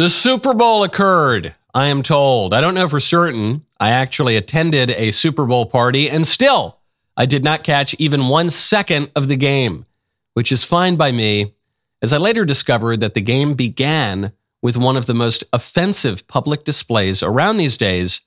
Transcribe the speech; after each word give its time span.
The 0.00 0.08
Super 0.08 0.54
Bowl 0.54 0.82
occurred, 0.82 1.54
I 1.74 1.88
am 1.88 2.02
told. 2.02 2.54
I 2.54 2.62
don't 2.62 2.72
know 2.72 2.88
for 2.88 3.00
certain. 3.00 3.66
I 3.78 3.90
actually 3.90 4.34
attended 4.34 4.88
a 4.88 5.10
Super 5.10 5.44
Bowl 5.44 5.66
party 5.66 6.08
and 6.08 6.26
still 6.26 6.78
I 7.18 7.26
did 7.26 7.44
not 7.44 7.64
catch 7.64 7.92
even 7.98 8.28
one 8.28 8.48
second 8.48 9.10
of 9.14 9.28
the 9.28 9.36
game, 9.36 9.84
which 10.32 10.52
is 10.52 10.64
fine 10.64 10.96
by 10.96 11.12
me, 11.12 11.52
as 12.00 12.14
I 12.14 12.16
later 12.16 12.46
discovered 12.46 13.00
that 13.00 13.12
the 13.12 13.20
game 13.20 13.52
began 13.52 14.32
with 14.62 14.78
one 14.78 14.96
of 14.96 15.04
the 15.04 15.12
most 15.12 15.44
offensive 15.52 16.26
public 16.26 16.64
displays 16.64 17.22
around 17.22 17.58
these 17.58 17.76
days 17.76 18.22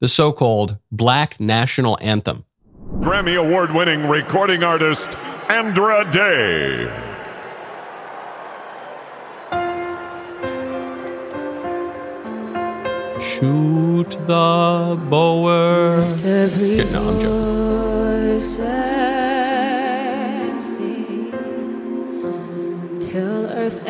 the 0.00 0.08
so 0.08 0.30
called 0.30 0.76
Black 0.92 1.40
National 1.40 1.96
Anthem. 2.02 2.44
Grammy 2.98 3.38
Award 3.42 3.72
winning 3.72 4.10
recording 4.10 4.62
artist 4.62 5.16
Andra 5.48 6.06
Day. 6.10 7.13
Shoot 13.38 14.10
the 14.28 14.96
bower. 15.10 15.96
Lift 16.02 16.24
every 16.24 16.80
Okay, 16.80 16.92
no, 16.92 17.08
I'm 17.08 17.20
joking. 17.20 18.38
voice 18.38 18.58
and 18.60 19.82
sing 20.62 21.32
till 23.00 23.46
earth 23.46 23.80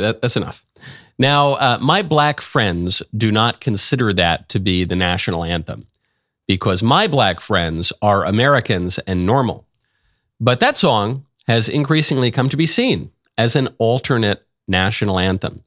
right, 0.00 0.06
that, 0.06 0.22
that's 0.22 0.36
enough. 0.36 0.64
Now, 1.18 1.54
uh, 1.54 1.78
my 1.80 2.02
black 2.02 2.40
friends 2.40 3.02
do 3.16 3.30
not 3.30 3.60
consider 3.60 4.12
that 4.14 4.48
to 4.50 4.58
be 4.58 4.84
the 4.84 4.96
national 4.96 5.44
anthem 5.44 5.86
because 6.46 6.82
my 6.82 7.06
black 7.06 7.40
friends 7.40 7.92
are 8.02 8.24
Americans 8.24 8.98
and 9.00 9.26
normal. 9.26 9.66
But 10.40 10.60
that 10.60 10.76
song 10.76 11.26
has 11.46 11.68
increasingly 11.68 12.30
come 12.30 12.48
to 12.48 12.56
be 12.56 12.66
seen 12.66 13.10
as 13.36 13.54
an 13.54 13.68
alternate 13.78 14.46
national 14.66 15.18
anthem. 15.18 15.62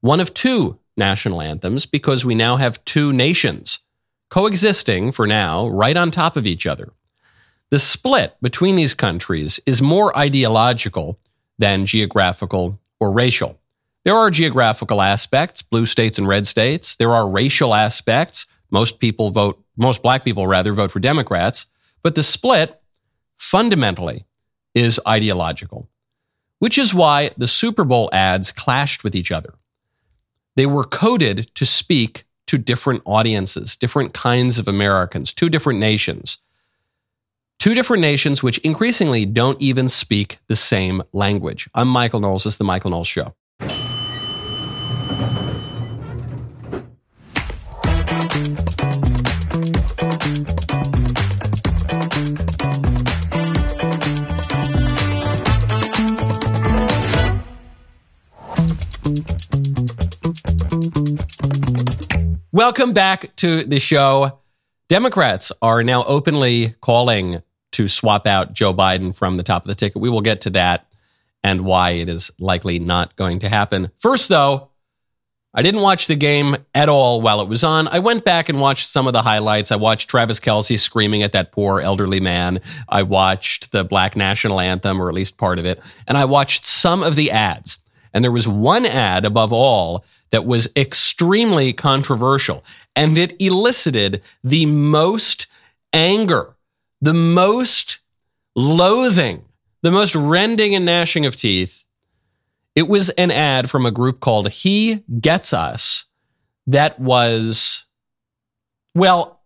One 0.00 0.20
of 0.20 0.34
two 0.34 0.78
national 0.96 1.40
anthems 1.40 1.86
because 1.86 2.24
we 2.24 2.34
now 2.34 2.56
have 2.56 2.84
two 2.84 3.12
nations 3.12 3.80
coexisting 4.28 5.12
for 5.12 5.26
now 5.26 5.66
right 5.68 5.96
on 5.96 6.10
top 6.10 6.36
of 6.36 6.46
each 6.46 6.66
other. 6.66 6.92
The 7.70 7.78
split 7.78 8.36
between 8.42 8.76
these 8.76 8.94
countries 8.94 9.60
is 9.66 9.80
more 9.82 10.16
ideological 10.16 11.18
than 11.58 11.86
geographical 11.86 12.78
or 12.98 13.12
racial. 13.12 13.59
There 14.04 14.16
are 14.16 14.30
geographical 14.30 15.02
aspects, 15.02 15.60
blue 15.62 15.84
states 15.84 16.16
and 16.18 16.26
red 16.26 16.46
states. 16.46 16.96
There 16.96 17.12
are 17.12 17.28
racial 17.28 17.74
aspects. 17.74 18.46
Most 18.70 18.98
people 18.98 19.30
vote, 19.30 19.62
most 19.76 20.02
black 20.02 20.24
people 20.24 20.46
rather 20.46 20.72
vote 20.72 20.90
for 20.90 21.00
Democrats. 21.00 21.66
But 22.02 22.14
the 22.14 22.22
split 22.22 22.80
fundamentally 23.36 24.24
is 24.74 25.00
ideological, 25.06 25.88
which 26.60 26.78
is 26.78 26.94
why 26.94 27.30
the 27.36 27.48
Super 27.48 27.84
Bowl 27.84 28.08
ads 28.12 28.52
clashed 28.52 29.04
with 29.04 29.14
each 29.14 29.30
other. 29.30 29.54
They 30.56 30.66
were 30.66 30.84
coded 30.84 31.50
to 31.54 31.66
speak 31.66 32.24
to 32.46 32.58
different 32.58 33.02
audiences, 33.04 33.76
different 33.76 34.14
kinds 34.14 34.58
of 34.58 34.66
Americans, 34.66 35.32
two 35.32 35.48
different 35.48 35.78
nations. 35.78 36.38
Two 37.58 37.74
different 37.74 38.00
nations 38.00 38.42
which 38.42 38.56
increasingly 38.58 39.26
don't 39.26 39.60
even 39.60 39.88
speak 39.88 40.38
the 40.46 40.56
same 40.56 41.02
language. 41.12 41.68
I'm 41.74 41.88
Michael 41.88 42.20
Knowles. 42.20 42.44
This 42.44 42.54
is 42.54 42.58
The 42.58 42.64
Michael 42.64 42.90
Knowles 42.90 43.06
Show. 43.06 43.34
Welcome 62.60 62.92
back 62.92 63.34
to 63.36 63.64
the 63.64 63.80
show. 63.80 64.38
Democrats 64.90 65.50
are 65.62 65.82
now 65.82 66.04
openly 66.04 66.74
calling 66.82 67.40
to 67.72 67.88
swap 67.88 68.26
out 68.26 68.52
Joe 68.52 68.74
Biden 68.74 69.14
from 69.14 69.38
the 69.38 69.42
top 69.42 69.64
of 69.64 69.68
the 69.68 69.74
ticket. 69.74 70.02
We 70.02 70.10
will 70.10 70.20
get 70.20 70.42
to 70.42 70.50
that 70.50 70.86
and 71.42 71.62
why 71.62 71.92
it 71.92 72.10
is 72.10 72.30
likely 72.38 72.78
not 72.78 73.16
going 73.16 73.38
to 73.38 73.48
happen. 73.48 73.90
First, 73.96 74.28
though, 74.28 74.68
I 75.54 75.62
didn't 75.62 75.80
watch 75.80 76.06
the 76.06 76.16
game 76.16 76.58
at 76.74 76.90
all 76.90 77.22
while 77.22 77.40
it 77.40 77.48
was 77.48 77.64
on. 77.64 77.88
I 77.88 77.98
went 77.98 78.26
back 78.26 78.50
and 78.50 78.60
watched 78.60 78.90
some 78.90 79.06
of 79.06 79.14
the 79.14 79.22
highlights. 79.22 79.72
I 79.72 79.76
watched 79.76 80.10
Travis 80.10 80.38
Kelce 80.38 80.78
screaming 80.78 81.22
at 81.22 81.32
that 81.32 81.52
poor 81.52 81.80
elderly 81.80 82.20
man. 82.20 82.60
I 82.90 83.04
watched 83.04 83.72
the 83.72 83.84
Black 83.84 84.16
National 84.16 84.60
Anthem, 84.60 85.00
or 85.00 85.08
at 85.08 85.14
least 85.14 85.38
part 85.38 85.58
of 85.58 85.64
it. 85.64 85.80
And 86.06 86.18
I 86.18 86.26
watched 86.26 86.66
some 86.66 87.02
of 87.02 87.16
the 87.16 87.30
ads. 87.30 87.78
And 88.12 88.22
there 88.22 88.30
was 88.30 88.46
one 88.46 88.84
ad 88.84 89.24
above 89.24 89.50
all 89.50 90.04
that 90.30 90.46
was 90.46 90.68
extremely 90.76 91.72
controversial. 91.72 92.64
And 92.96 93.18
it 93.18 93.40
elicited 93.40 94.22
the 94.42 94.66
most 94.66 95.46
anger, 95.92 96.56
the 97.00 97.14
most 97.14 97.98
loathing, 98.54 99.44
the 99.82 99.90
most 99.90 100.14
rending 100.14 100.74
and 100.74 100.84
gnashing 100.84 101.26
of 101.26 101.36
teeth. 101.36 101.84
It 102.76 102.88
was 102.88 103.08
an 103.10 103.30
ad 103.30 103.68
from 103.68 103.84
a 103.84 103.90
group 103.90 104.20
called 104.20 104.48
He 104.50 105.02
Gets 105.20 105.52
Us 105.52 106.04
that 106.66 107.00
was, 107.00 107.84
well, 108.94 109.40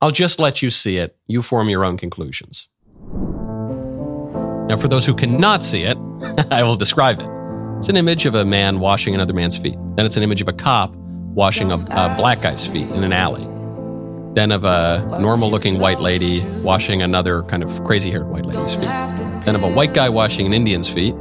I'll 0.00 0.10
just 0.10 0.40
let 0.40 0.62
you 0.62 0.70
see 0.70 0.96
it. 0.96 1.16
You 1.26 1.42
form 1.42 1.68
your 1.68 1.84
own 1.84 1.96
conclusions. 1.96 2.68
Now, 4.68 4.76
for 4.76 4.88
those 4.88 5.06
who 5.06 5.14
cannot 5.14 5.64
see 5.64 5.84
it, 5.84 5.96
I 6.50 6.62
will 6.62 6.76
describe 6.76 7.20
it. 7.20 7.37
It's 7.78 7.88
an 7.88 7.96
image 7.96 8.26
of 8.26 8.34
a 8.34 8.44
man 8.44 8.80
washing 8.80 9.14
another 9.14 9.32
man's 9.32 9.56
feet. 9.56 9.76
Then 9.94 10.04
it's 10.04 10.16
an 10.16 10.24
image 10.24 10.42
of 10.42 10.48
a 10.48 10.52
cop 10.52 10.92
washing 10.96 11.70
a, 11.70 11.76
a 11.76 12.14
black 12.16 12.42
guy's 12.42 12.66
feet 12.66 12.88
in 12.90 13.04
an 13.04 13.12
alley. 13.12 13.44
Then 14.34 14.50
of 14.50 14.64
a 14.64 15.18
normal 15.20 15.48
looking 15.48 15.78
white 15.78 16.00
lady 16.00 16.42
washing 16.62 17.02
another 17.02 17.44
kind 17.44 17.62
of 17.62 17.84
crazy 17.84 18.10
haired 18.10 18.26
white 18.26 18.44
lady's 18.44 18.74
feet. 18.74 18.90
Then 19.44 19.54
of 19.54 19.62
a 19.62 19.70
white 19.70 19.94
guy 19.94 20.08
washing 20.08 20.44
an 20.44 20.54
Indian's 20.54 20.88
feet. 20.88 21.14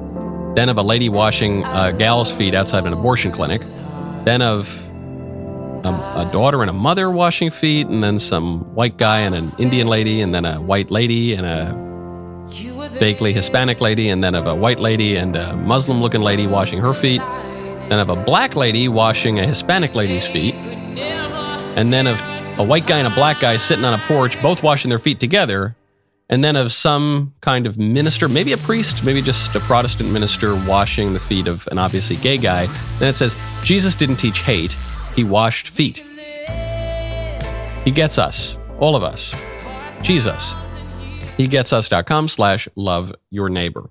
Then 0.55 0.67
of 0.69 0.79
a 0.79 0.81
lady 0.81 1.09
washing 1.09 1.63
a 1.63 1.93
gal's 1.93 2.31
feet 2.31 2.55
outside 2.55 2.87
an 2.87 2.93
abortion 2.93 3.31
clinic. 3.31 3.61
Then 4.25 4.41
of 4.41 4.67
a, 5.85 5.89
a 5.89 6.29
daughter 6.33 6.61
and 6.61 6.71
a 6.71 6.73
mother 6.73 7.11
washing 7.11 7.51
feet. 7.51 7.85
And 7.85 8.01
then 8.01 8.17
some 8.17 8.61
white 8.73 8.97
guy 8.97 9.19
and 9.19 9.35
an 9.35 9.45
Indian 9.59 9.85
lady. 9.85 10.21
And 10.21 10.33
then 10.33 10.43
a 10.43 10.59
white 10.59 10.89
lady 10.89 11.35
and 11.35 11.45
a 11.45 11.86
vaguely 12.97 13.33
Hispanic 13.33 13.81
lady, 13.81 14.09
and 14.09 14.23
then 14.23 14.35
of 14.35 14.47
a 14.47 14.55
white 14.55 14.79
lady 14.79 15.15
and 15.15 15.35
a 15.35 15.55
Muslim 15.55 16.01
looking 16.01 16.21
lady 16.21 16.47
washing 16.47 16.79
her 16.79 16.93
feet, 16.93 17.21
then 17.89 17.99
of 17.99 18.09
a 18.09 18.15
black 18.15 18.55
lady 18.55 18.87
washing 18.87 19.39
a 19.39 19.45
Hispanic 19.45 19.95
lady's 19.95 20.25
feet, 20.25 20.55
and 20.55 21.89
then 21.89 22.07
of 22.07 22.19
a 22.59 22.63
white 22.63 22.87
guy 22.87 22.97
and 22.97 23.07
a 23.07 23.15
black 23.15 23.39
guy 23.39 23.57
sitting 23.57 23.85
on 23.85 23.93
a 23.93 24.03
porch, 24.07 24.41
both 24.41 24.63
washing 24.63 24.89
their 24.89 24.99
feet 24.99 25.19
together, 25.19 25.75
and 26.29 26.43
then 26.43 26.55
of 26.55 26.71
some 26.71 27.33
kind 27.39 27.65
of 27.65 27.77
minister, 27.77 28.27
maybe 28.27 28.51
a 28.51 28.57
priest, 28.57 29.03
maybe 29.03 29.21
just 29.21 29.55
a 29.55 29.59
Protestant 29.61 30.11
minister 30.11 30.55
washing 30.65 31.13
the 31.13 31.19
feet 31.19 31.47
of 31.47 31.67
an 31.71 31.77
obviously 31.77 32.17
gay 32.17 32.37
guy. 32.37 32.65
Then 32.99 33.09
it 33.09 33.15
says, 33.15 33.35
Jesus 33.63 33.95
didn't 33.95 34.17
teach 34.17 34.39
hate, 34.39 34.75
he 35.15 35.23
washed 35.23 35.69
feet. 35.69 36.03
He 37.85 37.91
gets 37.91 38.17
us, 38.17 38.57
all 38.79 38.95
of 38.95 39.03
us. 39.03 39.33
Jesus. 40.01 40.53
HeGetsUs.com 41.37 42.27
slash 42.27 42.67
love 42.75 43.13
your 43.29 43.49
neighbor. 43.49 43.89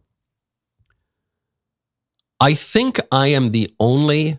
I 2.41 2.55
think 2.55 3.01
I 3.11 3.29
am 3.29 3.53
the 3.53 3.73
only 3.79 4.39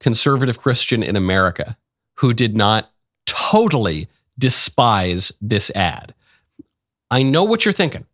conservative 0.00 0.60
Christian 0.60 1.02
in 1.02 1.16
America 1.16 1.76
who 2.16 2.32
did 2.32 2.56
not 2.56 2.90
totally 3.26 4.08
despise 4.38 5.32
this 5.40 5.70
ad. 5.74 6.14
I 7.10 7.22
know 7.22 7.44
what 7.44 7.64
you're 7.64 7.72
thinking. 7.72 8.06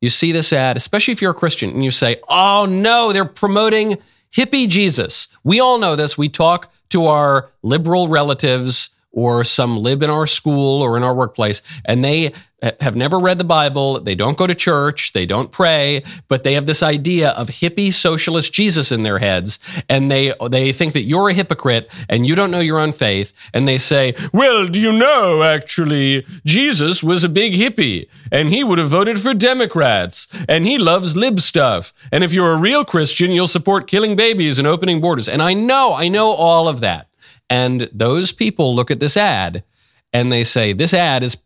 You 0.00 0.10
see 0.10 0.32
this 0.32 0.52
ad, 0.52 0.76
especially 0.76 1.12
if 1.12 1.22
you're 1.22 1.30
a 1.30 1.34
Christian, 1.34 1.70
and 1.70 1.84
you 1.84 1.90
say, 1.90 2.20
oh 2.28 2.66
no, 2.66 3.12
they're 3.12 3.24
promoting 3.24 3.98
hippie 4.34 4.68
Jesus. 4.68 5.28
We 5.44 5.60
all 5.60 5.78
know 5.78 5.96
this. 5.96 6.18
We 6.18 6.28
talk 6.28 6.72
to 6.90 7.06
our 7.06 7.50
liberal 7.62 8.08
relatives 8.08 8.90
or 9.12 9.44
some 9.44 9.76
lib 9.78 10.02
in 10.02 10.10
our 10.10 10.26
school 10.26 10.82
or 10.82 10.96
in 10.96 11.02
our 11.02 11.14
workplace, 11.14 11.62
and 11.84 12.04
they 12.04 12.32
have 12.80 12.94
never 12.94 13.18
read 13.18 13.38
the 13.38 13.44
Bible, 13.44 14.00
they 14.00 14.14
don't 14.14 14.36
go 14.36 14.46
to 14.46 14.54
church, 14.54 15.12
they 15.12 15.24
don't 15.24 15.50
pray, 15.50 16.02
but 16.28 16.44
they 16.44 16.54
have 16.54 16.66
this 16.66 16.82
idea 16.82 17.30
of 17.30 17.48
hippie 17.48 17.92
socialist 17.92 18.52
Jesus 18.52 18.92
in 18.92 19.02
their 19.02 19.18
heads, 19.18 19.58
and 19.88 20.10
they 20.10 20.34
they 20.50 20.72
think 20.72 20.92
that 20.92 21.04
you're 21.04 21.30
a 21.30 21.34
hypocrite 21.34 21.90
and 22.08 22.26
you 22.26 22.34
don't 22.34 22.50
know 22.50 22.60
your 22.60 22.78
own 22.78 22.92
faith, 22.92 23.32
and 23.54 23.66
they 23.66 23.78
say, 23.78 24.14
"Well, 24.32 24.68
do 24.68 24.78
you 24.78 24.92
know 24.92 25.42
actually 25.42 26.26
Jesus 26.44 27.02
was 27.02 27.24
a 27.24 27.28
big 27.28 27.54
hippie 27.54 28.08
and 28.30 28.50
he 28.50 28.62
would 28.62 28.78
have 28.78 28.90
voted 28.90 29.20
for 29.20 29.32
Democrats 29.34 30.28
and 30.48 30.66
he 30.66 30.76
loves 30.76 31.16
lib 31.16 31.40
stuff, 31.40 31.94
and 32.12 32.22
if 32.22 32.32
you're 32.32 32.52
a 32.52 32.58
real 32.58 32.84
Christian, 32.84 33.32
you'll 33.32 33.46
support 33.46 33.86
killing 33.86 34.16
babies 34.16 34.58
and 34.58 34.68
opening 34.68 35.00
borders." 35.00 35.28
And 35.28 35.42
I 35.42 35.54
know, 35.54 35.94
I 35.94 36.08
know 36.08 36.32
all 36.32 36.68
of 36.68 36.80
that. 36.80 37.09
And 37.50 37.90
those 37.92 38.32
people 38.32 38.74
look 38.74 38.90
at 38.90 39.00
this 39.00 39.16
ad 39.16 39.64
and 40.12 40.32
they 40.32 40.44
say, 40.44 40.72
"This 40.72 40.94
ad 40.94 41.22
is 41.22 41.36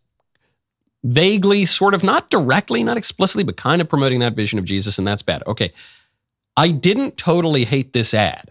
vaguely, 1.05 1.65
sort 1.65 1.93
of, 1.93 2.03
not 2.03 2.29
directly, 2.29 2.83
not 2.83 2.97
explicitly, 2.97 3.43
but 3.43 3.57
kind 3.57 3.81
of 3.81 3.87
promoting 3.87 4.19
that 4.19 4.35
vision 4.35 4.57
of 4.57 4.65
Jesus, 4.65 4.97
and 4.97 5.07
that's 5.07 5.21
bad. 5.21 5.43
Okay. 5.45 5.71
I 6.57 6.71
didn't 6.71 7.17
totally 7.17 7.65
hate 7.65 7.93
this 7.93 8.13
ad 8.13 8.49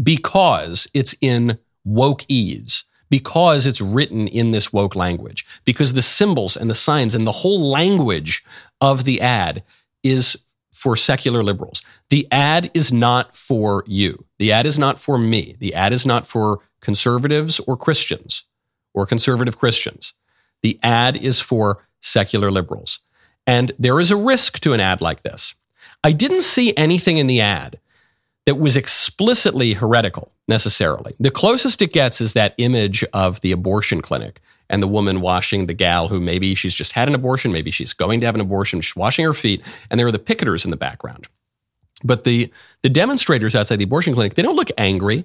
because 0.00 0.86
it's 0.94 1.14
in 1.20 1.58
woke 1.84 2.24
ease, 2.28 2.84
because 3.10 3.66
it's 3.66 3.80
written 3.80 4.28
in 4.28 4.50
this 4.50 4.72
woke 4.72 4.94
language, 4.94 5.46
because 5.64 5.94
the 5.94 6.02
symbols 6.02 6.56
and 6.56 6.68
the 6.70 6.74
signs 6.74 7.14
and 7.14 7.26
the 7.26 7.32
whole 7.32 7.70
language 7.70 8.44
of 8.80 9.04
the 9.04 9.20
ad 9.20 9.64
is 10.02 10.36
for 10.76 10.94
secular 10.94 11.42
liberals. 11.42 11.80
The 12.10 12.28
ad 12.30 12.70
is 12.74 12.92
not 12.92 13.34
for 13.34 13.82
you. 13.86 14.26
The 14.38 14.52
ad 14.52 14.66
is 14.66 14.78
not 14.78 15.00
for 15.00 15.16
me. 15.16 15.56
The 15.58 15.72
ad 15.72 15.94
is 15.94 16.04
not 16.04 16.26
for 16.26 16.60
conservatives 16.82 17.58
or 17.60 17.78
Christians 17.78 18.44
or 18.92 19.06
conservative 19.06 19.58
Christians. 19.58 20.12
The 20.60 20.78
ad 20.82 21.16
is 21.16 21.40
for 21.40 21.86
secular 22.02 22.50
liberals. 22.50 23.00
And 23.46 23.72
there 23.78 23.98
is 23.98 24.10
a 24.10 24.16
risk 24.16 24.60
to 24.60 24.74
an 24.74 24.80
ad 24.80 25.00
like 25.00 25.22
this. 25.22 25.54
I 26.04 26.12
didn't 26.12 26.42
see 26.42 26.76
anything 26.76 27.16
in 27.16 27.26
the 27.26 27.40
ad 27.40 27.78
that 28.44 28.58
was 28.58 28.76
explicitly 28.76 29.72
heretical 29.72 30.30
necessarily. 30.46 31.16
The 31.18 31.30
closest 31.30 31.80
it 31.80 31.92
gets 31.92 32.20
is 32.20 32.34
that 32.34 32.54
image 32.58 33.02
of 33.14 33.40
the 33.40 33.50
abortion 33.50 34.02
clinic 34.02 34.42
and 34.68 34.82
the 34.82 34.88
woman 34.88 35.20
washing 35.20 35.66
the 35.66 35.74
gal 35.74 36.08
who 36.08 36.20
maybe 36.20 36.54
she's 36.54 36.74
just 36.74 36.92
had 36.92 37.08
an 37.08 37.14
abortion, 37.14 37.52
maybe 37.52 37.70
she's 37.70 37.92
going 37.92 38.20
to 38.20 38.26
have 38.26 38.34
an 38.34 38.40
abortion, 38.40 38.80
she's 38.80 38.96
washing 38.96 39.24
her 39.24 39.34
feet, 39.34 39.62
and 39.90 39.98
there 39.98 40.06
are 40.06 40.12
the 40.12 40.18
picketers 40.18 40.64
in 40.64 40.70
the 40.70 40.76
background. 40.76 41.28
But 42.04 42.24
the 42.24 42.52
the 42.82 42.90
demonstrators 42.90 43.54
outside 43.54 43.76
the 43.76 43.84
abortion 43.84 44.14
clinic, 44.14 44.34
they 44.34 44.42
don't 44.42 44.56
look 44.56 44.70
angry. 44.76 45.24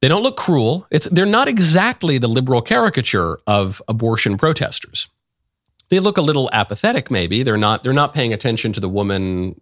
They 0.00 0.08
don't 0.08 0.22
look 0.22 0.36
cruel. 0.36 0.86
It's, 0.92 1.06
they're 1.06 1.26
not 1.26 1.48
exactly 1.48 2.18
the 2.18 2.28
liberal 2.28 2.62
caricature 2.62 3.40
of 3.48 3.82
abortion 3.88 4.36
protesters. 4.36 5.08
They 5.88 5.98
look 5.98 6.18
a 6.18 6.22
little 6.22 6.48
apathetic, 6.52 7.10
maybe. 7.10 7.42
They're 7.42 7.56
not, 7.56 7.82
they're 7.82 7.92
not 7.92 8.14
paying 8.14 8.32
attention 8.32 8.72
to 8.74 8.80
the 8.80 8.88
woman 8.88 9.60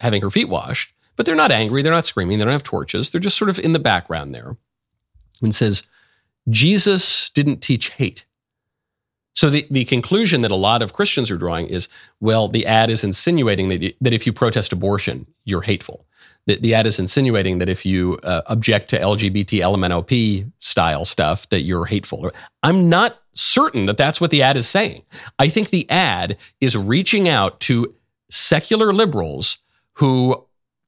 having 0.00 0.22
her 0.22 0.30
feet 0.30 0.48
washed, 0.48 0.94
but 1.16 1.26
they're 1.26 1.34
not 1.34 1.52
angry. 1.52 1.82
They're 1.82 1.92
not 1.92 2.06
screaming. 2.06 2.38
They 2.38 2.44
don't 2.44 2.52
have 2.52 2.62
torches. 2.62 3.10
They're 3.10 3.20
just 3.20 3.36
sort 3.36 3.50
of 3.50 3.58
in 3.58 3.72
the 3.72 3.78
background 3.78 4.34
there. 4.34 4.56
And 5.42 5.54
says, 5.54 5.82
Jesus 6.48 7.30
didn't 7.34 7.60
teach 7.60 7.90
hate. 7.90 8.24
So 9.34 9.48
the, 9.48 9.66
the 9.70 9.86
conclusion 9.86 10.42
that 10.42 10.50
a 10.50 10.56
lot 10.56 10.82
of 10.82 10.92
Christians 10.92 11.30
are 11.30 11.38
drawing 11.38 11.66
is, 11.66 11.88
well, 12.20 12.48
the 12.48 12.66
ad 12.66 12.90
is 12.90 13.02
insinuating 13.02 13.68
that, 13.68 13.94
that 14.00 14.12
if 14.12 14.26
you 14.26 14.32
protest 14.32 14.72
abortion, 14.72 15.26
you're 15.44 15.62
hateful 15.62 16.06
the, 16.46 16.56
the 16.56 16.74
ad 16.74 16.86
is 16.86 16.98
insinuating 16.98 17.58
that 17.58 17.68
if 17.68 17.86
you 17.86 18.18
uh, 18.24 18.42
object 18.46 18.90
to 18.90 18.98
LGBT 18.98 19.60
LMNOP 19.60 20.50
style 20.58 21.04
stuff, 21.04 21.48
that 21.50 21.62
you're 21.62 21.86
hateful. 21.86 22.30
I'm 22.62 22.88
not 22.88 23.20
certain 23.34 23.86
that 23.86 23.96
that's 23.96 24.20
what 24.20 24.30
the 24.30 24.42
ad 24.42 24.56
is 24.56 24.68
saying. 24.68 25.02
I 25.38 25.48
think 25.48 25.70
the 25.70 25.88
ad 25.88 26.36
is 26.60 26.76
reaching 26.76 27.28
out 27.28 27.60
to 27.60 27.94
secular 28.30 28.92
liberals 28.92 29.58
who 29.94 30.46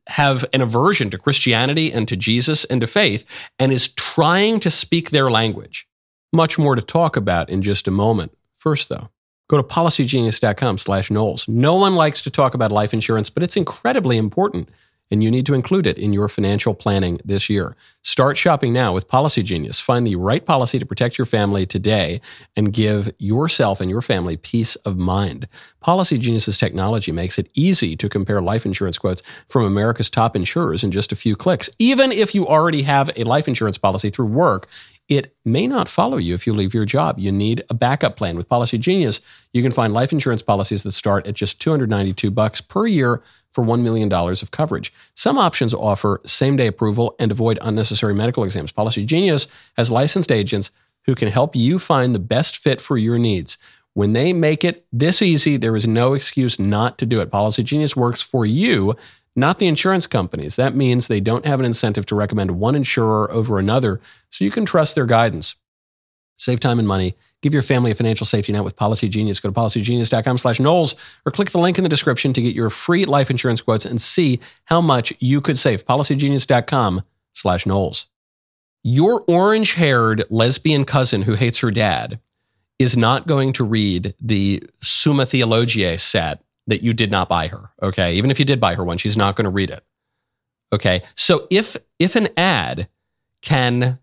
have 0.08 0.44
an 0.52 0.60
aversion 0.60 1.10
to 1.10 1.18
Christianity 1.18 1.92
and 1.92 2.06
to 2.08 2.16
Jesus 2.16 2.64
and 2.66 2.80
to 2.80 2.86
faith 2.86 3.24
and 3.58 3.72
is 3.72 3.88
trying 3.88 4.60
to 4.60 4.70
speak 4.70 5.10
their 5.10 5.30
language. 5.30 5.86
Much 6.32 6.58
more 6.58 6.74
to 6.74 6.82
talk 6.82 7.16
about 7.16 7.48
in 7.48 7.62
just 7.62 7.88
a 7.88 7.90
moment. 7.90 8.36
First, 8.54 8.88
though, 8.88 9.10
go 9.48 9.56
to 9.56 9.62
policygenius.com 9.62 10.78
slash 10.78 11.10
Knowles. 11.10 11.46
No 11.48 11.76
one 11.76 11.94
likes 11.94 12.22
to 12.22 12.30
talk 12.30 12.54
about 12.54 12.72
life 12.72 12.92
insurance, 12.92 13.30
but 13.30 13.42
it's 13.42 13.56
incredibly 13.56 14.16
important 14.16 14.68
and 15.10 15.22
you 15.22 15.30
need 15.30 15.46
to 15.46 15.54
include 15.54 15.86
it 15.86 15.98
in 15.98 16.12
your 16.12 16.28
financial 16.28 16.74
planning 16.74 17.20
this 17.24 17.48
year. 17.48 17.76
Start 18.02 18.36
shopping 18.36 18.72
now 18.72 18.92
with 18.92 19.08
Policy 19.08 19.42
Genius. 19.42 19.80
Find 19.80 20.06
the 20.06 20.16
right 20.16 20.44
policy 20.44 20.78
to 20.78 20.86
protect 20.86 21.16
your 21.16 21.24
family 21.24 21.66
today 21.66 22.20
and 22.56 22.72
give 22.72 23.12
yourself 23.18 23.80
and 23.80 23.90
your 23.90 24.02
family 24.02 24.36
peace 24.36 24.76
of 24.76 24.98
mind. 24.98 25.48
Policy 25.80 26.18
Genius's 26.18 26.58
technology 26.58 27.12
makes 27.12 27.38
it 27.38 27.48
easy 27.54 27.96
to 27.96 28.08
compare 28.08 28.42
life 28.42 28.66
insurance 28.66 28.98
quotes 28.98 29.22
from 29.48 29.64
America's 29.64 30.10
top 30.10 30.36
insurers 30.36 30.84
in 30.84 30.90
just 30.90 31.12
a 31.12 31.16
few 31.16 31.36
clicks. 31.36 31.70
Even 31.78 32.12
if 32.12 32.34
you 32.34 32.46
already 32.46 32.82
have 32.82 33.10
a 33.16 33.24
life 33.24 33.48
insurance 33.48 33.78
policy 33.78 34.10
through 34.10 34.26
work, 34.26 34.68
it 35.08 35.34
may 35.44 35.66
not 35.66 35.88
follow 35.88 36.16
you 36.16 36.34
if 36.34 36.46
you 36.46 36.54
leave 36.54 36.72
your 36.72 36.86
job. 36.86 37.18
You 37.18 37.30
need 37.30 37.62
a 37.68 37.74
backup 37.74 38.16
plan. 38.16 38.36
With 38.36 38.48
Policy 38.48 38.78
Genius, 38.78 39.20
you 39.52 39.62
can 39.62 39.72
find 39.72 39.92
life 39.92 40.12
insurance 40.12 40.40
policies 40.42 40.82
that 40.82 40.92
start 40.92 41.26
at 41.26 41.34
just 41.34 41.60
292 41.60 42.30
bucks 42.30 42.60
per 42.60 42.86
year 42.86 43.22
for 43.54 43.64
$1 43.64 43.82
million 43.82 44.12
of 44.12 44.50
coverage. 44.50 44.92
Some 45.14 45.38
options 45.38 45.72
offer 45.72 46.20
same 46.26 46.56
day 46.56 46.66
approval 46.66 47.14
and 47.18 47.30
avoid 47.30 47.58
unnecessary 47.62 48.12
medical 48.12 48.42
exams. 48.42 48.72
Policy 48.72 49.06
Genius 49.06 49.46
has 49.76 49.90
licensed 49.90 50.32
agents 50.32 50.72
who 51.04 51.14
can 51.14 51.28
help 51.28 51.54
you 51.54 51.78
find 51.78 52.14
the 52.14 52.18
best 52.18 52.56
fit 52.58 52.80
for 52.80 52.98
your 52.98 53.16
needs. 53.16 53.56
When 53.92 54.12
they 54.12 54.32
make 54.32 54.64
it 54.64 54.84
this 54.92 55.22
easy, 55.22 55.56
there 55.56 55.76
is 55.76 55.86
no 55.86 56.14
excuse 56.14 56.58
not 56.58 56.98
to 56.98 57.06
do 57.06 57.20
it. 57.20 57.30
Policy 57.30 57.62
Genius 57.62 57.94
works 57.94 58.20
for 58.20 58.44
you, 58.44 58.96
not 59.36 59.60
the 59.60 59.68
insurance 59.68 60.08
companies. 60.08 60.56
That 60.56 60.74
means 60.74 61.06
they 61.06 61.20
don't 61.20 61.46
have 61.46 61.60
an 61.60 61.66
incentive 61.66 62.06
to 62.06 62.16
recommend 62.16 62.52
one 62.52 62.74
insurer 62.74 63.30
over 63.30 63.58
another, 63.60 64.00
so 64.30 64.44
you 64.44 64.50
can 64.50 64.66
trust 64.66 64.96
their 64.96 65.06
guidance. 65.06 65.54
Save 66.36 66.58
time 66.58 66.80
and 66.80 66.88
money 66.88 67.14
Give 67.44 67.52
your 67.52 67.62
family 67.62 67.90
a 67.90 67.94
financial 67.94 68.24
safety 68.24 68.52
net 68.52 68.64
with 68.64 68.74
Policy 68.74 69.06
Genius. 69.06 69.38
Go 69.38 69.50
to 69.50 69.54
policygenius.com 69.54 70.38
slash 70.38 70.58
Knowles 70.58 70.94
or 71.26 71.30
click 71.30 71.50
the 71.50 71.58
link 71.58 71.76
in 71.76 71.82
the 71.84 71.90
description 71.90 72.32
to 72.32 72.40
get 72.40 72.54
your 72.54 72.70
free 72.70 73.04
life 73.04 73.30
insurance 73.30 73.60
quotes 73.60 73.84
and 73.84 74.00
see 74.00 74.40
how 74.64 74.80
much 74.80 75.12
you 75.20 75.42
could 75.42 75.58
save. 75.58 75.84
Policygenius.com 75.84 77.02
slash 77.34 77.66
Knowles. 77.66 78.06
Your 78.82 79.24
orange 79.28 79.74
haired 79.74 80.24
lesbian 80.30 80.86
cousin 80.86 81.20
who 81.20 81.34
hates 81.34 81.58
her 81.58 81.70
dad 81.70 82.18
is 82.78 82.96
not 82.96 83.26
going 83.26 83.52
to 83.52 83.64
read 83.64 84.14
the 84.18 84.62
Summa 84.80 85.26
Theologiae 85.26 85.98
set 85.98 86.42
that 86.66 86.82
you 86.82 86.94
did 86.94 87.10
not 87.10 87.28
buy 87.28 87.48
her. 87.48 87.68
Okay. 87.82 88.14
Even 88.14 88.30
if 88.30 88.38
you 88.38 88.46
did 88.46 88.58
buy 88.58 88.74
her 88.74 88.84
one, 88.84 88.96
she's 88.96 89.18
not 89.18 89.36
going 89.36 89.44
to 89.44 89.50
read 89.50 89.68
it. 89.68 89.84
Okay. 90.72 91.02
So 91.14 91.46
if, 91.50 91.76
if 91.98 92.16
an 92.16 92.28
ad 92.38 92.88
can 93.42 93.98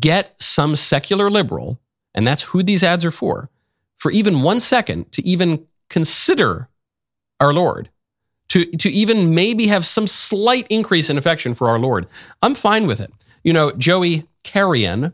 get 0.00 0.40
some 0.40 0.76
secular 0.76 1.30
liberal 1.30 1.78
and 2.16 2.26
that's 2.26 2.42
who 2.42 2.62
these 2.62 2.82
ads 2.82 3.04
are 3.04 3.10
for, 3.10 3.50
for 3.98 4.10
even 4.10 4.42
one 4.42 4.58
second 4.58 5.12
to 5.12 5.24
even 5.24 5.66
consider 5.88 6.68
our 7.38 7.52
Lord, 7.52 7.90
to, 8.48 8.64
to 8.64 8.90
even 8.90 9.34
maybe 9.34 9.66
have 9.66 9.84
some 9.84 10.06
slight 10.06 10.66
increase 10.70 11.10
in 11.10 11.18
affection 11.18 11.54
for 11.54 11.68
our 11.68 11.78
Lord, 11.78 12.08
I'm 12.42 12.54
fine 12.54 12.86
with 12.86 13.00
it. 13.00 13.12
You 13.44 13.52
know, 13.52 13.70
Joey 13.72 14.26
Carrion, 14.42 15.12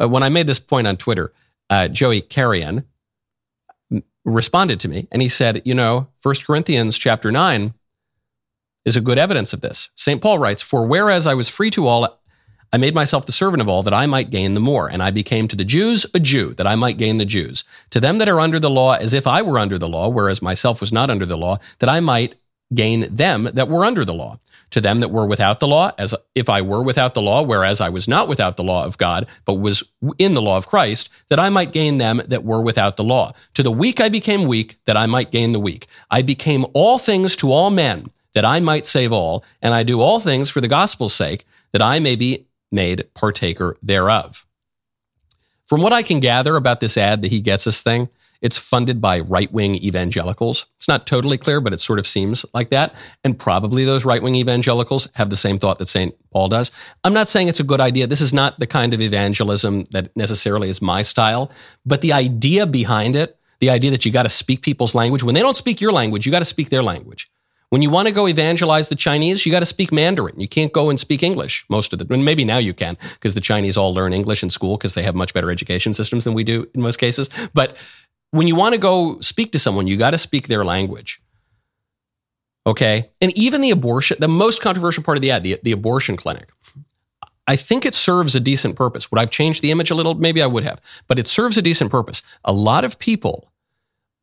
uh, 0.00 0.08
when 0.08 0.22
I 0.22 0.28
made 0.28 0.46
this 0.46 0.58
point 0.58 0.86
on 0.86 0.96
Twitter, 0.96 1.32
uh, 1.70 1.88
Joey 1.88 2.20
Carrion 2.20 2.84
responded 4.24 4.78
to 4.80 4.88
me 4.88 5.08
and 5.10 5.22
he 5.22 5.28
said, 5.28 5.62
you 5.64 5.74
know, 5.74 6.08
1 6.22 6.34
Corinthians 6.46 6.98
chapter 6.98 7.32
9 7.32 7.72
is 8.84 8.96
a 8.96 9.00
good 9.00 9.18
evidence 9.18 9.52
of 9.52 9.60
this. 9.60 9.88
St. 9.94 10.20
Paul 10.20 10.38
writes, 10.38 10.62
For 10.62 10.86
whereas 10.86 11.26
I 11.26 11.34
was 11.34 11.48
free 11.48 11.70
to 11.70 11.86
all, 11.86 12.20
I 12.72 12.76
made 12.76 12.94
myself 12.94 13.26
the 13.26 13.32
servant 13.32 13.60
of 13.60 13.68
all 13.68 13.82
that 13.82 13.94
I 13.94 14.06
might 14.06 14.30
gain 14.30 14.54
the 14.54 14.60
more. 14.60 14.88
And 14.88 15.02
I 15.02 15.10
became 15.10 15.48
to 15.48 15.56
the 15.56 15.64
Jews 15.64 16.04
a 16.14 16.20
Jew 16.20 16.54
that 16.54 16.66
I 16.66 16.74
might 16.74 16.98
gain 16.98 17.18
the 17.18 17.24
Jews. 17.24 17.64
To 17.90 18.00
them 18.00 18.18
that 18.18 18.28
are 18.28 18.40
under 18.40 18.60
the 18.60 18.70
law, 18.70 18.94
as 18.94 19.12
if 19.12 19.26
I 19.26 19.42
were 19.42 19.58
under 19.58 19.78
the 19.78 19.88
law, 19.88 20.08
whereas 20.08 20.42
myself 20.42 20.80
was 20.80 20.92
not 20.92 21.10
under 21.10 21.26
the 21.26 21.38
law, 21.38 21.58
that 21.78 21.88
I 21.88 22.00
might 22.00 22.34
gain 22.74 23.14
them 23.14 23.48
that 23.54 23.68
were 23.68 23.84
under 23.84 24.04
the 24.04 24.14
law. 24.14 24.38
To 24.72 24.82
them 24.82 25.00
that 25.00 25.10
were 25.10 25.24
without 25.24 25.60
the 25.60 25.66
law, 25.66 25.92
as 25.96 26.14
if 26.34 26.50
I 26.50 26.60
were 26.60 26.82
without 26.82 27.14
the 27.14 27.22
law, 27.22 27.40
whereas 27.40 27.80
I 27.80 27.88
was 27.88 28.06
not 28.06 28.28
without 28.28 28.58
the 28.58 28.62
law 28.62 28.84
of 28.84 28.98
God, 28.98 29.26
but 29.46 29.54
was 29.54 29.82
in 30.18 30.34
the 30.34 30.42
law 30.42 30.58
of 30.58 30.66
Christ, 30.66 31.08
that 31.28 31.40
I 31.40 31.48
might 31.48 31.72
gain 31.72 31.96
them 31.96 32.20
that 32.26 32.44
were 32.44 32.60
without 32.60 32.98
the 32.98 33.04
law. 33.04 33.32
To 33.54 33.62
the 33.62 33.72
weak 33.72 33.98
I 33.98 34.10
became 34.10 34.44
weak, 34.44 34.76
that 34.84 34.96
I 34.96 35.06
might 35.06 35.30
gain 35.30 35.52
the 35.52 35.60
weak. 35.60 35.86
I 36.10 36.20
became 36.20 36.66
all 36.74 36.98
things 36.98 37.34
to 37.36 37.50
all 37.50 37.70
men, 37.70 38.10
that 38.34 38.44
I 38.44 38.60
might 38.60 38.84
save 38.84 39.10
all, 39.10 39.42
and 39.62 39.72
I 39.72 39.84
do 39.84 40.02
all 40.02 40.20
things 40.20 40.50
for 40.50 40.60
the 40.60 40.68
gospel's 40.68 41.14
sake, 41.14 41.46
that 41.72 41.80
I 41.80 41.98
may 41.98 42.14
be 42.14 42.44
made 42.70 43.08
partaker 43.14 43.76
thereof. 43.82 44.46
From 45.66 45.82
what 45.82 45.92
I 45.92 46.02
can 46.02 46.20
gather 46.20 46.56
about 46.56 46.80
this 46.80 46.96
ad 46.96 47.22
that 47.22 47.30
he 47.30 47.40
gets 47.40 47.66
us 47.66 47.82
thing, 47.82 48.08
it's 48.40 48.56
funded 48.56 49.00
by 49.00 49.20
right 49.20 49.52
wing 49.52 49.74
evangelicals. 49.76 50.66
It's 50.76 50.88
not 50.88 51.06
totally 51.06 51.36
clear, 51.36 51.60
but 51.60 51.72
it 51.72 51.80
sort 51.80 51.98
of 51.98 52.06
seems 52.06 52.46
like 52.54 52.70
that. 52.70 52.94
And 53.24 53.38
probably 53.38 53.84
those 53.84 54.04
right 54.04 54.22
wing 54.22 54.36
evangelicals 54.36 55.08
have 55.14 55.28
the 55.28 55.36
same 55.36 55.58
thought 55.58 55.78
that 55.78 55.88
St. 55.88 56.14
Paul 56.30 56.48
does. 56.48 56.70
I'm 57.04 57.12
not 57.12 57.28
saying 57.28 57.48
it's 57.48 57.60
a 57.60 57.64
good 57.64 57.80
idea. 57.80 58.06
This 58.06 58.20
is 58.20 58.32
not 58.32 58.58
the 58.60 58.66
kind 58.66 58.94
of 58.94 59.00
evangelism 59.00 59.84
that 59.90 60.16
necessarily 60.16 60.70
is 60.70 60.80
my 60.80 61.02
style, 61.02 61.50
but 61.84 62.00
the 62.00 62.12
idea 62.12 62.66
behind 62.66 63.16
it, 63.16 63.38
the 63.60 63.70
idea 63.70 63.90
that 63.90 64.04
you 64.04 64.12
got 64.12 64.22
to 64.22 64.28
speak 64.28 64.62
people's 64.62 64.94
language, 64.94 65.24
when 65.24 65.34
they 65.34 65.40
don't 65.40 65.56
speak 65.56 65.80
your 65.80 65.92
language, 65.92 66.24
you 66.24 66.32
got 66.32 66.38
to 66.38 66.44
speak 66.44 66.70
their 66.70 66.82
language. 66.82 67.28
When 67.70 67.82
you 67.82 67.90
want 67.90 68.08
to 68.08 68.14
go 68.14 68.26
evangelize 68.26 68.88
the 68.88 68.96
Chinese, 68.96 69.44
you 69.44 69.52
got 69.52 69.60
to 69.60 69.66
speak 69.66 69.92
Mandarin. 69.92 70.40
You 70.40 70.48
can't 70.48 70.72
go 70.72 70.88
and 70.88 70.98
speak 70.98 71.22
English 71.22 71.66
most 71.68 71.92
of 71.92 71.98
the 71.98 72.14
and 72.14 72.24
maybe 72.24 72.44
now 72.44 72.56
you 72.58 72.72
can 72.72 72.96
because 73.14 73.34
the 73.34 73.42
Chinese 73.42 73.76
all 73.76 73.92
learn 73.92 74.14
English 74.14 74.42
in 74.42 74.48
school 74.48 74.78
because 74.78 74.94
they 74.94 75.02
have 75.02 75.14
much 75.14 75.34
better 75.34 75.50
education 75.50 75.92
systems 75.92 76.24
than 76.24 76.32
we 76.32 76.44
do 76.44 76.66
in 76.74 76.80
most 76.80 76.96
cases. 76.96 77.28
But 77.52 77.76
when 78.30 78.46
you 78.46 78.54
want 78.54 78.74
to 78.74 78.80
go 78.80 79.20
speak 79.20 79.52
to 79.52 79.58
someone, 79.58 79.86
you 79.86 79.96
got 79.96 80.10
to 80.10 80.18
speak 80.18 80.48
their 80.48 80.64
language. 80.64 81.20
Okay? 82.66 83.10
And 83.20 83.36
even 83.36 83.60
the 83.60 83.70
abortion, 83.70 84.16
the 84.20 84.28
most 84.28 84.62
controversial 84.62 85.02
part 85.02 85.18
of 85.18 85.22
the 85.22 85.30
ad, 85.30 85.42
the, 85.42 85.58
the 85.62 85.72
abortion 85.72 86.16
clinic. 86.16 86.48
I 87.46 87.56
think 87.56 87.86
it 87.86 87.94
serves 87.94 88.34
a 88.34 88.40
decent 88.40 88.76
purpose. 88.76 89.10
Would 89.10 89.18
I've 89.18 89.30
changed 89.30 89.62
the 89.62 89.70
image 89.70 89.90
a 89.90 89.94
little? 89.94 90.14
Maybe 90.14 90.42
I 90.42 90.46
would 90.46 90.64
have, 90.64 90.80
but 91.06 91.18
it 91.18 91.26
serves 91.26 91.56
a 91.56 91.62
decent 91.62 91.90
purpose. 91.90 92.22
A 92.44 92.52
lot 92.52 92.84
of 92.84 92.98
people 92.98 93.50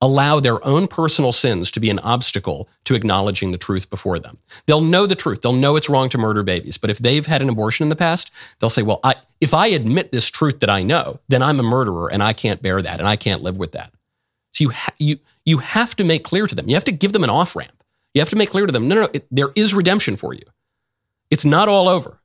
allow 0.02 0.40
their 0.40 0.64
own 0.66 0.88
personal 0.88 1.32
sins 1.32 1.72
to 1.72 1.80
be 1.80 1.90
an 1.90 2.00
obstacle 2.00 2.68
to 2.84 2.96
acknowledging 2.96 3.52
the 3.52 3.58
truth 3.58 3.90
before 3.90 4.20
them. 4.20 4.38
They'll 4.66 4.82
know 4.82 5.06
the 5.06 5.16
truth. 5.16 5.42
They'll 5.42 5.54
know 5.54 5.75
it's 5.75 5.90
wrong 5.90 6.10
to 6.10 6.18
murder 6.18 6.44
babies. 6.44 6.78
But 6.78 6.90
if 6.90 7.00
they've 7.00 7.25
had 7.25 7.42
an 7.42 7.50
abortion 7.50 7.84
in 7.84 7.90
the 7.90 7.96
past, 7.96 8.30
they'll 8.60 8.70
say, 8.70 8.82
well, 8.82 9.00
I, 9.04 9.16
if 9.40 9.54
I 9.54 9.68
admit 9.68 10.12
this 10.12 10.30
truth 10.30 10.60
that 10.60 10.70
I 10.70 10.84
know, 10.84 11.20
then 11.30 11.42
I'm 11.42 11.60
a 11.60 11.64
murderer 11.64 12.12
and 12.12 12.22
I 12.22 12.34
can't 12.34 12.62
bear 12.62 12.82
that 12.82 13.00
and 13.00 13.08
I 13.08 13.16
can't 13.16 13.42
live 13.42 13.58
with 13.58 13.72
that. 13.72 13.94
So 14.52 14.66
you, 14.66 14.70
ha- 14.72 14.94
you, 15.00 15.20
you 15.46 15.60
have 15.60 15.96
to 15.96 16.04
make 16.04 16.24
clear 16.24 16.46
to 16.46 16.56
them. 16.56 16.68
You 16.68 16.75
have 16.75 16.86
to 16.86 16.92
give 16.92 17.14
them 17.14 17.24
an 17.24 17.30
off 17.30 17.56
ramp. 17.56 17.84
You 18.14 18.22
have 18.22 18.30
to 18.30 18.36
make 18.36 18.52
clear 18.52 18.66
to 18.66 18.72
them, 18.72 18.88
no, 18.88 18.96
no, 18.96 19.02
no 19.02 19.10
it, 19.14 19.28
there 19.32 19.52
is 19.56 19.74
redemption 19.74 20.18
for 20.18 20.34
you. 20.34 20.44
It's 21.30 21.46
not 21.46 21.68
all 21.68 21.88
over. 21.90 22.22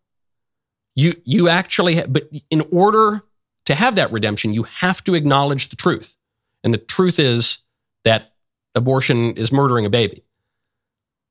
You, 0.94 1.14
you 1.24 1.48
actually, 1.48 1.96
ha- 1.96 2.06
but 2.08 2.28
in 2.50 2.62
order 2.72 3.22
to 3.64 3.74
have 3.74 3.94
that 3.94 4.12
redemption, 4.12 4.52
you 4.52 4.64
have 4.64 5.02
to 5.04 5.14
acknowledge 5.14 5.68
the 5.68 5.76
truth. 5.76 6.16
And 6.64 6.74
the 6.74 6.78
truth 6.78 7.18
is 7.18 7.58
that 8.04 8.32
abortion 8.74 9.32
is 9.36 9.52
murdering 9.52 9.86
a 9.86 9.90
baby. 9.90 10.24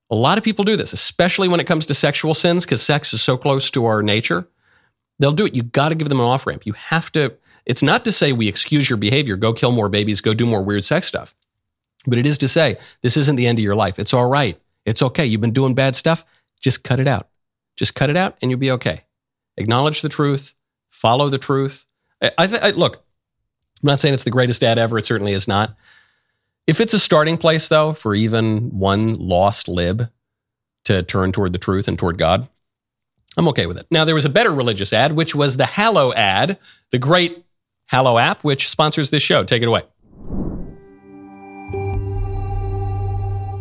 A 0.09 0.15
lot 0.15 0.38
of 0.38 0.43
people 0.43 0.65
do 0.65 0.75
this, 0.75 0.91
especially 0.91 1.48
when 1.48 1.59
it 1.59 1.67
comes 1.67 1.86
to 1.86 1.93
sexual 1.93 2.33
sins, 2.33 2.65
because 2.65 2.81
sex 2.81 3.13
is 3.13 3.21
so 3.21 3.38
close 3.38 3.69
to 3.71 3.86
our 3.86 4.01
nature. 4.01 4.48
They'll 5.19 5.31
do 5.31 5.45
it. 5.45 5.55
You 5.55 5.63
got 5.63 5.89
to 5.89 5.95
give 5.95 6.09
them 6.09 6.19
an 6.19 6.25
off 6.25 6.48
ramp. 6.48 6.65
You 6.65 6.74
have 6.74 7.12
to. 7.12 7.36
It's 7.65 7.83
not 7.83 8.05
to 8.05 8.12
say 8.12 8.31
we 8.31 8.48
excuse 8.48 8.89
your 8.89 8.98
behavior, 8.98 9.36
go 9.36 9.53
kill 9.53 9.71
more 9.71 9.89
babies, 9.89 10.21
go 10.21 10.33
do 10.33 10.45
more 10.45 10.63
weird 10.63 10.83
sex 10.83 11.07
stuff. 11.07 11.36
But 12.07 12.17
it 12.17 12.25
is 12.25 12.38
to 12.39 12.48
say 12.48 12.77
this 13.01 13.17
isn't 13.17 13.36
the 13.36 13.45
end 13.45 13.59
of 13.59 13.63
your 13.63 13.75
life. 13.75 14.00
It's 14.00 14.13
all 14.13 14.27
right. 14.27 14.59
It's 14.86 15.01
okay. 15.03 15.25
You've 15.25 15.41
been 15.41 15.51
doing 15.51 15.75
bad 15.75 15.95
stuff. 15.95 16.25
Just 16.59 16.83
cut 16.83 17.00
it 17.00 17.07
out. 17.07 17.27
Just 17.75 17.93
cut 17.93 18.09
it 18.09 18.17
out 18.17 18.38
and 18.41 18.50
you'll 18.50 18.59
be 18.59 18.71
okay. 18.71 19.03
Acknowledge 19.57 20.01
the 20.01 20.09
truth, 20.09 20.55
follow 20.89 21.29
the 21.29 21.38
truth. 21.38 21.86
I, 22.21 22.31
I, 22.38 22.57
I 22.62 22.69
look, 22.71 23.03
I'm 23.81 23.88
not 23.88 24.00
saying 24.00 24.13
it's 24.13 24.24
the 24.24 24.31
greatest 24.31 24.63
ad 24.63 24.77
ever. 24.77 24.98
It 24.98 25.05
certainly 25.05 25.31
is 25.33 25.48
not. 25.48 25.75
If 26.67 26.79
it's 26.79 26.93
a 26.93 27.00
starting 27.00 27.38
place, 27.38 27.67
though, 27.67 27.93
for 27.93 28.13
even 28.13 28.77
one 28.77 29.15
lost 29.15 29.67
lib 29.67 30.09
to 30.86 31.01
turn 31.01 31.31
toward 31.31 31.53
the 31.53 31.59
truth 31.59 31.88
and 31.88 31.98
toward 31.98 32.17
God, 32.17 32.48
I'm 33.38 33.48
okay 33.50 33.65
with 33.65 33.77
it. 33.77 33.88
Now, 33.89 34.05
there 34.05 34.15
was 34.15 34.25
a 34.25 34.29
better 34.29 34.53
religious 34.53 34.91
ad, 34.91 35.13
which 35.13 35.33
was 35.33 35.57
the 35.57 35.65
Hallow 35.65 36.13
ad, 36.13 36.59
the 36.91 37.00
great 37.00 37.45
Hallow 37.88 38.17
app, 38.17 38.43
which 38.43 38.69
sponsors 38.69 39.09
this 39.09 39.24
show. 39.24 39.43
Take 39.43 39.63
it 39.63 39.67
away. 39.67 39.83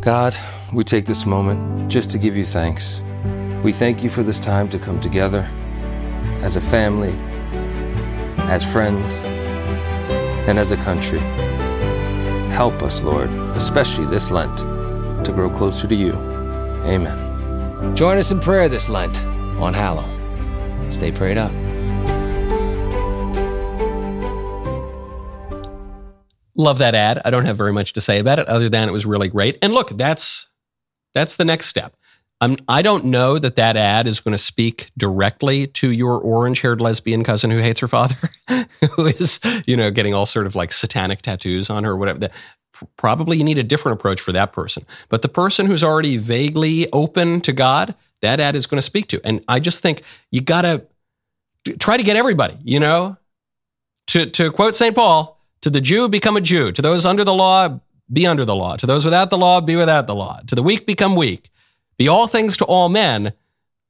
God, 0.01 0.37
we 0.73 0.85
take 0.85 1.07
this 1.07 1.27
moment 1.27 1.91
just 1.91 2.11
to 2.11 2.19
give 2.19 2.37
you 2.37 2.45
thanks. 2.45 3.03
We 3.63 3.73
thank 3.73 4.03
you 4.03 4.11
for 4.11 4.23
this 4.23 4.41
time 4.41 4.69
to 4.71 4.79
come 4.79 5.01
together 5.01 5.49
as 6.43 6.57
a 6.57 6.61
family, 6.61 7.15
as 8.49 8.71
friends, 8.71 9.21
and 10.49 10.59
as 10.59 10.73
a 10.73 10.77
country. 10.79 11.21
Help 12.51 12.83
us, 12.83 13.03
Lord, 13.03 13.31
especially 13.55 14.07
this 14.07 14.31
Lent, 14.31 14.57
to 15.25 15.33
grow 15.33 15.51
closer 15.51 15.87
to 15.87 15.95
you. 15.95 16.15
Amen. 16.85 17.95
Join 17.95 18.17
us 18.17 18.31
in 18.31 18.41
prayer 18.41 18.69
this 18.69 18.89
Lent 18.89 19.19
on 19.61 19.75
Hallow. 19.75 20.09
Stay 20.91 21.13
prayed 21.13 21.37
up. 21.37 21.53
Love 26.57 26.79
that 26.79 26.95
ad. 26.95 27.21
I 27.25 27.31
don't 27.31 27.45
have 27.47 27.57
very 27.57 27.73
much 27.73 27.93
to 27.93 28.01
say 28.01 28.19
about 28.19 28.39
it 28.41 28.49
other 28.49 28.69
than 28.69 28.89
it 28.89 28.93
was 28.93 29.07
really 29.07 29.29
great. 29.29 29.59
And 29.63 29.73
look, 29.73 29.91
that's 29.91 30.49
that's 31.15 31.37
the 31.37 31.45
next 31.45 31.67
step. 31.67 31.95
I'm, 32.41 32.57
I 32.69 32.83
don't 32.83 33.07
know 33.07 33.39
that 33.39 33.57
that 33.57 33.77
ad 33.77 34.07
is 34.07 34.21
going 34.21 34.33
to 34.33 34.39
speak 34.39 34.91
directly 34.97 35.67
to 35.69 35.91
your 35.91 36.21
orange-haired 36.21 36.81
lesbian 36.81 37.25
cousin 37.25 37.51
who 37.51 37.59
hates 37.59 37.81
her 37.81 37.89
father, 37.89 38.17
who 38.93 39.07
is, 39.07 39.41
you 39.67 39.77
know, 39.77 39.91
getting 39.91 40.15
all 40.15 40.27
sort 40.27 40.47
of 40.47 40.55
like 40.55 40.73
satanic 40.73 41.21
tattoos 41.23 41.69
on 41.69 41.83
her 41.83 41.93
or 41.93 41.97
whatever. 41.97 42.29
Probably 42.97 43.39
you 43.39 43.45
need 43.45 43.59
a 43.59 43.65
different 43.65 43.99
approach 43.99 44.21
for 44.21 44.31
that 44.33 44.53
person. 44.53 44.87
But 45.09 45.23
the 45.23 45.29
person 45.29 45.67
who's 45.67 45.83
already 45.83 46.17
vaguely 46.17 46.91
open 46.93 47.41
to 47.41 47.53
God, 47.53 47.97
that 48.21 48.39
ad 48.39 48.55
is 48.55 48.67
going 48.67 48.79
to 48.79 48.83
speak 48.83 49.09
to. 49.09 49.21
And 49.25 49.43
I 49.49 49.59
just 49.59 49.81
think 49.81 50.03
you 50.31 50.41
got 50.41 50.63
to 50.63 50.87
try 51.81 51.97
to 51.97 52.05
get 52.05 52.15
everybody, 52.15 52.57
you 52.63 52.79
know, 52.79 53.17
to, 54.09 54.27
to 54.27 54.53
quote 54.53 54.77
St. 54.77 54.95
Paul, 54.95 55.39
to 55.63 55.71
the 55.71 55.81
Jew, 55.81 56.09
become 56.09 56.37
a 56.37 56.41
Jew. 56.41 56.71
To 56.71 56.81
those 56.81 57.05
under 57.05 57.25
the 57.25 57.35
law, 57.35 57.81
be 58.13 58.29
under 58.29 58.45
the 58.45 58.55
law. 58.55 58.77
To 58.77 58.87
those 58.87 59.05
without 59.05 59.31
the 59.31 59.39
law, 59.39 59.61
be 59.61 59.75
without 59.75 60.07
the 60.07 60.15
law. 60.15 60.41
To 60.47 60.55
the 60.55 60.63
weak, 60.63 60.87
become 60.87 61.17
weak. 61.17 61.51
Be 61.99 62.09
all 62.09 62.27
things 62.27 62.57
to 62.59 62.65
all 62.65 62.89
men 62.89 63.33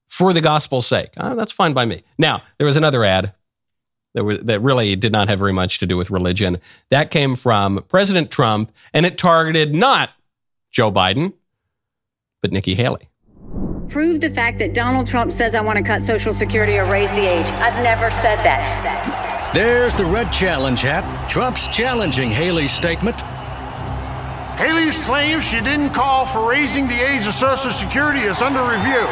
for 0.08 0.32
the 0.32 0.40
gospel's 0.40 0.86
sake. 0.86 1.10
Oh, 1.18 1.36
that's 1.36 1.52
fine 1.52 1.74
by 1.74 1.84
me. 1.84 2.02
Now, 2.16 2.42
there 2.56 2.66
was 2.66 2.76
another 2.76 3.04
ad 3.04 3.34
that, 4.14 4.24
was, 4.24 4.38
that 4.40 4.60
really 4.60 4.96
did 4.96 5.12
not 5.12 5.28
have 5.28 5.38
very 5.38 5.52
much 5.52 5.78
to 5.78 5.86
do 5.86 5.96
with 5.96 6.10
religion. 6.10 6.58
That 6.90 7.10
came 7.10 7.36
from 7.36 7.84
President 7.88 8.30
Trump, 8.30 8.72
and 8.94 9.04
it 9.04 9.18
targeted 9.18 9.74
not 9.74 10.10
Joe 10.70 10.90
Biden, 10.90 11.34
but 12.40 12.50
Nikki 12.50 12.74
Haley. 12.74 13.08
Prove 13.88 14.20
the 14.20 14.30
fact 14.30 14.58
that 14.58 14.74
Donald 14.74 15.06
Trump 15.06 15.32
says 15.32 15.54
I 15.54 15.60
want 15.60 15.78
to 15.78 15.84
cut 15.84 16.02
Social 16.02 16.34
Security 16.34 16.78
or 16.78 16.84
raise 16.84 17.10
the 17.10 17.26
age. 17.26 17.46
I've 17.46 17.82
never 17.82 18.10
said 18.10 18.36
that. 18.44 19.50
There's 19.54 19.96
the 19.96 20.04
red 20.04 20.30
challenge 20.30 20.82
hat. 20.82 21.30
Trump's 21.30 21.68
challenging 21.68 22.30
Haley's 22.30 22.72
statement. 22.72 23.16
Haley's 24.58 24.96
claim 25.02 25.40
she 25.40 25.60
didn't 25.60 25.90
call 25.90 26.26
for 26.26 26.48
raising 26.50 26.88
the 26.88 27.00
age 27.00 27.24
of 27.28 27.32
Social 27.32 27.70
Security 27.70 28.22
is 28.22 28.42
under 28.42 28.60
review. 28.60 29.06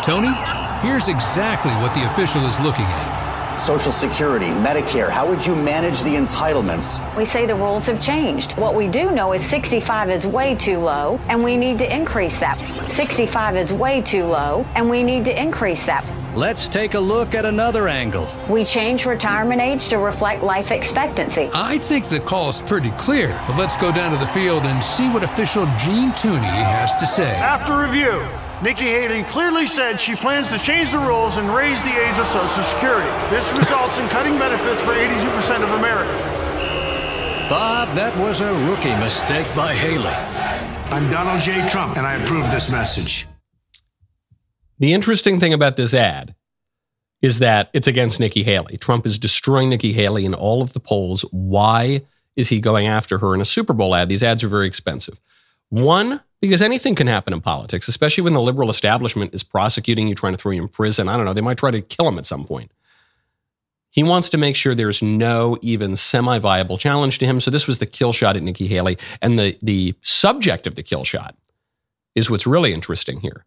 Tony, 0.00 0.32
here's 0.80 1.08
exactly 1.08 1.72
what 1.82 1.92
the 1.92 2.06
official 2.06 2.46
is 2.46 2.58
looking 2.60 2.84
at. 2.84 3.21
Social 3.58 3.92
Security, 3.92 4.46
Medicare, 4.46 5.10
how 5.10 5.28
would 5.28 5.44
you 5.44 5.54
manage 5.54 6.02
the 6.02 6.14
entitlements? 6.14 6.98
We 7.16 7.24
say 7.24 7.46
the 7.46 7.54
rules 7.54 7.86
have 7.86 8.00
changed. 8.00 8.58
What 8.58 8.74
we 8.74 8.88
do 8.88 9.10
know 9.10 9.32
is 9.32 9.44
65 9.46 10.10
is 10.10 10.26
way 10.26 10.54
too 10.54 10.78
low, 10.78 11.20
and 11.28 11.42
we 11.42 11.56
need 11.56 11.78
to 11.78 11.94
increase 11.94 12.38
that. 12.40 12.58
65 12.92 13.56
is 13.56 13.72
way 13.72 14.00
too 14.00 14.24
low, 14.24 14.66
and 14.74 14.88
we 14.88 15.02
need 15.02 15.24
to 15.26 15.40
increase 15.40 15.84
that. 15.86 16.04
Let's 16.34 16.66
take 16.66 16.94
a 16.94 17.00
look 17.00 17.34
at 17.34 17.44
another 17.44 17.88
angle. 17.88 18.26
We 18.48 18.64
change 18.64 19.04
retirement 19.04 19.60
age 19.60 19.88
to 19.88 19.98
reflect 19.98 20.42
life 20.42 20.70
expectancy. 20.70 21.50
I 21.52 21.76
think 21.76 22.06
the 22.06 22.20
call 22.20 22.48
is 22.48 22.62
pretty 22.62 22.90
clear, 22.92 23.28
but 23.46 23.58
let's 23.58 23.76
go 23.76 23.92
down 23.92 24.12
to 24.12 24.16
the 24.18 24.26
field 24.28 24.62
and 24.62 24.82
see 24.82 25.10
what 25.10 25.22
official 25.22 25.66
Gene 25.78 26.10
Tooney 26.12 26.40
has 26.40 26.94
to 26.94 27.06
say. 27.06 27.30
After 27.32 27.78
review, 27.78 28.26
Nikki 28.62 28.84
Haley 28.84 29.24
clearly 29.24 29.66
said 29.66 30.00
she 30.00 30.14
plans 30.14 30.46
to 30.50 30.58
change 30.58 30.92
the 30.92 30.98
rules 30.98 31.36
and 31.36 31.52
raise 31.52 31.82
the 31.82 31.90
age 31.90 32.16
of 32.16 32.26
Social 32.28 32.62
Security. 32.62 33.10
This 33.28 33.50
results 33.58 33.98
in 33.98 34.08
cutting 34.08 34.38
benefits 34.38 34.80
for 34.82 34.92
82% 34.92 35.64
of 35.64 35.70
Americans. 35.70 36.20
Bob, 37.50 37.92
that 37.96 38.16
was 38.18 38.40
a 38.40 38.54
rookie 38.70 38.94
mistake 39.00 39.48
by 39.56 39.74
Haley. 39.74 40.06
I'm 40.92 41.10
Donald 41.10 41.40
J. 41.40 41.66
Trump, 41.68 41.96
and 41.96 42.06
I 42.06 42.14
approve 42.14 42.48
this 42.52 42.70
message. 42.70 43.26
The 44.78 44.92
interesting 44.92 45.40
thing 45.40 45.52
about 45.52 45.74
this 45.74 45.92
ad 45.92 46.36
is 47.20 47.40
that 47.40 47.68
it's 47.72 47.88
against 47.88 48.20
Nikki 48.20 48.44
Haley. 48.44 48.76
Trump 48.76 49.06
is 49.06 49.18
destroying 49.18 49.70
Nikki 49.70 49.92
Haley 49.92 50.24
in 50.24 50.34
all 50.34 50.62
of 50.62 50.72
the 50.72 50.80
polls. 50.80 51.22
Why 51.32 52.02
is 52.36 52.48
he 52.48 52.60
going 52.60 52.86
after 52.86 53.18
her 53.18 53.34
in 53.34 53.40
a 53.40 53.44
Super 53.44 53.72
Bowl 53.72 53.92
ad? 53.92 54.08
These 54.08 54.22
ads 54.22 54.44
are 54.44 54.48
very 54.48 54.68
expensive. 54.68 55.20
One, 55.70 56.20
because 56.42 56.60
anything 56.60 56.94
can 56.94 57.06
happen 57.06 57.32
in 57.32 57.40
politics, 57.40 57.88
especially 57.88 58.24
when 58.24 58.34
the 58.34 58.42
liberal 58.42 58.68
establishment 58.68 59.32
is 59.32 59.42
prosecuting 59.42 60.08
you, 60.08 60.14
trying 60.14 60.34
to 60.34 60.36
throw 60.36 60.52
you 60.52 60.60
in 60.60 60.68
prison. 60.68 61.08
I 61.08 61.16
don't 61.16 61.24
know, 61.24 61.32
they 61.32 61.40
might 61.40 61.56
try 61.56 61.70
to 61.70 61.80
kill 61.80 62.06
him 62.06 62.18
at 62.18 62.26
some 62.26 62.44
point. 62.44 62.70
He 63.90 64.02
wants 64.02 64.28
to 64.30 64.38
make 64.38 64.56
sure 64.56 64.74
there's 64.74 65.02
no 65.02 65.56
even 65.62 65.96
semi 65.96 66.38
viable 66.38 66.76
challenge 66.76 67.18
to 67.18 67.26
him. 67.26 67.40
So 67.40 67.50
this 67.50 67.66
was 67.66 67.78
the 67.78 67.86
kill 67.86 68.12
shot 68.12 68.36
at 68.36 68.42
Nikki 68.42 68.66
Haley. 68.66 68.98
And 69.22 69.38
the, 69.38 69.56
the 69.62 69.94
subject 70.02 70.66
of 70.66 70.74
the 70.74 70.82
kill 70.82 71.04
shot 71.04 71.36
is 72.14 72.28
what's 72.28 72.46
really 72.46 72.72
interesting 72.72 73.20
here. 73.20 73.44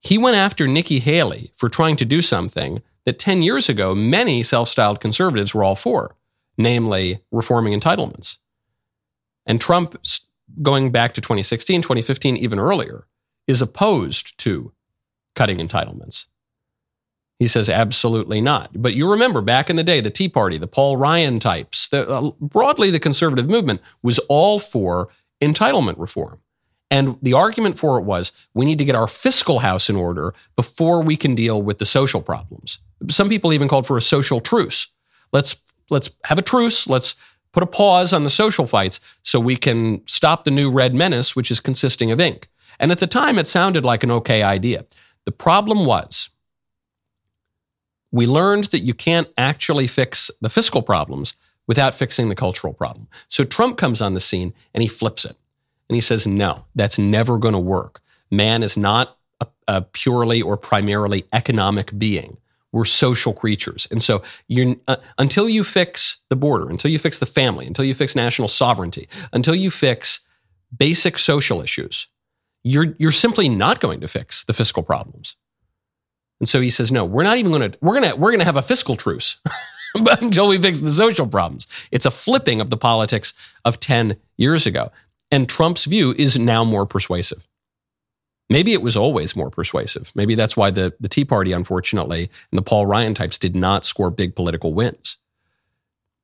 He 0.00 0.16
went 0.16 0.36
after 0.36 0.68
Nikki 0.68 1.00
Haley 1.00 1.50
for 1.56 1.68
trying 1.68 1.96
to 1.96 2.04
do 2.04 2.22
something 2.22 2.82
that 3.04 3.18
10 3.18 3.42
years 3.42 3.68
ago 3.68 3.94
many 3.94 4.42
self 4.42 4.68
styled 4.68 5.00
conservatives 5.00 5.54
were 5.54 5.64
all 5.64 5.74
for 5.74 6.14
namely 6.58 7.20
reforming 7.30 7.78
entitlements. 7.78 8.36
And 9.46 9.60
Trump, 9.60 9.96
going 10.62 10.90
back 10.90 11.14
to 11.14 11.20
2016, 11.20 11.82
2015, 11.82 12.36
even 12.36 12.58
earlier, 12.58 13.06
is 13.46 13.62
opposed 13.62 14.38
to 14.38 14.72
cutting 15.34 15.58
entitlements. 15.58 16.26
He 17.38 17.46
says 17.46 17.70
absolutely 17.70 18.40
not. 18.40 18.70
But 18.74 18.94
you 18.94 19.08
remember 19.08 19.40
back 19.40 19.70
in 19.70 19.76
the 19.76 19.84
day, 19.84 20.00
the 20.00 20.10
Tea 20.10 20.28
Party, 20.28 20.58
the 20.58 20.66
Paul 20.66 20.96
Ryan 20.96 21.38
types, 21.38 21.88
the, 21.88 22.08
uh, 22.08 22.30
broadly 22.40 22.90
the 22.90 22.98
conservative 22.98 23.48
movement 23.48 23.80
was 24.02 24.18
all 24.28 24.58
for 24.58 25.08
entitlement 25.40 25.98
reform. 25.98 26.40
And 26.90 27.16
the 27.22 27.34
argument 27.34 27.78
for 27.78 27.98
it 27.98 28.02
was 28.02 28.32
we 28.54 28.64
need 28.64 28.78
to 28.78 28.84
get 28.84 28.96
our 28.96 29.06
fiscal 29.06 29.60
house 29.60 29.88
in 29.88 29.96
order 29.96 30.34
before 30.56 31.02
we 31.02 31.16
can 31.16 31.34
deal 31.34 31.62
with 31.62 31.78
the 31.78 31.86
social 31.86 32.22
problems. 32.22 32.78
Some 33.08 33.28
people 33.28 33.52
even 33.52 33.68
called 33.68 33.86
for 33.86 33.96
a 33.96 34.02
social 34.02 34.40
truce. 34.40 34.88
Let's 35.32 35.56
let's 35.90 36.10
have 36.24 36.38
a 36.38 36.42
truce. 36.42 36.88
Let's 36.88 37.14
put 37.52 37.62
a 37.62 37.66
pause 37.66 38.12
on 38.12 38.24
the 38.24 38.30
social 38.30 38.66
fights 38.66 39.00
so 39.22 39.40
we 39.40 39.56
can 39.56 40.06
stop 40.06 40.44
the 40.44 40.50
new 40.50 40.70
red 40.70 40.94
menace, 40.94 41.34
which 41.34 41.50
is 41.50 41.60
consisting 41.60 42.10
of 42.10 42.20
ink. 42.20 42.48
And 42.78 42.92
at 42.92 42.98
the 42.98 43.06
time, 43.06 43.38
it 43.38 43.48
sounded 43.48 43.84
like 43.84 44.02
an 44.02 44.10
okay 44.10 44.42
idea. 44.42 44.84
The 45.24 45.32
problem 45.32 45.84
was 45.84 46.30
we 48.10 48.26
learned 48.26 48.64
that 48.64 48.80
you 48.80 48.94
can't 48.94 49.28
actually 49.36 49.86
fix 49.86 50.30
the 50.40 50.48
fiscal 50.48 50.82
problems 50.82 51.34
without 51.66 51.94
fixing 51.94 52.28
the 52.28 52.34
cultural 52.34 52.72
problem. 52.72 53.08
So 53.28 53.44
Trump 53.44 53.76
comes 53.76 54.00
on 54.00 54.14
the 54.14 54.20
scene 54.20 54.54
and 54.72 54.82
he 54.82 54.88
flips 54.88 55.24
it. 55.24 55.36
And 55.88 55.94
he 55.94 56.00
says, 56.00 56.26
no, 56.26 56.64
that's 56.74 56.98
never 56.98 57.38
going 57.38 57.52
to 57.52 57.58
work. 57.60 58.00
Man 58.30 58.62
is 58.62 58.76
not 58.76 59.18
a, 59.40 59.46
a 59.66 59.82
purely 59.82 60.42
or 60.42 60.56
primarily 60.56 61.26
economic 61.32 61.98
being. 61.98 62.38
We're 62.78 62.84
social 62.84 63.32
creatures. 63.32 63.88
And 63.90 64.00
so 64.00 64.22
you 64.46 64.80
uh, 64.86 64.98
until 65.18 65.48
you 65.48 65.64
fix 65.64 66.18
the 66.30 66.36
border, 66.36 66.70
until 66.70 66.92
you 66.92 66.98
fix 67.00 67.18
the 67.18 67.26
family, 67.26 67.66
until 67.66 67.84
you 67.84 67.92
fix 67.92 68.14
national 68.14 68.46
sovereignty, 68.46 69.08
until 69.32 69.56
you 69.56 69.68
fix 69.68 70.20
basic 70.76 71.18
social 71.18 71.60
issues, 71.60 72.06
you're, 72.62 72.94
you're 73.00 73.10
simply 73.10 73.48
not 73.48 73.80
going 73.80 73.98
to 73.98 74.06
fix 74.06 74.44
the 74.44 74.52
fiscal 74.52 74.84
problems. 74.84 75.34
And 76.38 76.48
so 76.48 76.60
he 76.60 76.70
says, 76.70 76.92
no, 76.92 77.04
we're 77.04 77.24
not 77.24 77.38
even 77.38 77.50
going 77.50 77.72
to, 77.72 77.78
we're 77.80 78.00
going 78.00 78.12
to, 78.12 78.16
we're 78.16 78.30
going 78.30 78.38
to 78.38 78.44
have 78.44 78.56
a 78.56 78.62
fiscal 78.62 78.94
truce 78.94 79.38
until 80.20 80.46
we 80.46 80.56
fix 80.56 80.78
the 80.78 80.92
social 80.92 81.26
problems. 81.26 81.66
It's 81.90 82.06
a 82.06 82.12
flipping 82.12 82.60
of 82.60 82.70
the 82.70 82.76
politics 82.76 83.34
of 83.64 83.80
10 83.80 84.16
years 84.36 84.66
ago. 84.66 84.92
And 85.32 85.48
Trump's 85.48 85.84
view 85.84 86.14
is 86.16 86.38
now 86.38 86.62
more 86.62 86.86
persuasive. 86.86 87.47
Maybe 88.50 88.72
it 88.72 88.82
was 88.82 88.96
always 88.96 89.36
more 89.36 89.50
persuasive. 89.50 90.10
Maybe 90.14 90.34
that's 90.34 90.56
why 90.56 90.70
the, 90.70 90.94
the 91.00 91.08
Tea 91.08 91.24
Party, 91.24 91.52
unfortunately, 91.52 92.30
and 92.50 92.58
the 92.58 92.62
Paul 92.62 92.86
Ryan 92.86 93.14
types 93.14 93.38
did 93.38 93.54
not 93.54 93.84
score 93.84 94.10
big 94.10 94.34
political 94.34 94.72
wins. 94.72 95.18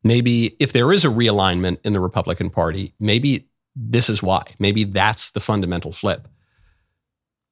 Maybe 0.02 0.56
if 0.58 0.72
there 0.72 0.92
is 0.92 1.04
a 1.04 1.08
realignment 1.08 1.78
in 1.84 1.92
the 1.92 2.00
Republican 2.00 2.50
Party, 2.50 2.94
maybe 2.98 3.48
this 3.76 4.08
is 4.08 4.22
why. 4.22 4.44
Maybe 4.58 4.84
that's 4.84 5.30
the 5.30 5.40
fundamental 5.40 5.92
flip. 5.92 6.28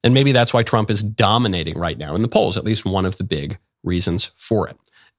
And 0.03 0.13
maybe 0.13 0.31
that's 0.31 0.53
why 0.53 0.63
Trump 0.63 0.89
is 0.89 1.03
dominating 1.03 1.77
right 1.77 1.97
now 1.97 2.15
in 2.15 2.21
the 2.21 2.27
polls, 2.27 2.57
at 2.57 2.65
least 2.65 2.85
one 2.85 3.05
of 3.05 3.17
the 3.17 3.23
big 3.23 3.57
reasons 3.83 4.31
for 4.35 4.69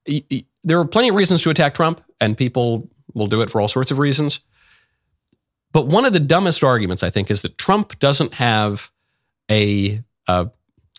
it. 0.07 0.45
There 0.63 0.79
are 0.79 0.85
plenty 0.85 1.09
of 1.09 1.15
reasons 1.15 1.43
to 1.43 1.51
attack 1.51 1.75
Trump, 1.75 2.03
and 2.21 2.37
people 2.37 2.91
will 3.15 3.27
do 3.27 3.41
it 3.41 3.51
for 3.51 3.61
all 3.61 3.69
sorts 3.69 3.91
of 3.91 3.99
reasons. 3.99 4.41
But 5.73 5.87
one 5.87 6.05
of 6.05 6.13
the 6.13 6.21
dumbest 6.21 6.63
arguments, 6.63 7.03
I 7.03 7.11
think, 7.11 7.31
is 7.31 7.43
that 7.43 7.59
Trump 7.59 7.99
doesn't 7.99 8.35
have 8.35 8.91
a, 9.51 10.03
a 10.27 10.51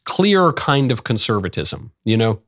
clear 0.05 0.53
kind 0.53 0.91
of 0.91 1.03
conservatism. 1.03 1.91
You 2.03 2.17
know, 2.17 2.41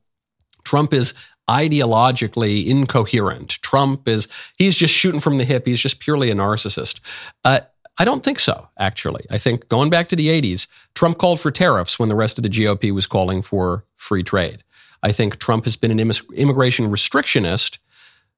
Trump 0.64 0.92
is 0.92 1.14
ideologically 1.48 2.66
incoherent. 2.66 3.50
Trump 3.62 4.06
is, 4.06 4.28
he's 4.56 4.76
just 4.76 4.92
shooting 4.92 5.20
from 5.20 5.38
the 5.38 5.44
hip. 5.44 5.66
He's 5.66 5.80
just 5.80 5.98
purely 5.98 6.30
a 6.30 6.34
narcissist. 6.34 7.00
Uh, 7.44 7.60
I 7.98 8.04
don't 8.04 8.22
think 8.22 8.38
so, 8.38 8.68
actually. 8.78 9.24
I 9.30 9.38
think 9.38 9.68
going 9.68 9.90
back 9.90 10.08
to 10.08 10.16
the 10.16 10.28
80s, 10.28 10.68
Trump 10.94 11.18
called 11.18 11.40
for 11.40 11.50
tariffs 11.50 11.98
when 11.98 12.08
the 12.08 12.14
rest 12.14 12.38
of 12.38 12.42
the 12.42 12.48
GOP 12.48 12.92
was 12.92 13.06
calling 13.06 13.42
for 13.42 13.84
free 13.96 14.22
trade. 14.22 14.62
I 15.02 15.10
think 15.10 15.38
Trump 15.38 15.64
has 15.64 15.76
been 15.76 15.90
an 15.90 15.98
immig- 15.98 16.34
immigration 16.34 16.90
restrictionist 16.90 17.78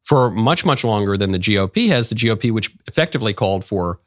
for 0.02 0.31
much, 0.31 0.64
much 0.64 0.83
longer 0.83 1.17
than 1.17 1.33
the 1.33 1.38
GOP 1.38 1.88
has. 1.88 2.09
The 2.09 2.14
GOP, 2.14 2.50
which 2.50 2.75
effectively 2.87 3.35
called 3.35 3.64
for 3.64 4.00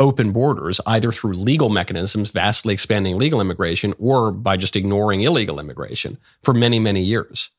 open 0.00 0.32
borders, 0.32 0.80
either 0.86 1.12
through 1.12 1.32
legal 1.32 1.68
mechanisms, 1.68 2.30
vastly 2.30 2.72
expanding 2.72 3.18
legal 3.18 3.40
immigration, 3.40 3.94
or 3.98 4.30
by 4.30 4.56
just 4.56 4.76
ignoring 4.76 5.22
illegal 5.22 5.58
immigration 5.58 6.18
for 6.42 6.54
many, 6.54 6.78
many 6.78 7.02
years. 7.02 7.50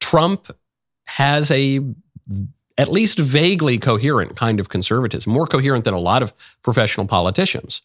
Trump 0.00 0.54
has 1.06 1.50
a 1.50 1.80
at 2.78 2.90
least 2.90 3.18
vaguely 3.18 3.78
coherent 3.78 4.36
kind 4.36 4.58
of 4.58 4.68
conservatism, 4.68 5.32
more 5.32 5.46
coherent 5.46 5.84
than 5.84 5.94
a 5.94 6.00
lot 6.00 6.22
of 6.22 6.32
professional 6.62 7.06
politicians. 7.06 7.82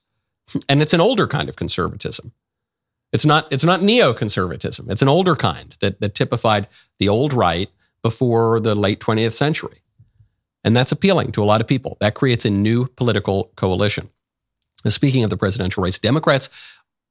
And 0.70 0.82
it's 0.82 0.94
an 0.94 1.02
older 1.02 1.28
kind 1.28 1.50
of 1.50 1.56
conservatism. 1.56 2.32
It's 3.12 3.26
not 3.26 3.52
it's 3.52 3.64
not 3.64 3.82
neoconservatism. 3.82 4.90
It's 4.90 5.02
an 5.02 5.08
older 5.08 5.36
kind 5.36 5.76
that 5.80 6.00
that 6.00 6.16
typified 6.16 6.68
the 7.00 7.10
old 7.10 7.34
right 7.34 7.70
before 8.02 8.60
the 8.60 8.76
late 8.76 9.00
20th 9.00 9.34
century. 9.34 9.82
And 10.64 10.76
that's 10.76 10.92
appealing 10.92 11.32
to 11.34 11.44
a 11.44 11.46
lot 11.46 11.62
of 11.62 11.68
people. 11.68 11.98
That 12.00 12.16
creates 12.16 12.46
a 12.46 12.50
new 12.50 12.88
political 12.88 13.52
coalition. 13.56 14.10
Now, 14.84 14.92
speaking 14.92 15.24
of 15.24 15.30
the 15.30 15.38
presidential 15.38 15.84
race, 15.84 16.00
Democrats 16.00 16.50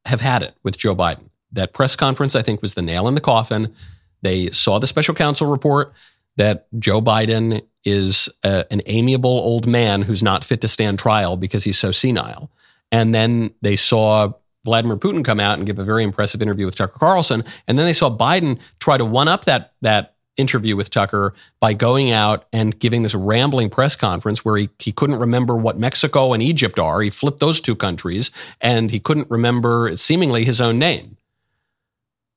have 0.05 0.21
had 0.21 0.43
it 0.43 0.55
with 0.63 0.77
Joe 0.77 0.95
Biden. 0.95 1.31
That 1.53 1.73
press 1.73 1.97
conference, 1.97 2.37
I 2.37 2.43
think, 2.43 2.63
was 2.63 2.75
the 2.75 2.83
nail 2.83 3.09
in 3.09 3.15
the 3.15 3.21
coffin. 3.21 3.75
They 4.23 4.51
saw 4.51 4.79
the 4.79 4.87
special 4.87 5.15
counsel 5.15 5.49
report 5.49 5.93
that 6.37 6.67
Joe 6.79 7.01
Biden 7.01 7.63
is 7.85 8.29
a, 8.43 8.65
an 8.71 8.83
amiable 8.87 9.31
old 9.31 9.67
man 9.67 10.03
who's 10.03 10.23
not 10.23 10.45
fit 10.45 10.61
to 10.61 10.69
stand 10.69 10.99
trial 10.99 11.37
because 11.37 11.65
he's 11.65 11.79
so 11.79 11.93
senile. 11.93 12.51
And 12.93 13.15
then 13.15 13.55
they 13.63 13.77
saw 13.77 14.33
Vladimir 14.65 14.97
Putin 14.97 15.25
come 15.25 15.41
out 15.41 15.59
and 15.59 15.67
give 15.67 15.79
a 15.79 15.85
very 15.85 16.03
impressive 16.03 16.43
interview 16.43 16.67
with 16.67 16.77
Tucker 16.77 16.99
Carlson. 16.99 17.45
And 17.67 17.79
then 17.79 17.87
they 17.87 17.93
saw 17.93 18.15
Biden 18.15 18.61
try 18.81 18.97
to 18.97 19.05
one 19.05 19.29
up 19.29 19.45
that, 19.45 19.75
that 19.83 20.16
interview 20.37 20.77
with 20.77 20.91
Tucker 20.91 21.35
by 21.61 21.73
going 21.73 22.11
out 22.11 22.47
and 22.53 22.79
giving 22.79 23.03
this 23.03 23.15
rambling 23.15 23.71
press 23.71 23.97
conference 23.97 24.45
where 24.45 24.57
he, 24.57 24.69
he 24.79 24.93
couldn't 24.93 25.19
remember 25.19 25.57
what 25.57 25.79
Mexico 25.79 26.33
and 26.33 26.43
Egypt 26.43 26.79
are. 26.79 27.01
He 27.01 27.11
flipped 27.11 27.41
those 27.41 27.61
two 27.61 27.77
countries 27.77 28.31
and 28.61 28.91
he 28.91 29.01
couldn't 29.01 29.31
remember 29.31 29.97
seemingly 29.97 30.45
his 30.45 30.61
own 30.61 30.79
name. 30.79 31.17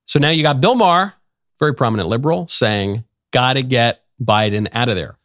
So 0.05 0.19
now 0.19 0.29
you 0.29 0.41
got 0.41 0.59
Bill 0.61 0.75
Maher, 0.75 1.13
very 1.59 1.73
prominent 1.75 2.09
liberal, 2.09 2.47
saying, 2.47 3.03
got 3.31 3.53
to 3.53 3.63
get 3.63 4.03
Biden 4.21 4.67
out 4.73 4.89
of 4.89 4.95
there. 4.95 5.17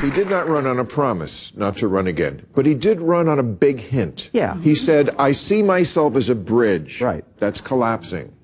He 0.00 0.10
did 0.10 0.30
not 0.30 0.48
run 0.48 0.66
on 0.66 0.78
a 0.78 0.84
promise 0.84 1.54
not 1.56 1.76
to 1.76 1.88
run 1.88 2.06
again, 2.06 2.46
but 2.54 2.64
he 2.64 2.74
did 2.74 3.00
run 3.02 3.28
on 3.28 3.38
a 3.38 3.42
big 3.42 3.80
hint. 3.80 4.30
Yeah. 4.32 4.58
He 4.58 4.74
said, 4.74 5.10
I 5.18 5.32
see 5.32 5.62
myself 5.62 6.16
as 6.16 6.30
a 6.30 6.34
bridge. 6.34 7.00
Right. 7.00 7.24
That's 7.38 7.60
collapsing. 7.60 8.34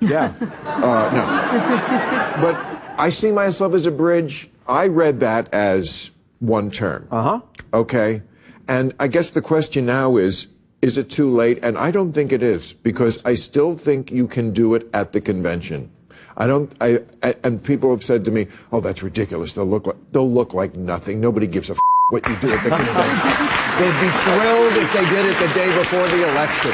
Yeah. 0.00 0.32
Uh, 0.64 1.10
no. 1.12 2.42
but 2.42 2.75
I 2.98 3.10
see 3.10 3.32
myself 3.32 3.74
as 3.74 3.86
a 3.86 3.90
bridge. 3.90 4.48
I 4.68 4.86
read 4.88 5.20
that 5.20 5.52
as 5.52 6.10
one 6.40 6.70
term. 6.70 7.06
Uh 7.10 7.22
huh. 7.22 7.40
Okay. 7.72 8.22
And 8.68 8.94
I 8.98 9.06
guess 9.08 9.30
the 9.30 9.42
question 9.42 9.86
now 9.86 10.16
is, 10.16 10.48
is 10.82 10.98
it 10.98 11.08
too 11.10 11.30
late? 11.30 11.58
And 11.62 11.78
I 11.78 11.90
don't 11.90 12.12
think 12.12 12.32
it 12.32 12.42
is 12.42 12.72
because 12.72 13.24
I 13.24 13.34
still 13.34 13.76
think 13.76 14.10
you 14.10 14.26
can 14.26 14.52
do 14.52 14.74
it 14.74 14.88
at 14.92 15.12
the 15.12 15.20
convention. 15.20 15.90
I 16.36 16.46
don't. 16.46 16.72
I, 16.80 16.98
I 17.22 17.34
and 17.44 17.62
people 17.64 17.90
have 17.90 18.02
said 18.02 18.24
to 18.26 18.30
me, 18.30 18.48
"Oh, 18.70 18.80
that's 18.80 19.02
ridiculous. 19.02 19.52
They'll 19.54 19.64
look 19.64 19.86
like 19.86 19.96
they'll 20.12 20.30
look 20.30 20.52
like 20.52 20.76
nothing. 20.76 21.20
Nobody 21.20 21.46
gives 21.46 21.70
a 21.70 21.72
f- 21.72 21.78
what 22.10 22.28
you 22.28 22.36
do 22.36 22.50
at 22.52 22.62
the 22.62 22.70
convention. 22.70 23.30
They'd 23.80 24.00
be 24.04 24.10
thrilled 24.24 24.74
if 24.76 24.92
they 24.92 25.08
did 25.08 25.24
it 25.26 25.38
the 25.38 25.54
day 25.54 25.78
before 25.78 26.06
the 26.08 26.28
election." 26.30 26.72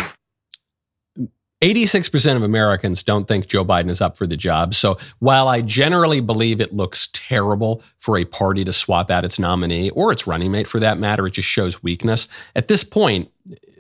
86% 1.63 2.37
of 2.37 2.43
Americans 2.43 3.03
don't 3.05 3.29
think 3.29 3.47
Joe 3.47 3.65
Biden 3.65 3.89
is 3.89 4.01
up 4.01 4.17
for 4.17 4.27
the 4.27 4.37
job. 4.37 4.75
So 4.75 4.99
while 5.21 5.49
I 5.49 5.63
generally 5.63 6.21
believe 6.21 6.61
it 6.61 6.75
looks 6.75 7.09
terrible 7.13 7.83
for 7.99 8.19
a 8.19 8.25
party 8.25 8.65
to 8.65 8.73
swap 8.73 9.11
out 9.11 9.25
its 9.25 9.39
nominee 9.39 9.89
or 9.91 10.11
its 10.11 10.27
running 10.27 10.51
mate 10.51 10.67
for 10.67 10.81
that 10.81 10.99
matter, 10.99 11.27
it 11.27 11.35
just 11.35 11.49
shows 11.49 11.83
weakness. 11.83 12.27
At 12.57 12.67
this 12.69 12.83
point, 12.83 13.31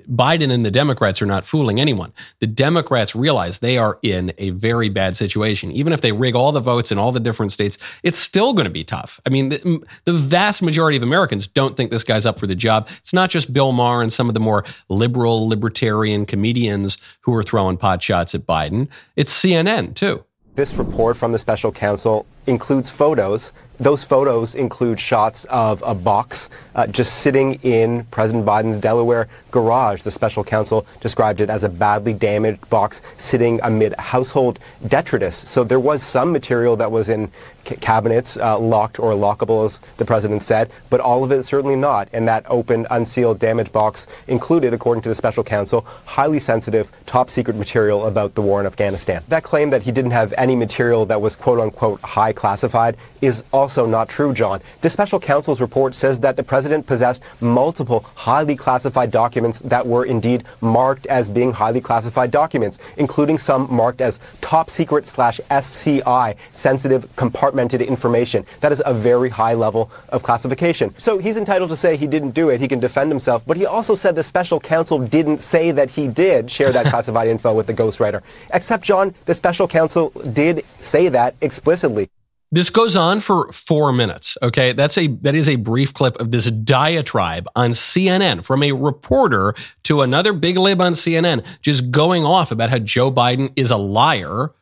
Biden 0.09 0.51
and 0.51 0.65
the 0.65 0.71
Democrats 0.71 1.21
are 1.23 1.27
not 1.27 1.45
fooling 1.45 1.81
anyone. 1.81 2.13
The 2.39 2.47
Democrats 2.47 3.15
realize 3.15 3.59
they 3.59 3.79
are 3.79 3.99
in 4.03 4.33
a 4.39 4.51
very 4.51 4.89
bad 4.89 5.17
situation. 5.17 5.71
Even 5.73 5.93
if 5.93 6.01
they 6.01 6.13
rig 6.13 6.35
all 6.35 6.53
the 6.53 6.61
votes 6.61 6.93
in 6.93 6.99
all 6.99 7.13
the 7.13 7.21
different 7.21 7.53
states, 7.53 7.79
it's 8.03 8.19
still 8.19 8.53
going 8.53 8.65
to 8.65 8.71
be 8.71 8.85
tough. 8.85 9.21
I 9.27 9.31
mean, 9.31 9.51
the, 9.51 9.87
the, 10.05 10.13
vast 10.13 10.63
majority 10.63 10.97
of 10.97 11.03
Americans 11.03 11.47
don't 11.47 11.77
think 11.77 11.91
this 11.91 12.05
guy's 12.05 12.27
up 12.27 12.39
for 12.39 12.47
the 12.47 12.55
job. 12.55 12.89
It's 12.99 13.13
not 13.13 13.31
just 13.31 13.53
Bill 13.53 13.73
Maher 13.73 14.03
and 14.03 14.13
some 14.13 14.29
of 14.29 14.35
the 14.35 14.41
more 14.41 14.65
liberal, 14.89 15.49
libertarian 15.49 16.27
comedians 16.27 16.99
who 17.21 17.35
are 17.35 17.43
throwing 17.43 17.77
pot 17.77 18.03
shots 18.03 18.35
at 18.35 18.47
Biden. 18.47 18.89
It's 19.17 19.33
CNN, 19.33 19.95
too. 19.95 20.25
This 20.55 20.75
report 20.75 21.17
from 21.17 21.33
the 21.33 21.39
special 21.39 21.73
counsel 21.73 22.27
includes 22.47 22.91
photos. 22.91 23.53
Those 23.83 24.05
photos 24.05 24.55
include 24.55 25.01
shots 25.01 25.45
of 25.47 25.83
a 25.85 25.93
box 25.93 26.49
uh, 26.77 26.87
just 26.87 27.17
sitting 27.17 27.55
in 27.65 28.05
President 28.13 28.47
Biden's 28.47 28.79
Delaware 28.79 29.27
garage. 29.51 30.03
The 30.03 30.13
special 30.13 30.45
counsel 30.45 30.87
described 31.01 31.41
it 31.41 31.51
as 31.51 31.65
a 31.65 31.69
badly 31.69 32.15
damaged 32.15 32.71
box 32.71 33.03
sitting 33.17 33.59
amid 33.61 33.95
household 33.99 34.61
detritus. 34.87 35.37
So 35.51 35.65
there 35.65 35.81
was 35.81 36.01
some 36.01 36.31
material 36.31 36.77
that 36.77 36.93
was 36.93 37.09
in 37.09 37.33
c- 37.67 37.75
cabinets, 37.75 38.37
uh, 38.37 38.57
locked 38.57 39.01
or 39.01 39.15
lockable, 39.15 39.65
as 39.65 39.81
the 39.97 40.05
president 40.05 40.45
said, 40.45 40.71
but 40.89 41.01
all 41.01 41.25
of 41.25 41.33
it 41.33 41.43
certainly 41.43 41.77
not. 41.77 42.09
And 42.13 42.29
that 42.29 42.45
open, 42.49 42.87
unsealed, 42.89 43.41
damaged 43.41 43.73
box 43.73 44.07
included, 44.29 44.73
according 44.73 45.03
to 45.03 45.09
the 45.09 45.15
special 45.17 45.43
counsel, 45.43 45.85
highly 46.05 46.39
sensitive, 46.39 46.91
top 47.07 47.31
secret 47.31 47.57
material 47.57 48.07
about 48.07 48.37
the 48.37 48.43
war 48.43 48.61
in 48.61 48.67
Afghanistan. 48.67 49.25
That 49.27 49.43
claim 49.43 49.71
that 49.71 49.83
he 49.83 49.91
didn't 49.91 50.13
have 50.13 50.33
any 50.39 50.55
material 50.55 51.05
that 51.07 51.21
was 51.21 51.35
quote 51.35 51.59
unquote 51.59 52.01
high 52.01 52.33
classified 52.33 52.97
is 53.21 53.43
also 53.53 53.72
not 53.77 54.09
true, 54.09 54.33
John. 54.33 54.61
The 54.81 54.91
special 54.91 55.19
counsel's 55.19 55.61
report 55.61 55.95
says 55.95 56.21
that 56.21 56.37
the 56.37 56.43
president 56.43 56.87
possessed 56.87 57.23
multiple 57.41 58.05
highly 58.15 58.57
classified 58.57 59.11
documents 59.11 59.59
that 59.61 59.87
were 59.87 60.05
indeed 60.05 60.45
marked 60.61 61.07
as 61.07 61.29
being 61.29 61.53
highly 61.53 61.81
classified 61.81 62.31
documents, 62.31 62.79
including 62.97 63.39
some 63.39 63.73
marked 63.75 64.01
as 64.01 64.21
top 64.41 64.71
secret 64.71 65.07
slash 65.07 65.41
SCI, 65.51 66.35
sensitive 66.53 67.07
compartmented 67.17 67.87
information. 67.87 68.45
That 68.61 68.73
is 68.73 68.83
a 68.85 68.95
very 68.95 69.31
high 69.31 69.55
level 69.55 69.91
of 70.09 70.23
classification. 70.23 70.95
So 70.99 71.19
he's 71.19 71.37
entitled 71.37 71.71
to 71.71 71.77
say 71.77 71.97
he 71.97 72.07
didn't 72.07 72.33
do 72.33 72.51
it. 72.51 72.61
He 72.61 72.69
can 72.69 72.81
defend 72.81 73.11
himself, 73.11 73.45
but 73.47 73.57
he 73.57 73.67
also 73.67 73.95
said 73.95 74.15
the 74.15 74.25
special 74.25 74.61
counsel 74.61 74.99
didn't 74.99 75.41
say 75.41 75.71
that 75.73 75.91
he 75.91 76.09
did 76.09 76.51
share 76.51 76.73
that 76.73 76.87
classified 76.93 77.29
info 77.29 77.53
with 77.53 77.67
the 77.67 77.75
ghostwriter. 77.75 78.23
Except, 78.53 78.85
John, 78.85 79.15
the 79.25 79.35
special 79.35 79.69
counsel 79.69 80.11
did 80.33 80.65
say 80.81 81.09
that 81.09 81.35
explicitly. 81.41 82.11
This 82.55 82.69
goes 82.69 82.95
on 82.95 83.21
for 83.21 83.51
four 83.51 83.93
minutes. 83.93 84.37
Okay, 84.43 84.75
that's 84.75 84.99
a 84.99 85.07
that 85.23 85.35
is 85.35 85.49
a 85.49 85.57
brief 85.57 85.95
clip 85.95 86.21
of 86.21 86.33
this 86.33 86.51
diatribe 86.51 87.49
on 87.57 87.71
CNN 87.71 88.45
from 88.45 88.63
a 88.63 88.73
reporter 88.73 89.55
to 89.85 90.03
another 90.03 90.35
big 90.35 90.59
lib 90.59 90.83
on 90.83 90.93
CNN, 90.93 91.47
just 91.63 91.91
going 91.91 92.27
off 92.27 92.53
about 92.53 92.69
how 92.69 92.79
Joe 92.79 93.11
Biden 93.11 93.51
is 93.57 93.71
a 93.71 93.79
liar 93.79 94.53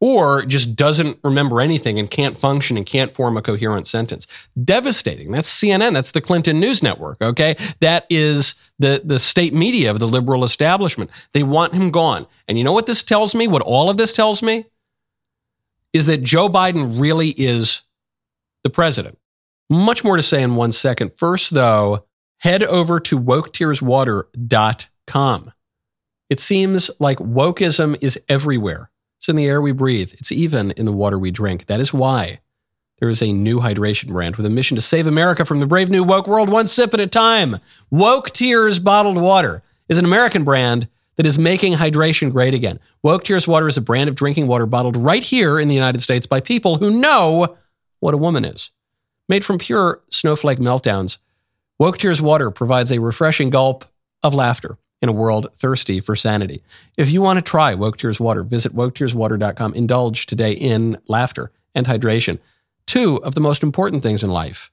or 0.00 0.44
just 0.44 0.76
doesn't 0.76 1.18
remember 1.22 1.60
anything 1.60 1.98
and 1.98 2.08
can't 2.08 2.38
function 2.38 2.76
and 2.76 2.86
can't 2.86 3.14
form 3.14 3.36
a 3.36 3.42
coherent 3.42 3.86
sentence. 3.88 4.28
Devastating. 4.62 5.32
That's 5.32 5.48
CNN. 5.48 5.92
That's 5.92 6.12
the 6.12 6.20
Clinton 6.20 6.60
News 6.60 6.84
Network. 6.84 7.20
Okay, 7.20 7.56
that 7.80 8.06
is 8.08 8.54
the 8.78 9.02
the 9.04 9.18
state 9.18 9.52
media 9.54 9.90
of 9.90 9.98
the 9.98 10.06
liberal 10.06 10.44
establishment. 10.44 11.10
They 11.32 11.42
want 11.42 11.74
him 11.74 11.90
gone. 11.90 12.28
And 12.46 12.58
you 12.58 12.64
know 12.64 12.72
what 12.72 12.86
this 12.86 13.02
tells 13.02 13.34
me? 13.34 13.48
What 13.48 13.62
all 13.62 13.90
of 13.90 13.96
this 13.96 14.12
tells 14.12 14.40
me? 14.40 14.66
Is 15.92 16.06
that 16.06 16.22
Joe 16.22 16.48
Biden 16.48 16.98
really 17.00 17.30
is 17.30 17.82
the 18.64 18.70
president. 18.70 19.18
Much 19.68 20.04
more 20.04 20.16
to 20.16 20.22
say 20.22 20.42
in 20.42 20.56
one 20.56 20.72
second. 20.72 21.12
First, 21.14 21.52
though, 21.52 22.06
head 22.38 22.62
over 22.64 22.98
to 23.00 23.18
woketearswater.com. 23.18 25.52
It 26.28 26.40
seems 26.40 26.90
like 26.98 27.18
wokeism 27.18 27.96
is 28.00 28.18
everywhere. 28.28 28.90
It's 29.18 29.28
in 29.28 29.36
the 29.36 29.46
air 29.46 29.60
we 29.60 29.72
breathe, 29.72 30.14
it's 30.14 30.32
even 30.32 30.70
in 30.72 30.86
the 30.86 30.92
water 30.92 31.18
we 31.18 31.30
drink. 31.30 31.66
That 31.66 31.80
is 31.80 31.92
why 31.92 32.40
there 33.00 33.08
is 33.08 33.22
a 33.22 33.32
new 33.32 33.60
hydration 33.60 34.08
brand 34.08 34.36
with 34.36 34.46
a 34.46 34.50
mission 34.50 34.76
to 34.76 34.80
save 34.80 35.06
America 35.06 35.44
from 35.44 35.60
the 35.60 35.66
brave 35.66 35.90
new 35.90 36.04
woke 36.04 36.26
world 36.26 36.48
one 36.48 36.66
sip 36.66 36.94
at 36.94 37.00
a 37.00 37.06
time. 37.06 37.58
Woke 37.90 38.30
Tears 38.30 38.78
Bottled 38.78 39.16
Water 39.16 39.62
is 39.88 39.98
an 39.98 40.04
American 40.04 40.44
brand 40.44 40.88
that 41.16 41.26
is 41.26 41.38
making 41.38 41.74
hydration 41.74 42.32
great 42.32 42.54
again. 42.54 42.80
Woke 43.02 43.24
Tears 43.24 43.46
Water 43.46 43.68
is 43.68 43.76
a 43.76 43.82
brand 43.82 44.08
of 44.08 44.14
drinking 44.14 44.46
water 44.46 44.66
bottled 44.66 44.96
right 44.96 45.22
here 45.22 45.58
in 45.58 45.68
the 45.68 45.74
United 45.74 46.00
States 46.00 46.26
by 46.26 46.40
people 46.40 46.76
who 46.76 46.90
know 46.90 47.56
what 48.00 48.14
a 48.14 48.18
woman 48.18 48.44
is. 48.44 48.70
Made 49.28 49.44
from 49.44 49.58
pure 49.58 50.00
snowflake 50.10 50.58
meltdowns, 50.58 51.18
Woke 51.78 51.98
Tears 51.98 52.20
Water 52.20 52.50
provides 52.50 52.90
a 52.90 53.00
refreshing 53.00 53.50
gulp 53.50 53.84
of 54.22 54.34
laughter 54.34 54.78
in 55.02 55.08
a 55.08 55.12
world 55.12 55.46
thirsty 55.54 56.00
for 56.00 56.14
sanity. 56.14 56.62
If 56.96 57.10
you 57.10 57.22
want 57.22 57.38
to 57.38 57.42
try 57.42 57.74
Woke 57.74 57.96
Tears 57.96 58.20
Water, 58.20 58.42
visit 58.42 58.74
woketearswater.com. 58.74 59.74
Indulge 59.74 60.26
today 60.26 60.52
in 60.52 60.98
laughter 61.08 61.52
and 61.74 61.86
hydration. 61.86 62.38
Two 62.86 63.22
of 63.22 63.34
the 63.34 63.40
most 63.40 63.62
important 63.62 64.02
things 64.02 64.22
in 64.22 64.30
life. 64.30 64.70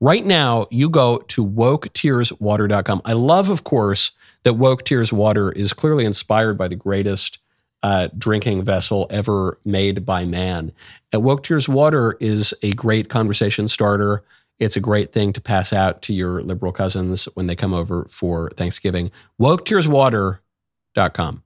Right 0.00 0.24
now, 0.24 0.66
you 0.70 0.88
go 0.88 1.18
to 1.18 1.44
woketearswater.com. 1.44 3.02
I 3.04 3.12
love, 3.14 3.48
of 3.48 3.64
course, 3.64 4.12
that 4.46 4.54
Woke 4.54 4.84
Tears 4.84 5.12
Water 5.12 5.50
is 5.50 5.72
clearly 5.72 6.04
inspired 6.04 6.56
by 6.56 6.68
the 6.68 6.76
greatest 6.76 7.40
uh, 7.82 8.06
drinking 8.16 8.62
vessel 8.62 9.08
ever 9.10 9.58
made 9.64 10.06
by 10.06 10.24
man. 10.24 10.70
And 11.10 11.24
Woke 11.24 11.42
Tears 11.42 11.68
Water 11.68 12.16
is 12.20 12.54
a 12.62 12.70
great 12.74 13.08
conversation 13.08 13.66
starter. 13.66 14.22
It's 14.60 14.76
a 14.76 14.80
great 14.80 15.12
thing 15.12 15.32
to 15.32 15.40
pass 15.40 15.72
out 15.72 16.00
to 16.02 16.14
your 16.14 16.44
liberal 16.44 16.70
cousins 16.70 17.24
when 17.34 17.48
they 17.48 17.56
come 17.56 17.74
over 17.74 18.06
for 18.08 18.50
Thanksgiving. 18.50 19.10
WokeTearsWater.com. 19.40 21.42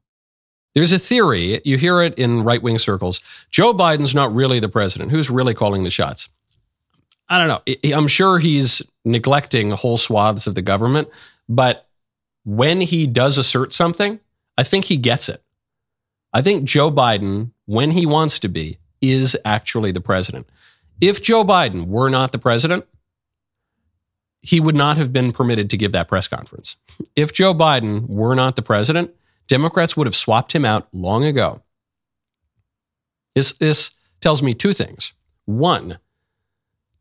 There's 0.75 0.93
a 0.93 0.99
theory, 0.99 1.63
you 1.65 1.79
hear 1.79 2.03
it 2.03 2.13
in 2.19 2.45
right 2.45 2.63
wing 2.63 2.77
circles. 2.77 3.21
Joe 3.49 3.73
Biden's 3.73 4.15
not 4.15 4.35
really 4.35 4.61
the 4.61 4.69
president. 4.69 5.11
Who's 5.11 5.31
really 5.31 5.55
calling 5.55 5.85
the 5.85 5.91
shots? 5.91 6.29
I 7.31 7.39
don't 7.39 7.49
know. 7.49 7.63
I'm 7.97 8.09
sure 8.09 8.39
he's 8.39 8.83
neglecting 9.07 9.71
whole 9.71 9.97
swaths 9.97 10.47
of 10.47 10.55
the 10.55 10.61
government, 10.61 11.09
but 11.49 11.87
when 12.44 12.81
he 12.81 13.07
does 13.07 13.38
assert 13.38 13.72
something, 13.72 14.20
I 14.57 14.62
think 14.62 14.87
he 14.87 14.96
gets 14.96 15.29
it. 15.29 15.42
I 16.33 16.42
think 16.42 16.64
Joe 16.64 16.90
Biden, 16.90 17.53
when 17.66 17.90
he 17.90 18.07
wants 18.07 18.38
to 18.40 18.48
be, 18.48 18.79
is 19.00 19.37
actually 19.44 19.92
the 19.92 20.00
president. 20.00 20.48
If 21.00 21.22
Joe 21.22 21.44
Biden 21.44 21.87
were 21.87 22.11
not 22.11 22.33
the 22.33 22.38
president, 22.38 22.85
he 24.42 24.61
would 24.61 24.74
not 24.74 24.96
have 24.96 25.12
been 25.12 25.33
permitted 25.33 25.70
to 25.70 25.76
give 25.76 25.92
that 25.92 26.09
press 26.09 26.29
conference. 26.29 26.76
If 27.16 27.33
Joe 27.33 27.55
Biden 27.55 28.09
were 28.09 28.35
not 28.35 28.57
the 28.57 28.62
president, 28.62 29.14
Democrats 29.48 29.96
would 29.96 30.07
have 30.07 30.16
swapped 30.16 30.53
him 30.53 30.64
out 30.64 30.88
long 30.92 31.24
ago. 31.24 31.62
This, 33.35 33.53
this 33.53 33.90
tells 34.20 34.42
me 34.42 34.55
two 34.55 34.72
things. 34.72 35.12
One, 35.44 35.98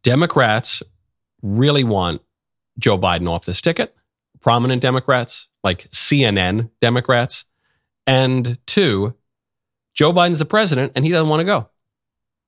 Democrats 0.04 0.82
really 1.42 1.84
want 1.84 2.22
Joe 2.78 2.98
Biden 2.98 3.30
off 3.30 3.46
this 3.46 3.62
ticket, 3.62 3.96
prominent 4.42 4.82
Democrats, 4.82 5.48
like 5.64 5.90
CNN 5.92 6.70
Democrats. 6.82 7.46
And 8.08 8.58
two, 8.66 9.16
Joe 9.94 10.14
Biden's 10.14 10.40
the 10.40 10.46
president 10.46 10.94
and 10.96 11.06
he 11.06 11.12
doesn't 11.12 11.30
want 11.30 11.42
to 11.42 11.46
go. 11.46 11.70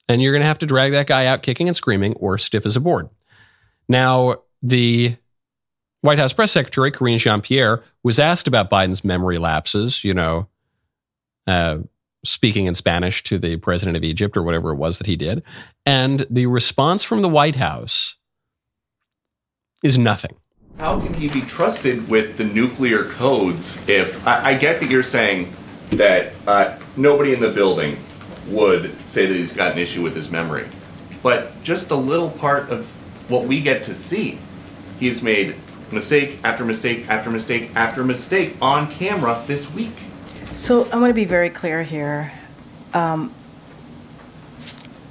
And 0.09 0.21
you're 0.21 0.33
going 0.33 0.41
to 0.41 0.47
have 0.47 0.59
to 0.59 0.65
drag 0.65 0.91
that 0.93 1.07
guy 1.07 1.25
out 1.25 1.43
kicking 1.43 1.67
and 1.67 1.75
screaming 1.75 2.13
or 2.13 2.37
stiff 2.37 2.65
as 2.65 2.75
a 2.75 2.79
board. 2.79 3.09
Now, 3.87 4.37
the 4.61 5.15
White 6.01 6.17
House 6.17 6.33
press 6.33 6.51
secretary, 6.51 6.91
Karine 6.91 7.19
Jean 7.19 7.41
Pierre, 7.41 7.83
was 8.03 8.19
asked 8.19 8.47
about 8.47 8.69
Biden's 8.69 9.03
memory 9.03 9.37
lapses, 9.37 10.03
you 10.03 10.13
know, 10.13 10.47
uh, 11.47 11.79
speaking 12.25 12.65
in 12.65 12.75
Spanish 12.75 13.23
to 13.23 13.37
the 13.37 13.57
president 13.57 13.97
of 13.97 14.03
Egypt 14.03 14.35
or 14.35 14.43
whatever 14.43 14.71
it 14.71 14.75
was 14.77 14.97
that 14.97 15.07
he 15.07 15.15
did. 15.15 15.43
And 15.85 16.25
the 16.29 16.47
response 16.47 17.03
from 17.03 17.21
the 17.21 17.29
White 17.29 17.55
House 17.55 18.15
is 19.83 19.97
nothing. 19.97 20.35
How 20.77 20.99
can 20.99 21.13
he 21.13 21.29
be 21.29 21.41
trusted 21.41 22.09
with 22.09 22.37
the 22.37 22.43
nuclear 22.43 23.03
codes 23.05 23.77
if 23.87 24.25
I, 24.27 24.49
I 24.49 24.53
get 24.55 24.79
that 24.79 24.89
you're 24.89 25.03
saying 25.03 25.53
that 25.91 26.33
uh, 26.47 26.77
nobody 26.97 27.33
in 27.33 27.39
the 27.39 27.49
building 27.49 27.97
would 28.47 28.97
say 29.07 29.25
that 29.25 29.35
he's 29.35 29.53
got 29.53 29.73
an 29.73 29.77
issue 29.77 30.01
with 30.01 30.15
his 30.15 30.31
memory, 30.31 30.67
but 31.21 31.61
just 31.63 31.89
the 31.89 31.97
little 31.97 32.31
part 32.31 32.69
of 32.69 32.87
what 33.29 33.45
we 33.45 33.61
get 33.61 33.83
to 33.83 33.95
see, 33.95 34.39
he's 34.99 35.21
made 35.21 35.55
mistake 35.91 36.39
after 36.43 36.65
mistake 36.65 37.07
after 37.09 37.29
mistake 37.29 37.71
after 37.75 38.03
mistake 38.03 38.55
on 38.61 38.89
camera 38.91 39.43
this 39.47 39.71
week. 39.73 39.93
So 40.55 40.89
I 40.91 40.97
want 40.97 41.09
to 41.09 41.13
be 41.13 41.25
very 41.25 41.49
clear 41.49 41.83
here. 41.83 42.31
Um, 42.93 43.33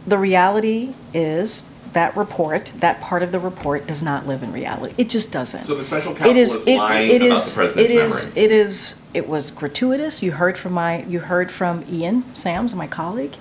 the 0.06 0.18
reality 0.18 0.94
is 1.14 1.64
that 1.92 2.16
report, 2.16 2.72
that 2.76 3.00
part 3.00 3.22
of 3.22 3.33
the 3.33 3.40
report, 3.40 3.87
does 3.87 4.03
not 4.03 4.26
live 4.26 4.42
in 4.42 4.53
reality. 4.53 4.94
It 4.96 5.09
just 5.09 5.33
doesn't. 5.33 5.64
So 5.64 5.74
the 5.74 5.85
special 5.85 6.14
counsel 6.14 6.31
it 6.31 6.37
is 6.37 6.55
is 6.55 6.66
it, 6.66 6.76
lying 6.76 7.11
it 7.11 7.22
about 7.22 7.37
is 7.37 7.46
the 7.46 7.55
president's 7.55 7.90
it 7.90 7.96
is 7.96 8.26
memory. 8.26 8.42
it 8.42 8.53
is 8.53 8.94
it 9.14 9.29
was 9.29 9.50
gratuitous. 9.50 10.22
You 10.22 10.33
heard 10.33 10.57
from 10.57 10.72
my 10.72 11.05
you 11.05 11.20
heard 11.20 11.50
from 11.50 11.85
Ian 11.88 12.24
Sams, 12.35 12.74
my 12.74 12.87
colleague. 12.87 13.37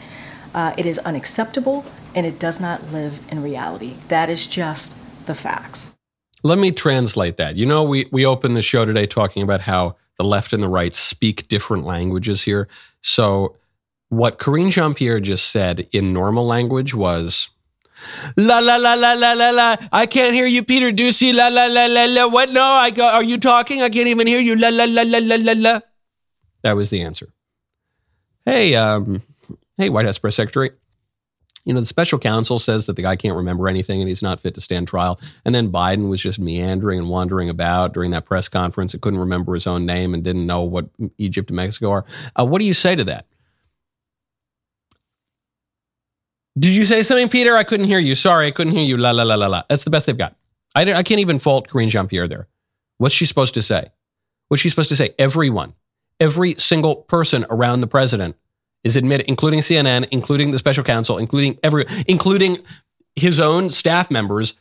Uh, 0.54 0.74
it 0.78 0.86
is 0.86 0.98
unacceptable, 1.00 1.86
and 2.16 2.26
it 2.26 2.40
does 2.40 2.60
not 2.60 2.92
live 2.92 3.20
in 3.30 3.44
reality. 3.44 3.96
That 4.08 4.30
is 4.30 4.48
just 4.48 4.96
the 5.26 5.36
facts. 5.36 5.92
Let 6.42 6.58
me 6.58 6.72
translate 6.72 7.38
that. 7.38 7.56
You 7.56 7.66
know, 7.66 7.84
we, 7.84 8.08
we 8.12 8.26
opened 8.26 8.56
the 8.56 8.62
show 8.62 8.86
today 8.86 9.06
talking 9.06 9.44
about 9.44 9.62
how 9.62 9.96
the 10.18 10.24
left 10.24 10.54
and 10.54 10.64
the 10.64 10.70
right 10.70 10.96
speak 10.96 11.48
different 11.48 11.86
languages 11.86 12.44
here. 12.44 12.68
So, 13.02 13.58
what 14.08 14.40
Karine 14.40 14.72
Jean 14.72 14.96
Pierre 14.96 15.20
just 15.20 15.50
said 15.52 15.88
in 15.92 16.14
normal 16.14 16.46
language 16.46 16.96
was 16.96 17.50
La 18.38 18.60
la 18.60 18.78
la 18.78 18.94
la 18.94 19.14
la 19.14 19.34
la 19.34 19.50
la. 19.52 19.76
I 19.92 20.06
can't 20.06 20.34
hear 20.34 20.46
you, 20.46 20.64
Peter 20.64 20.92
Doocy. 20.92 21.34
La 21.34 21.48
la 21.48 21.66
la 21.66 21.86
la 21.86 22.06
la. 22.06 22.28
What? 22.28 22.52
No, 22.52 22.64
I 22.64 22.90
go. 22.90 23.08
Are 23.08 23.24
you 23.24 23.38
talking? 23.38 23.82
I 23.82 23.90
can't 23.90 24.08
even 24.08 24.28
hear 24.28 24.40
you. 24.40 24.56
La 24.56 24.70
la 24.70 24.86
la 24.86 25.04
la 25.04 25.20
la 25.20 25.36
la 25.40 25.54
la. 25.56 25.80
That 26.64 26.76
was 26.76 26.90
the 26.90 27.02
answer. 27.02 27.30
Hey, 28.46 28.76
um, 28.76 29.22
hey, 29.78 29.90
White 29.90 30.06
House 30.06 30.18
press 30.18 30.36
secretary. 30.36 30.72
You 31.66 31.74
know, 31.74 31.82
the 31.82 31.86
special 31.86 32.18
counsel 32.18 32.58
says 32.58 32.86
that 32.88 32.96
the 32.96 33.02
guy 33.02 33.16
can't 33.16 33.36
remember 33.36 33.68
anything 33.68 34.00
and 34.00 34.10
he's 34.10 34.24
not 34.24 34.40
fit 34.40 34.56
to 34.56 34.62
stand 34.62 34.88
trial. 34.88 35.20
And 35.46 35.54
then 35.54 35.72
Biden 35.72 36.10
was 36.10 36.22
just 36.22 36.40
meandering 36.40 36.98
and 37.00 37.10
wandering 37.10 37.50
about 37.50 37.94
during 37.94 38.12
that 38.12 38.26
press 38.26 38.48
conference 38.48 38.94
and 38.94 39.02
couldn't 39.02 39.20
remember 39.20 39.54
his 39.54 39.68
own 39.68 39.86
name 39.86 40.14
and 40.14 40.24
didn't 40.24 40.48
know 40.48 40.62
what 40.62 40.90
Egypt 41.18 41.50
and 41.50 41.58
Mexico 41.58 41.92
are. 41.92 42.06
Uh, 42.36 42.46
what 42.46 42.60
do 42.60 42.66
you 42.66 42.74
say 42.74 42.96
to 42.96 43.04
that? 43.04 43.26
Did 46.58 46.74
you 46.74 46.86
say 46.86 47.04
something, 47.04 47.30
Peter? 47.30 47.56
I 47.56 47.64
couldn't 47.64 47.86
hear 47.86 48.00
you. 48.00 48.16
Sorry, 48.16 48.48
I 48.48 48.52
couldn't 48.52 48.74
hear 48.74 48.84
you. 48.84 48.98
La 48.98 49.12
la 49.12 49.24
la 49.24 49.36
la 49.36 49.48
la. 49.48 49.64
That's 49.70 49.84
the 49.84 49.90
best 49.90 50.06
they've 50.06 50.18
got. 50.18 50.36
I, 50.76 50.94
I 50.94 51.04
can't 51.04 51.20
even 51.20 51.40
fault 51.40 51.68
Karine 51.68 51.90
Jean 51.90 52.08
Pierre 52.08 52.28
there. 52.28 52.48
What's 52.98 53.16
she 53.16 53.26
supposed 53.26 53.54
to 53.54 53.62
say? 53.62 53.92
What's 54.48 54.62
she 54.62 54.70
supposed 54.70 54.90
to 54.90 54.96
say? 54.96 55.14
Everyone, 55.18 55.74
every 56.20 56.56
single 56.56 56.96
person 56.96 57.46
around 57.50 57.82
the 57.82 57.88
president 57.88 58.36
is 58.84 58.96
admitted, 58.96 59.28
including 59.28 59.60
CNN, 59.60 60.08
including 60.12 60.52
the 60.52 60.58
special 60.58 60.84
counsel, 60.84 61.18
including 61.18 61.60
every, 61.64 61.86
including 62.08 62.58
his 63.16 63.40
own 63.40 63.70
staff 63.70 64.10
members 64.10 64.54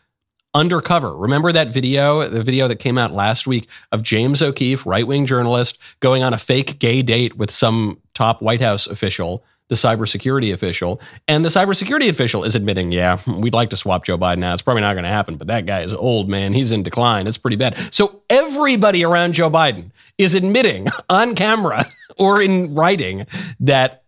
undercover. 0.54 1.14
Remember 1.14 1.52
that 1.52 1.68
video, 1.68 2.26
the 2.26 2.42
video 2.42 2.68
that 2.68 2.76
came 2.76 2.98
out 2.98 3.12
last 3.12 3.46
week 3.46 3.68
of 3.92 4.02
James 4.02 4.42
O'Keefe, 4.42 4.86
right 4.86 5.06
wing 5.06 5.26
journalist, 5.26 5.78
going 6.00 6.22
on 6.22 6.34
a 6.34 6.38
fake 6.38 6.78
gay 6.78 7.02
date 7.02 7.36
with 7.36 7.50
some 7.50 8.00
top 8.14 8.42
White 8.42 8.60
House 8.60 8.86
official, 8.86 9.44
the 9.68 9.74
cybersecurity 9.74 10.52
official. 10.52 11.00
And 11.26 11.44
the 11.44 11.50
cybersecurity 11.50 12.08
official 12.08 12.44
is 12.44 12.54
admitting, 12.54 12.90
yeah, 12.90 13.20
we'd 13.26 13.54
like 13.54 13.70
to 13.70 13.76
swap 13.76 14.04
Joe 14.04 14.18
Biden 14.18 14.42
out. 14.42 14.54
It's 14.54 14.62
probably 14.62 14.80
not 14.80 14.94
going 14.94 15.04
to 15.04 15.10
happen, 15.10 15.36
but 15.36 15.46
that 15.48 15.66
guy 15.66 15.80
is 15.80 15.92
old, 15.92 16.28
man. 16.28 16.54
He's 16.54 16.72
in 16.72 16.82
decline. 16.82 17.26
It's 17.26 17.38
pretty 17.38 17.56
bad. 17.56 17.76
So 17.94 18.22
everybody 18.30 19.04
around 19.04 19.34
Joe 19.34 19.50
Biden 19.50 19.90
is 20.16 20.34
admitting 20.34 20.88
on 21.10 21.34
camera 21.34 21.86
or 22.18 22.40
in 22.40 22.74
writing 22.74 23.26
that 23.60 24.04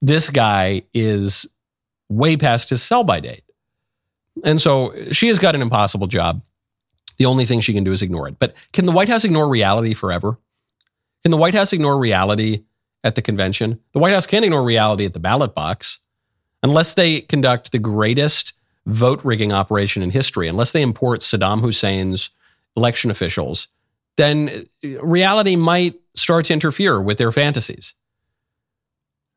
this 0.00 0.30
guy 0.30 0.82
is 0.94 1.46
way 2.08 2.36
past 2.36 2.70
his 2.70 2.82
sell 2.82 3.04
by 3.04 3.20
date. 3.20 3.42
And 4.44 4.60
so 4.60 4.94
she 5.12 5.28
has 5.28 5.38
got 5.38 5.54
an 5.54 5.62
impossible 5.62 6.06
job. 6.06 6.42
The 7.18 7.26
only 7.26 7.44
thing 7.44 7.60
she 7.60 7.74
can 7.74 7.84
do 7.84 7.92
is 7.92 8.00
ignore 8.00 8.28
it. 8.28 8.38
But 8.38 8.54
can 8.72 8.86
the 8.86 8.92
White 8.92 9.08
House 9.08 9.24
ignore 9.24 9.46
reality 9.46 9.92
forever? 9.92 10.38
Can 11.22 11.30
the 11.30 11.36
White 11.36 11.54
House 11.54 11.72
ignore 11.72 11.98
reality 11.98 12.64
at 13.02 13.14
the 13.14 13.22
convention? 13.22 13.80
The 13.92 13.98
White 13.98 14.12
House 14.12 14.26
can't 14.26 14.44
ignore 14.44 14.62
reality 14.62 15.04
at 15.04 15.12
the 15.12 15.20
ballot 15.20 15.54
box 15.54 15.98
unless 16.62 16.94
they 16.94 17.20
conduct 17.22 17.72
the 17.72 17.78
greatest 17.78 18.52
vote 18.86 19.20
rigging 19.24 19.52
operation 19.52 20.02
in 20.02 20.10
history, 20.10 20.48
unless 20.48 20.72
they 20.72 20.82
import 20.82 21.20
Saddam 21.20 21.60
Hussein's 21.60 22.30
election 22.76 23.10
officials, 23.10 23.68
then 24.16 24.50
uh, 24.84 25.02
reality 25.04 25.56
might 25.56 26.00
start 26.14 26.46
to 26.46 26.52
interfere 26.52 27.00
with 27.00 27.18
their 27.18 27.32
fantasies. 27.32 27.94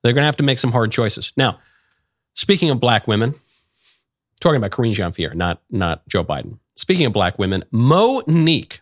They're 0.01 0.13
going 0.13 0.23
to 0.23 0.27
have 0.27 0.37
to 0.37 0.43
make 0.43 0.59
some 0.59 0.71
hard 0.71 0.91
choices. 0.91 1.31
Now, 1.37 1.59
speaking 2.33 2.69
of 2.69 2.79
black 2.79 3.07
women, 3.07 3.35
talking 4.39 4.57
about 4.57 4.71
Karine 4.71 4.93
Jean 4.93 5.13
Pierre, 5.13 5.33
not, 5.33 5.61
not 5.69 6.07
Joe 6.07 6.23
Biden. 6.23 6.59
Speaking 6.75 7.05
of 7.05 7.13
black 7.13 7.39
women, 7.39 7.63
Mo'Nique 7.71 8.79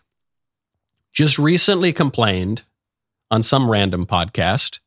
just 1.12 1.38
recently 1.38 1.92
complained 1.92 2.62
on 3.32 3.42
some 3.42 3.70
random 3.70 4.06
podcast 4.06 4.78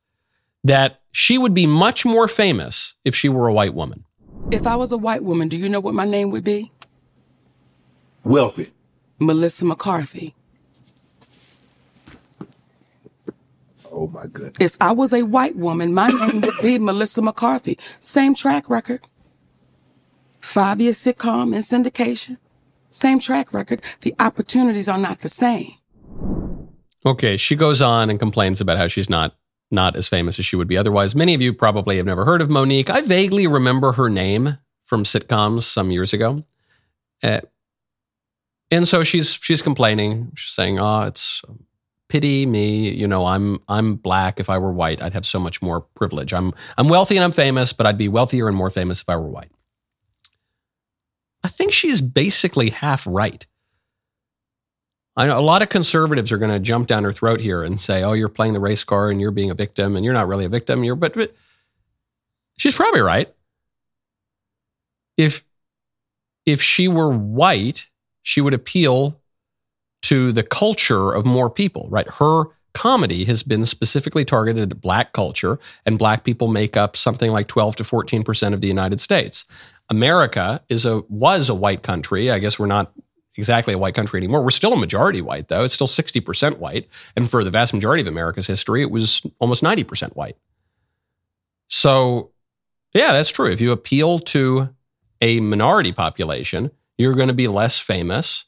that 0.64 1.02
she 1.12 1.38
would 1.38 1.54
be 1.54 1.66
much 1.66 2.06
more 2.06 2.28
famous 2.28 2.96
if 3.04 3.16
she 3.16 3.28
were 3.28 3.48
a 3.48 3.54
white 3.54 3.74
woman. 3.74 4.06
If 4.52 4.68
I 4.68 4.76
was 4.76 4.92
a 4.92 4.98
white 4.98 5.24
woman, 5.24 5.50
do 5.50 5.58
you 5.58 5.68
know 5.68 5.80
what 5.80 5.96
my 5.96 6.06
name 6.06 6.30
would 6.30 6.44
be? 6.44 6.72
Wealthy. 8.24 8.72
Melissa 9.18 9.66
McCarthy. 9.66 10.36
Oh 13.92 14.08
my 14.08 14.28
goodness. 14.28 14.58
If 14.60 14.78
I 14.80 14.92
was 14.92 15.12
a 15.12 15.24
white 15.24 15.56
woman, 15.56 15.94
my 15.94 16.08
name 16.28 16.42
would 16.42 16.62
be 16.62 16.78
Melissa 16.78 17.24
McCarthy. 17.24 17.80
Same 18.00 18.36
track 18.36 18.70
record. 18.70 19.02
Five 20.40 20.80
year 20.80 20.92
sitcom 20.92 21.56
in 21.56 21.62
syndication. 21.62 22.38
Same 22.92 23.20
track 23.20 23.54
record. 23.54 23.82
The 24.02 24.14
opportunities 24.20 24.88
are 24.88 25.00
not 25.00 25.20
the 25.20 25.30
same. 25.30 25.72
Okay, 27.06 27.38
she 27.38 27.56
goes 27.56 27.82
on 27.82 28.10
and 28.10 28.20
complains 28.20 28.60
about 28.62 28.78
how 28.78 28.88
she's 28.88 29.10
not 29.10 29.36
not 29.72 29.96
as 29.96 30.08
famous 30.08 30.40
as 30.40 30.46
she 30.46 30.56
would 30.56 30.68
be 30.68 30.78
otherwise. 30.78 31.16
Many 31.16 31.34
of 31.34 31.42
you 31.42 31.54
probably 31.54 31.98
have 31.98 32.06
never 32.06 32.24
heard 32.24 32.42
of 32.42 32.50
Mo'Nique. 32.50 32.90
I 32.90 33.02
vaguely 33.02 33.48
remember 33.48 33.94
her 33.94 34.10
name 34.10 34.58
from 34.84 35.04
sitcoms 35.04 35.64
some 35.64 35.92
years 35.92 36.14
ago. 36.14 36.44
Uh, 37.24 37.42
and 38.72 38.88
so 38.88 39.04
she's 39.04 39.34
she's 39.34 39.62
complaining. 39.62 40.32
She's 40.36 40.54
saying, 40.54 40.80
"Oh, 40.80 41.02
it's 41.02 41.42
pity 42.10 42.46
me. 42.46 42.90
You 42.90 43.08
know, 43.08 43.26
I'm 43.26 43.60
I'm 43.68 43.96
black. 43.96 44.40
If 44.40 44.50
I 44.50 44.58
were 44.58 44.72
white, 44.72 45.02
I'd 45.02 45.14
have 45.14 45.26
so 45.26 45.40
much 45.40 45.62
more 45.62 45.82
privilege. 45.82 46.34
I'm 46.34 46.54
I'm 46.78 46.90
wealthy 46.90 47.16
and 47.18 47.24
I'm 47.24 47.32
famous, 47.32 47.74
but 47.74 47.86
I'd 47.86 47.98
be 47.98 48.08
wealthier 48.08 48.48
and 48.48 48.58
more 48.58 48.70
famous 48.70 49.02
if 49.02 49.10
I 49.10 49.16
were 49.16 49.30
white." 49.30 49.52
I 51.44 51.48
think 51.48 51.72
she's 51.72 52.02
basically 52.02 52.72
half 52.72 53.06
right. 53.06 53.46
I 55.18 55.28
know 55.28 55.40
a 55.40 55.42
lot 55.42 55.62
of 55.62 55.70
conservatives 55.70 56.32
are 56.32 56.38
going 56.38 56.52
to 56.52 56.60
jump 56.60 56.88
down 56.88 57.04
her 57.06 57.14
throat 57.14 57.40
here 57.40 57.64
and 57.64 57.80
say, 57.80 58.04
"Oh, 58.04 58.14
you're 58.14 58.30
playing 58.30 58.54
the 58.54 58.60
race 58.60 58.84
card 58.84 59.12
and 59.12 59.22
you're 59.22 59.32
being 59.32 59.50
a 59.50 59.56
victim, 59.56 59.96
and 59.96 60.04
you're 60.04 60.14
not 60.14 60.28
really 60.28 60.46
a 60.46 60.50
victim." 60.50 60.84
You're, 60.84 60.96
but, 60.96 61.14
but 61.14 61.34
she's 62.58 62.76
probably 62.76 63.02
right. 63.02 63.34
If 65.18 65.46
if 66.46 66.62
she 66.62 66.88
were 66.88 67.10
white, 67.10 67.88
she 68.22 68.42
would 68.42 68.54
appeal 68.54 69.20
to 70.04 70.32
the 70.32 70.44
culture 70.44 71.12
of 71.12 71.26
more 71.26 71.50
people, 71.50 71.88
right? 71.90 72.08
Her 72.08 72.46
comedy 72.74 73.24
has 73.26 73.42
been 73.42 73.66
specifically 73.66 74.26
targeted 74.26 74.72
at 74.72 74.82
black 74.82 75.14
culture, 75.14 75.58
and 75.86 75.98
black 75.98 76.26
people 76.26 76.50
make 76.50 76.76
up 76.76 76.98
something 76.98 77.32
like 77.32 77.48
12 77.48 77.78
to 77.78 77.84
14 77.86 78.24
percent 78.24 78.54
of 78.54 78.62
the 78.62 78.68
United 78.68 79.00
States. 79.00 79.46
America 79.90 80.62
is 80.68 80.86
a 80.86 81.00
was 81.08 81.48
a 81.48 81.56
white 81.56 81.84
country. 81.84 82.30
I 82.30 82.40
guess 82.40 82.60
we're 82.60 82.66
not 82.66 82.92
exactly 83.38 83.74
a 83.74 83.78
white 83.78 83.96
country 83.96 84.18
anymore. 84.18 84.42
We're 84.44 84.50
still 84.50 84.74
a 84.74 84.78
majority 84.78 85.22
white, 85.22 85.48
though. 85.48 85.64
It's 85.64 85.74
still 85.74 85.88
60% 85.88 86.58
white. 86.58 86.88
And 87.16 87.30
for 87.30 87.44
the 87.44 87.52
vast 87.52 87.74
majority 87.74 88.02
of 88.02 88.08
America's 88.08 88.48
history, 88.48 88.82
it 88.82 88.92
was 88.92 89.22
almost 89.40 89.64
90% 89.64 90.16
white. 90.16 90.38
So, 91.68 92.32
yeah, 92.94 93.12
that's 93.14 93.30
true. 93.30 93.52
If 93.52 93.62
you 93.62 93.72
appeal 93.72 94.20
to 94.20 94.70
a 95.22 95.40
minority 95.40 95.92
population, 95.92 96.72
you're 96.98 97.16
going 97.16 97.28
to 97.28 97.34
be 97.34 97.48
less 97.48 97.80
famous 97.80 98.46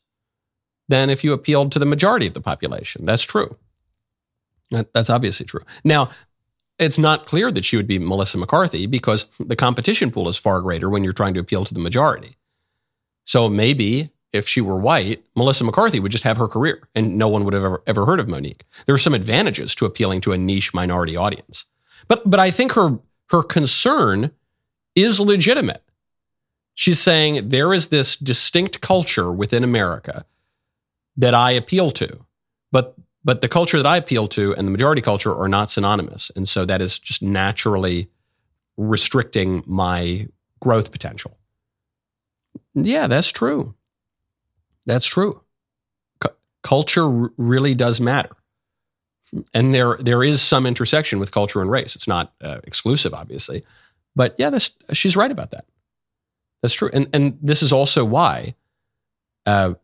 than 0.88 1.10
if 1.10 1.24
you 1.24 1.34
appealed 1.34 1.72
to 1.74 1.80
the 1.80 1.86
majority 1.86 2.28
of 2.28 2.34
the 2.34 2.42
population. 2.42 3.06
That's 3.06 3.24
true. 3.24 3.58
That, 4.72 4.94
that's 4.94 5.10
obviously 5.10 5.46
true. 5.46 5.64
Now, 5.84 6.10
it's 6.80 6.98
not 6.98 7.26
clear 7.26 7.52
that 7.52 7.66
she 7.66 7.76
would 7.76 7.88
be 7.88 8.00
Melissa 8.00 8.38
McCarthy 8.38 8.86
because 8.86 9.26
the 9.40 9.56
competition 9.56 10.12
pool 10.12 10.30
is 10.30 10.38
far 10.38 10.62
greater 10.62 10.90
when 10.90 11.04
you're 11.04 11.14
trying 11.14 11.34
to 11.34 11.40
appeal 11.40 11.66
to 11.66 11.74
the 11.74 11.80
majority. 11.80 12.38
So 13.26 13.50
maybe 13.50 14.12
if 14.34 14.48
she 14.48 14.62
were 14.62 14.78
white, 14.78 15.24
Melissa 15.36 15.64
McCarthy 15.64 16.00
would 16.00 16.12
just 16.12 16.24
have 16.24 16.38
her 16.38 16.48
career 16.48 16.88
and 16.94 17.18
no 17.18 17.28
one 17.28 17.46
would 17.46 17.54
have 17.54 17.64
ever, 17.64 17.82
ever 17.88 18.06
heard 18.06 18.20
of 18.20 18.28
Mo'Nique. 18.28 18.62
There 18.86 18.96
are 18.96 19.00
some 19.00 19.14
advantages 19.14 19.74
to 19.76 19.86
appealing 19.86 20.22
to 20.22 20.34
a 20.34 20.38
niche 20.38 20.74
minority 20.74 21.16
audience. 21.16 21.66
But 22.08 22.30
but 22.30 22.40
I 22.40 22.52
think 22.52 22.74
her 22.74 23.00
her 23.30 23.44
concern 23.44 24.32
is 24.96 25.20
legitimate. 25.20 25.84
She's 26.74 27.00
saying 27.00 27.50
there 27.50 27.74
is 27.74 27.88
this 27.88 28.16
distinct 28.16 28.82
culture 28.82 29.32
within 29.32 29.64
America 29.64 30.26
that 31.16 31.34
I 31.34 31.52
appeal 31.52 31.92
to. 31.92 32.26
But 32.72 32.96
but 33.24 33.42
the 33.42 33.50
culture 33.50 33.78
that 33.78 33.88
I 33.88 33.98
appeal 33.98 34.28
to 34.30 34.56
and 34.56 34.68
the 34.68 34.72
majority 34.72 35.02
culture 35.02 35.36
are 35.36 35.50
not 35.50 35.70
synonymous. 35.70 36.32
And 36.36 36.48
so 36.48 36.66
that 36.66 36.82
is 36.82 37.00
just 37.00 37.22
naturally 37.22 38.10
restricting 38.78 39.64
my 39.66 40.28
growth 40.60 40.92
potential. 40.92 41.38
Yeah, 42.74 43.08
that's 43.08 43.32
true. 43.32 43.76
That's 44.88 45.06
true. 45.06 45.42
C- 46.24 46.32
culture 46.64 47.04
r- 47.04 47.32
really 47.38 47.76
does 47.76 48.02
matter. 48.02 48.32
And 49.54 49.74
there 49.74 49.98
there 50.00 50.24
is 50.24 50.42
some 50.42 50.66
intersection 50.66 51.20
with 51.20 51.32
culture 51.32 51.62
and 51.62 51.70
race. 51.70 51.96
It's 51.96 52.08
not 52.08 52.34
uh, 52.42 52.62
exclusive, 52.64 53.14
obviously. 53.14 53.64
But 54.16 54.34
yeah, 54.40 54.50
that's, 54.50 54.72
she's 54.94 55.16
right 55.16 55.32
about 55.32 55.52
that. 55.52 55.66
That's 56.64 56.74
true. 56.74 56.90
And, 56.92 57.08
and 57.14 57.38
this 57.40 57.62
is 57.62 57.72
also 57.72 58.04
why 58.04 58.56
uh, 59.46 59.76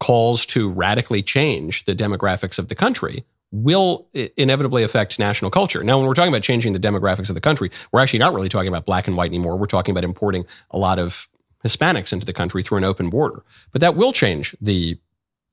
calls 0.00 0.46
to 0.46 0.70
radically 0.70 1.22
change 1.22 1.84
the 1.84 1.94
demographics 1.94 2.58
of 2.58 2.68
the 2.68 2.74
country 2.74 3.24
will 3.52 4.08
inevitably 4.36 4.82
affect 4.82 5.18
national 5.18 5.50
culture. 5.50 5.84
Now, 5.84 5.98
when 5.98 6.06
we're 6.06 6.14
talking 6.14 6.32
about 6.32 6.42
changing 6.42 6.72
the 6.72 6.80
demographics 6.80 7.28
of 7.28 7.34
the 7.34 7.40
country, 7.40 7.70
we're 7.92 8.00
actually 8.00 8.18
not 8.18 8.34
really 8.34 8.48
talking 8.48 8.68
about 8.68 8.86
black 8.86 9.06
and 9.06 9.16
white 9.16 9.30
anymore. 9.30 9.56
We're 9.56 9.66
talking 9.66 9.92
about 9.92 10.04
importing 10.04 10.46
a 10.70 10.78
lot 10.78 10.98
of 10.98 11.28
Hispanics 11.66 12.12
into 12.12 12.26
the 12.26 12.32
country 12.32 12.62
through 12.62 12.78
an 12.78 12.84
open 12.84 13.10
border. 13.10 13.42
But 13.72 13.80
that 13.80 13.96
will 13.96 14.12
change 14.12 14.54
the 14.60 14.98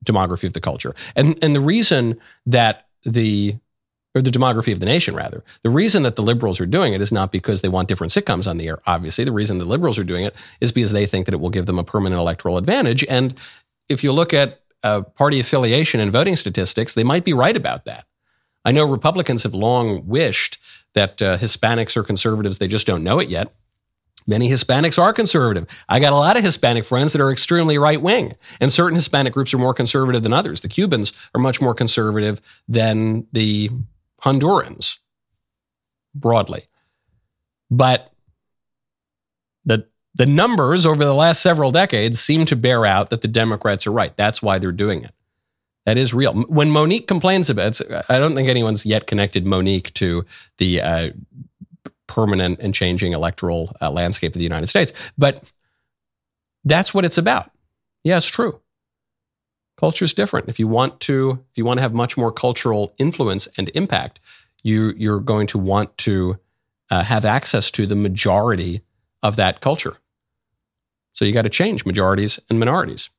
demography 0.04 0.44
of 0.44 0.52
the 0.52 0.60
culture. 0.60 0.94
And 1.16 1.38
and 1.42 1.54
the 1.54 1.60
reason 1.60 2.18
that 2.46 2.86
the 3.02 3.56
or 4.14 4.22
the 4.22 4.30
demography 4.30 4.72
of 4.72 4.80
the 4.80 4.86
nation 4.86 5.14
rather. 5.14 5.42
The 5.62 5.70
reason 5.70 6.04
that 6.04 6.14
the 6.16 6.22
liberals 6.22 6.60
are 6.60 6.66
doing 6.66 6.92
it 6.92 7.00
is 7.00 7.10
not 7.10 7.32
because 7.32 7.62
they 7.62 7.68
want 7.68 7.88
different 7.88 8.12
sitcoms 8.12 8.46
on 8.46 8.58
the 8.58 8.68
air. 8.68 8.78
Obviously, 8.86 9.24
the 9.24 9.32
reason 9.32 9.58
the 9.58 9.64
liberals 9.64 9.98
are 9.98 10.04
doing 10.04 10.24
it 10.24 10.36
is 10.60 10.70
because 10.70 10.92
they 10.92 11.06
think 11.06 11.26
that 11.26 11.34
it 11.34 11.40
will 11.40 11.50
give 11.50 11.66
them 11.66 11.78
a 11.78 11.84
permanent 11.84 12.20
electoral 12.20 12.56
advantage. 12.56 13.04
And 13.08 13.34
if 13.88 14.04
you 14.04 14.12
look 14.12 14.32
at 14.32 14.60
uh, 14.84 15.02
party 15.02 15.40
affiliation 15.40 15.98
and 15.98 16.12
voting 16.12 16.36
statistics, 16.36 16.94
they 16.94 17.02
might 17.02 17.24
be 17.24 17.32
right 17.32 17.56
about 17.56 17.86
that. 17.86 18.06
I 18.64 18.70
know 18.70 18.84
Republicans 18.84 19.42
have 19.42 19.54
long 19.54 20.06
wished 20.06 20.58
that 20.94 21.20
uh, 21.20 21.36
Hispanics 21.36 21.96
are 21.96 22.04
conservatives; 22.04 22.58
they 22.58 22.68
just 22.68 22.86
don't 22.86 23.02
know 23.02 23.18
it 23.18 23.28
yet. 23.28 23.52
Many 24.26 24.48
Hispanics 24.48 24.98
are 24.98 25.12
conservative. 25.12 25.66
I 25.88 26.00
got 26.00 26.12
a 26.12 26.16
lot 26.16 26.36
of 26.36 26.44
Hispanic 26.44 26.84
friends 26.84 27.12
that 27.12 27.20
are 27.20 27.30
extremely 27.30 27.76
right 27.78 28.00
wing, 28.00 28.34
and 28.60 28.72
certain 28.72 28.96
Hispanic 28.96 29.34
groups 29.34 29.52
are 29.52 29.58
more 29.58 29.74
conservative 29.74 30.22
than 30.22 30.32
others. 30.32 30.62
The 30.62 30.68
Cubans 30.68 31.12
are 31.34 31.40
much 31.40 31.60
more 31.60 31.74
conservative 31.74 32.40
than 32.66 33.26
the 33.32 33.70
Hondurans, 34.22 34.98
broadly. 36.14 36.64
But 37.70 38.12
the 39.64 39.86
the 40.14 40.26
numbers 40.26 40.86
over 40.86 41.04
the 41.04 41.14
last 41.14 41.42
several 41.42 41.70
decades 41.70 42.20
seem 42.20 42.46
to 42.46 42.56
bear 42.56 42.86
out 42.86 43.10
that 43.10 43.20
the 43.20 43.28
Democrats 43.28 43.86
are 43.86 43.92
right. 43.92 44.16
That's 44.16 44.40
why 44.40 44.58
they're 44.58 44.72
doing 44.72 45.02
it. 45.02 45.12
That 45.86 45.98
is 45.98 46.14
real. 46.14 46.32
When 46.32 46.70
Mo'Nique 46.70 47.06
complains 47.06 47.50
about 47.50 47.80
it, 47.80 48.04
I 48.08 48.18
don't 48.18 48.34
think 48.34 48.48
anyone's 48.48 48.86
yet 48.86 49.06
connected 49.06 49.44
Mo'Nique 49.44 49.92
to 49.94 50.24
the 50.56 50.80
uh, 50.80 51.10
permanent 52.06 52.58
and 52.60 52.74
changing 52.74 53.12
electoral 53.12 53.74
uh, 53.80 53.90
landscape 53.90 54.34
of 54.34 54.38
the 54.38 54.44
United 54.44 54.66
States. 54.66 54.92
But 55.16 55.42
that's 56.64 56.94
what 56.94 57.04
it's 57.04 57.18
about. 57.18 57.50
Yeah, 58.02 58.16
it's 58.16 58.26
true. 58.26 58.60
Culture 59.76 60.04
is 60.04 60.14
different. 60.14 60.48
If 60.48 60.58
you 60.58 60.68
want 60.68 61.00
to, 61.00 61.44
if 61.50 61.58
you 61.58 61.64
want 61.64 61.78
to 61.78 61.82
have 61.82 61.94
much 61.94 62.16
more 62.16 62.30
cultural 62.30 62.94
influence 62.98 63.48
and 63.56 63.70
impact, 63.74 64.20
you 64.62 64.94
you're 64.96 65.20
going 65.20 65.46
to 65.48 65.58
want 65.58 65.96
to 65.98 66.38
uh, 66.90 67.02
have 67.02 67.24
access 67.24 67.70
to 67.72 67.86
the 67.86 67.96
majority 67.96 68.82
of 69.22 69.36
that 69.36 69.60
culture. 69.60 69.96
So 71.12 71.24
you 71.24 71.32
got 71.32 71.42
to 71.42 71.48
change 71.48 71.86
majorities 71.86 72.38
and 72.48 72.58
minorities. 72.58 73.10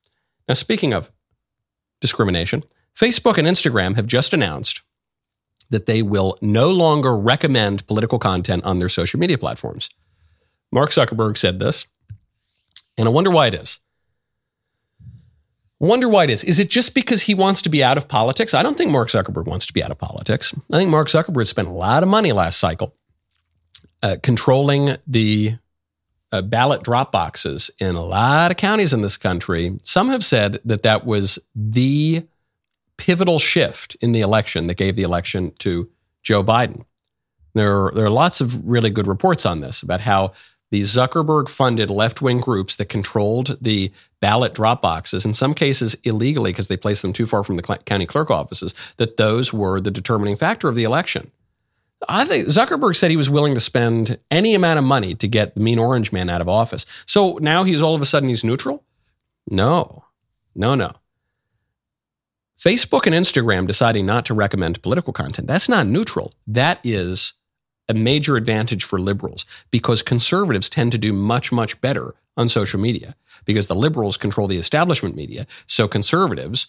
Now, 0.47 0.53
speaking 0.53 0.93
of 0.93 1.11
discrimination, 2.01 2.63
Facebook 2.97 3.37
and 3.37 3.47
Instagram 3.47 3.95
have 3.95 4.05
just 4.05 4.33
announced 4.33 4.81
that 5.69 5.85
they 5.85 6.01
will 6.01 6.37
no 6.41 6.69
longer 6.69 7.15
recommend 7.15 7.85
political 7.87 8.19
content 8.19 8.63
on 8.63 8.79
their 8.79 8.89
social 8.89 9.19
media 9.19 9.37
platforms. 9.37 9.89
Mark 10.71 10.91
Zuckerberg 10.91 11.37
said 11.37 11.59
this, 11.59 11.87
and 12.97 13.07
I 13.07 13.11
wonder 13.11 13.31
why 13.31 13.47
it 13.47 13.53
is. 13.53 13.79
Wonder 15.79 16.07
why 16.07 16.23
it 16.23 16.29
is. 16.29 16.43
Is 16.43 16.59
it 16.59 16.69
just 16.69 16.93
because 16.93 17.23
he 17.23 17.35
wants 17.35 17.61
to 17.63 17.69
be 17.69 17.83
out 17.83 17.97
of 17.97 18.07
politics? 18.07 18.53
I 18.53 18.63
don't 18.63 18.77
think 18.77 18.91
Mark 18.91 19.09
Zuckerberg 19.09 19.45
wants 19.45 19.65
to 19.65 19.73
be 19.73 19.83
out 19.83 19.91
of 19.91 19.97
politics. 19.97 20.53
I 20.71 20.77
think 20.77 20.89
Mark 20.89 21.09
Zuckerberg 21.09 21.47
spent 21.47 21.67
a 21.67 21.73
lot 21.73 22.01
of 22.01 22.09
money 22.09 22.31
last 22.31 22.59
cycle 22.59 22.95
uh, 24.01 24.15
controlling 24.23 24.95
the 25.05 25.57
uh, 26.31 26.41
ballot 26.41 26.83
drop 26.83 27.11
boxes 27.11 27.71
in 27.79 27.95
a 27.95 28.03
lot 28.03 28.51
of 28.51 28.57
counties 28.57 28.93
in 28.93 29.01
this 29.01 29.17
country. 29.17 29.77
Some 29.83 30.09
have 30.09 30.23
said 30.23 30.59
that 30.65 30.83
that 30.83 31.05
was 31.05 31.39
the 31.53 32.25
pivotal 32.97 33.39
shift 33.39 33.95
in 34.01 34.11
the 34.11 34.21
election 34.21 34.67
that 34.67 34.77
gave 34.77 34.95
the 34.95 35.03
election 35.03 35.51
to 35.59 35.89
Joe 36.23 36.43
Biden. 36.43 36.85
There 37.53 37.85
are, 37.85 37.91
there 37.91 38.05
are 38.05 38.09
lots 38.09 38.41
of 38.41 38.67
really 38.67 38.89
good 38.89 39.07
reports 39.07 39.45
on 39.45 39.61
this 39.61 39.81
about 39.81 40.01
how 40.01 40.33
the 40.71 40.81
Zuckerberg 40.81 41.47
funded 41.47 41.89
left 41.89 42.21
wing 42.21 42.39
groups 42.39 42.75
that 42.75 42.89
controlled 42.89 43.57
the 43.61 43.91
ballot 44.19 44.53
drop 44.53 44.81
boxes, 44.81 45.25
in 45.25 45.33
some 45.33 45.53
cases 45.53 45.95
illegally 46.03 46.51
because 46.51 46.67
they 46.67 46.75
placed 46.75 47.01
them 47.01 47.13
too 47.13 47.27
far 47.27 47.43
from 47.43 47.55
the 47.55 47.61
county 47.61 48.05
clerk 48.05 48.31
offices, 48.31 48.73
that 48.97 49.17
those 49.17 49.53
were 49.53 49.79
the 49.79 49.91
determining 49.91 50.35
factor 50.35 50.67
of 50.67 50.75
the 50.75 50.83
election. 50.83 51.31
I 52.09 52.25
think 52.25 52.47
Zuckerberg 52.47 52.95
said 52.95 53.09
he 53.09 53.17
was 53.17 53.29
willing 53.29 53.53
to 53.53 53.59
spend 53.59 54.19
any 54.29 54.53
amount 54.53 54.79
of 54.79 54.85
money 54.85 55.15
to 55.15 55.27
get 55.27 55.55
the 55.55 55.61
mean 55.61 55.79
orange 55.79 56.11
man 56.11 56.29
out 56.29 56.41
of 56.41 56.49
office. 56.49 56.85
So 57.05 57.37
now 57.41 57.63
he's 57.63 57.81
all 57.81 57.95
of 57.95 58.01
a 58.01 58.05
sudden 58.05 58.29
he's 58.29 58.43
neutral? 58.43 58.83
No, 59.49 60.05
no, 60.55 60.75
no. 60.75 60.93
Facebook 62.59 63.05
and 63.05 63.13
Instagram 63.13 63.67
deciding 63.67 64.05
not 64.05 64.25
to 64.25 64.33
recommend 64.33 64.81
political 64.81 65.13
content, 65.13 65.47
that's 65.47 65.69
not 65.69 65.87
neutral. 65.87 66.33
That 66.47 66.79
is 66.83 67.33
a 67.87 67.93
major 67.93 68.35
advantage 68.35 68.83
for 68.83 68.99
liberals 68.99 69.45
because 69.71 70.01
conservatives 70.01 70.69
tend 70.69 70.91
to 70.91 70.97
do 70.97 71.13
much, 71.13 71.51
much 71.51 71.79
better 71.81 72.15
on 72.37 72.49
social 72.49 72.79
media 72.79 73.15
because 73.45 73.67
the 73.67 73.75
liberals 73.75 74.17
control 74.17 74.47
the 74.47 74.57
establishment 74.57 75.15
media. 75.15 75.45
So 75.67 75.87
conservatives 75.87 76.67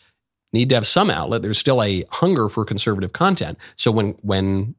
need 0.53 0.69
to 0.69 0.75
have 0.75 0.87
some 0.87 1.11
outlet. 1.11 1.43
There's 1.43 1.59
still 1.59 1.83
a 1.83 2.05
hunger 2.11 2.49
for 2.49 2.65
conservative 2.65 3.13
content. 3.13 3.59
So 3.77 3.91
when, 3.91 4.11
when 4.23 4.75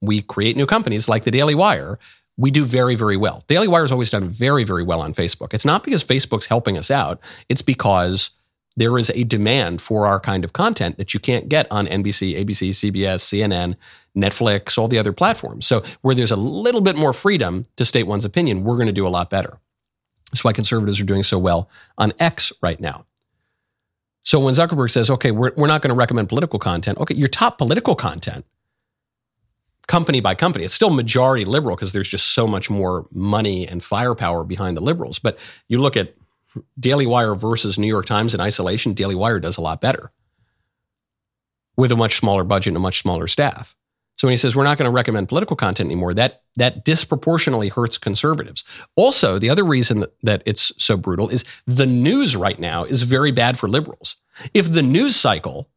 we 0.00 0.22
create 0.22 0.56
new 0.56 0.66
companies 0.66 1.08
like 1.08 1.24
the 1.24 1.30
Daily 1.30 1.54
Wire, 1.54 1.98
we 2.36 2.50
do 2.50 2.64
very, 2.64 2.94
very 2.94 3.16
well. 3.16 3.44
Daily 3.48 3.68
Wire 3.68 3.82
has 3.82 3.92
always 3.92 4.10
done 4.10 4.28
very, 4.28 4.64
very 4.64 4.82
well 4.82 5.00
on 5.00 5.14
Facebook. 5.14 5.54
It's 5.54 5.64
not 5.64 5.82
because 5.82 6.04
Facebook's 6.04 6.46
helping 6.46 6.76
us 6.76 6.90
out, 6.90 7.20
it's 7.48 7.62
because 7.62 8.30
there 8.76 8.98
is 8.98 9.10
a 9.10 9.24
demand 9.24 9.80
for 9.80 10.06
our 10.06 10.20
kind 10.20 10.44
of 10.44 10.52
content 10.52 10.98
that 10.98 11.14
you 11.14 11.20
can't 11.20 11.48
get 11.48 11.70
on 11.70 11.86
NBC, 11.86 12.38
ABC, 12.38 12.70
CBS, 12.70 13.22
CNN, 13.24 13.74
Netflix, 14.16 14.76
all 14.76 14.88
the 14.88 14.98
other 14.98 15.12
platforms. 15.12 15.66
So, 15.66 15.82
where 16.02 16.14
there's 16.14 16.30
a 16.30 16.36
little 16.36 16.80
bit 16.80 16.96
more 16.96 17.12
freedom 17.12 17.64
to 17.76 17.84
state 17.84 18.04
one's 18.04 18.24
opinion, 18.24 18.64
we're 18.64 18.76
going 18.76 18.86
to 18.86 18.92
do 18.92 19.06
a 19.06 19.08
lot 19.08 19.30
better. 19.30 19.58
That's 20.30 20.44
why 20.44 20.52
conservatives 20.52 21.00
are 21.00 21.04
doing 21.04 21.22
so 21.22 21.38
well 21.38 21.70
on 21.96 22.12
X 22.18 22.52
right 22.60 22.78
now. 22.78 23.06
So, 24.24 24.40
when 24.40 24.54
Zuckerberg 24.54 24.90
says, 24.90 25.08
okay, 25.08 25.30
we're, 25.30 25.52
we're 25.56 25.68
not 25.68 25.82
going 25.82 25.90
to 25.90 25.96
recommend 25.96 26.28
political 26.28 26.58
content, 26.58 26.98
okay, 26.98 27.14
your 27.14 27.28
top 27.28 27.58
political 27.58 27.94
content, 27.94 28.44
company 29.86 30.20
by 30.20 30.34
company, 30.34 30.64
it's 30.64 30.74
still 30.74 30.90
majority 30.90 31.44
liberal 31.44 31.76
because 31.76 31.92
there's 31.92 32.08
just 32.08 32.34
so 32.34 32.46
much 32.46 32.68
more 32.68 33.06
money 33.12 33.66
and 33.66 33.82
firepower 33.82 34.44
behind 34.44 34.76
the 34.76 34.80
liberals. 34.80 35.18
But 35.18 35.38
you 35.68 35.80
look 35.80 35.96
at 35.96 36.14
Daily 36.78 37.06
Wire 37.06 37.34
versus 37.34 37.78
New 37.78 37.86
York 37.86 38.06
Times 38.06 38.34
in 38.34 38.40
isolation, 38.40 38.92
Daily 38.92 39.14
Wire 39.14 39.40
does 39.40 39.56
a 39.56 39.60
lot 39.60 39.80
better 39.80 40.12
with 41.76 41.92
a 41.92 41.96
much 41.96 42.16
smaller 42.16 42.44
budget 42.44 42.70
and 42.70 42.76
a 42.76 42.80
much 42.80 43.00
smaller 43.00 43.26
staff. 43.26 43.76
So 44.18 44.26
when 44.26 44.32
he 44.32 44.38
says 44.38 44.56
we're 44.56 44.64
not 44.64 44.78
going 44.78 44.88
to 44.88 44.94
recommend 44.94 45.28
political 45.28 45.56
content 45.56 45.88
anymore, 45.88 46.14
that 46.14 46.42
that 46.56 46.84
disproportionately 46.84 47.68
hurts 47.68 47.98
conservatives. 47.98 48.64
Also, 48.94 49.38
the 49.38 49.50
other 49.50 49.64
reason 49.64 50.00
that, 50.00 50.18
that 50.22 50.42
it's 50.46 50.72
so 50.78 50.96
brutal 50.96 51.28
is 51.28 51.44
the 51.66 51.84
news 51.84 52.34
right 52.34 52.58
now 52.58 52.84
is 52.84 53.02
very 53.02 53.30
bad 53.30 53.58
for 53.58 53.68
liberals. 53.68 54.16
If 54.54 54.72
the 54.72 54.82
news 54.82 55.16
cycle 55.16 55.68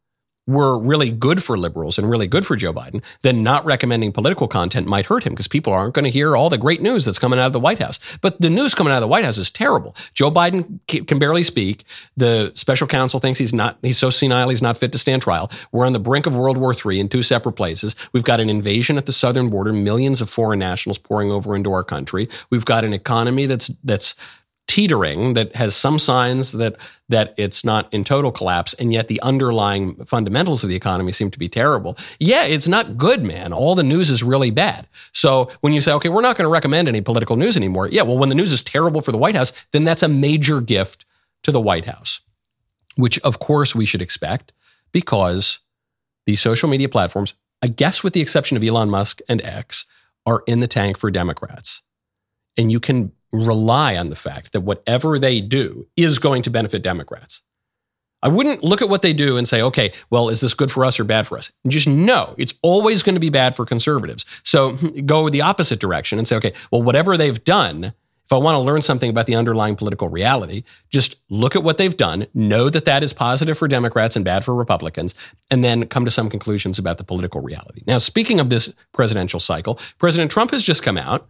were 0.50 0.78
really 0.78 1.10
good 1.10 1.42
for 1.42 1.56
liberals 1.56 1.98
and 1.98 2.10
really 2.10 2.26
good 2.26 2.46
for 2.46 2.56
Joe 2.56 2.72
Biden, 2.72 3.02
then 3.22 3.42
not 3.42 3.64
recommending 3.64 4.12
political 4.12 4.48
content 4.48 4.86
might 4.86 5.06
hurt 5.06 5.24
him 5.24 5.32
because 5.32 5.48
people 5.48 5.72
aren't 5.72 5.94
going 5.94 6.04
to 6.04 6.10
hear 6.10 6.36
all 6.36 6.50
the 6.50 6.58
great 6.58 6.82
news 6.82 7.04
that's 7.04 7.18
coming 7.18 7.38
out 7.38 7.46
of 7.46 7.52
the 7.52 7.60
White 7.60 7.78
House. 7.78 7.98
But 8.20 8.40
the 8.40 8.50
news 8.50 8.74
coming 8.74 8.92
out 8.92 8.96
of 8.96 9.02
the 9.02 9.08
White 9.08 9.24
House 9.24 9.38
is 9.38 9.50
terrible. 9.50 9.94
Joe 10.14 10.30
Biden 10.30 10.80
can 10.86 11.18
barely 11.18 11.42
speak. 11.42 11.84
The 12.16 12.52
special 12.54 12.86
counsel 12.86 13.20
thinks 13.20 13.38
he's 13.38 13.54
not, 13.54 13.78
he's 13.82 13.98
so 13.98 14.10
senile, 14.10 14.48
he's 14.48 14.62
not 14.62 14.76
fit 14.76 14.92
to 14.92 14.98
stand 14.98 15.22
trial. 15.22 15.50
We're 15.72 15.86
on 15.86 15.92
the 15.92 16.00
brink 16.00 16.26
of 16.26 16.34
World 16.34 16.58
War 16.58 16.74
III 16.74 17.00
in 17.00 17.08
two 17.08 17.22
separate 17.22 17.52
places. 17.52 17.96
We've 18.12 18.24
got 18.24 18.40
an 18.40 18.50
invasion 18.50 18.98
at 18.98 19.06
the 19.06 19.12
southern 19.12 19.48
border, 19.50 19.72
millions 19.72 20.20
of 20.20 20.28
foreign 20.28 20.58
nationals 20.58 20.98
pouring 20.98 21.30
over 21.30 21.54
into 21.54 21.72
our 21.72 21.84
country. 21.84 22.28
We've 22.50 22.64
got 22.64 22.84
an 22.84 22.92
economy 22.92 23.46
that's, 23.46 23.70
that's, 23.84 24.14
teetering 24.70 25.34
that 25.34 25.54
has 25.56 25.74
some 25.74 25.98
signs 25.98 26.52
that 26.52 26.76
that 27.08 27.34
it's 27.36 27.64
not 27.64 27.92
in 27.92 28.04
total 28.04 28.30
collapse 28.30 28.72
and 28.74 28.92
yet 28.92 29.08
the 29.08 29.20
underlying 29.20 29.96
fundamentals 30.04 30.62
of 30.62 30.70
the 30.70 30.76
economy 30.76 31.10
seem 31.10 31.28
to 31.28 31.38
be 31.40 31.48
terrible. 31.48 31.98
Yeah 32.20 32.44
it's 32.44 32.68
not 32.68 32.96
good 32.96 33.24
man. 33.24 33.52
All 33.52 33.74
the 33.74 33.82
news 33.82 34.10
is 34.10 34.22
really 34.22 34.52
bad. 34.52 34.86
So 35.12 35.50
when 35.60 35.72
you 35.72 35.80
say 35.80 35.92
okay 35.94 36.08
we're 36.08 36.22
not 36.22 36.36
going 36.36 36.46
to 36.46 36.52
recommend 36.52 36.86
any 36.88 37.00
political 37.00 37.36
news 37.36 37.56
anymore 37.56 37.88
yeah 37.88 38.02
well 38.02 38.16
when 38.16 38.28
the 38.28 38.34
news 38.36 38.52
is 38.52 38.62
terrible 38.62 39.00
for 39.00 39.10
the 39.10 39.18
white 39.18 39.34
house 39.34 39.52
then 39.72 39.82
that's 39.82 40.04
a 40.04 40.08
major 40.08 40.60
gift 40.60 41.04
to 41.42 41.50
the 41.50 41.60
white 41.60 41.86
house 41.86 42.20
which 42.94 43.18
of 43.20 43.40
course 43.40 43.74
we 43.74 43.86
should 43.86 44.02
expect 44.02 44.52
because 44.92 45.58
the 46.26 46.36
social 46.36 46.68
media 46.68 46.88
platforms 46.88 47.34
i 47.62 47.66
guess 47.66 48.04
with 48.04 48.12
the 48.12 48.20
exception 48.20 48.56
of 48.56 48.62
elon 48.62 48.90
musk 48.90 49.20
and 49.28 49.42
x 49.42 49.84
are 50.26 50.42
in 50.46 50.60
the 50.60 50.66
tank 50.66 50.96
for 50.96 51.10
democrats. 51.10 51.82
And 52.56 52.70
you 52.70 52.80
can 52.80 53.12
rely 53.32 53.96
on 53.96 54.10
the 54.10 54.16
fact 54.16 54.52
that 54.52 54.62
whatever 54.62 55.18
they 55.18 55.40
do 55.40 55.86
is 55.96 56.18
going 56.18 56.42
to 56.42 56.50
benefit 56.50 56.82
Democrats. 56.82 57.42
I 58.22 58.28
wouldn't 58.28 58.62
look 58.62 58.82
at 58.82 58.88
what 58.88 59.02
they 59.02 59.12
do 59.12 59.36
and 59.36 59.48
say, 59.48 59.62
okay, 59.62 59.92
well, 60.10 60.28
is 60.28 60.40
this 60.40 60.54
good 60.54 60.70
for 60.70 60.84
us 60.84 61.00
or 61.00 61.04
bad 61.04 61.26
for 61.26 61.38
us? 61.38 61.50
just 61.66 61.86
know 61.86 62.34
it's 62.36 62.54
always 62.62 63.02
going 63.02 63.14
to 63.14 63.20
be 63.20 63.30
bad 63.30 63.56
for 63.56 63.64
conservatives. 63.64 64.26
So 64.42 64.72
go 65.06 65.28
the 65.28 65.40
opposite 65.40 65.80
direction 65.80 66.18
and 66.18 66.28
say, 66.28 66.36
okay, 66.36 66.52
well, 66.70 66.82
whatever 66.82 67.16
they've 67.16 67.42
done, 67.42 67.94
if 68.30 68.32
I 68.32 68.36
want 68.36 68.54
to 68.56 68.60
learn 68.60 68.82
something 68.82 69.10
about 69.10 69.26
the 69.26 69.34
underlying 69.34 69.74
political 69.74 70.08
reality, 70.08 70.62
just 70.88 71.16
look 71.30 71.56
at 71.56 71.64
what 71.64 71.78
they've 71.78 71.96
done, 71.96 72.26
know 72.34 72.68
that 72.68 72.84
that 72.84 73.02
is 73.02 73.12
positive 73.12 73.58
for 73.58 73.66
Democrats 73.66 74.14
and 74.14 74.24
bad 74.24 74.44
for 74.44 74.54
Republicans, 74.54 75.14
and 75.50 75.64
then 75.64 75.86
come 75.86 76.04
to 76.04 76.12
some 76.12 76.30
conclusions 76.30 76.78
about 76.78 76.98
the 76.98 77.04
political 77.04 77.40
reality. 77.40 77.82
Now, 77.86 77.98
speaking 77.98 78.38
of 78.38 78.48
this 78.48 78.72
presidential 78.92 79.40
cycle, 79.40 79.80
President 79.98 80.30
Trump 80.30 80.52
has 80.52 80.62
just 80.62 80.82
come 80.82 80.96
out 80.96 81.28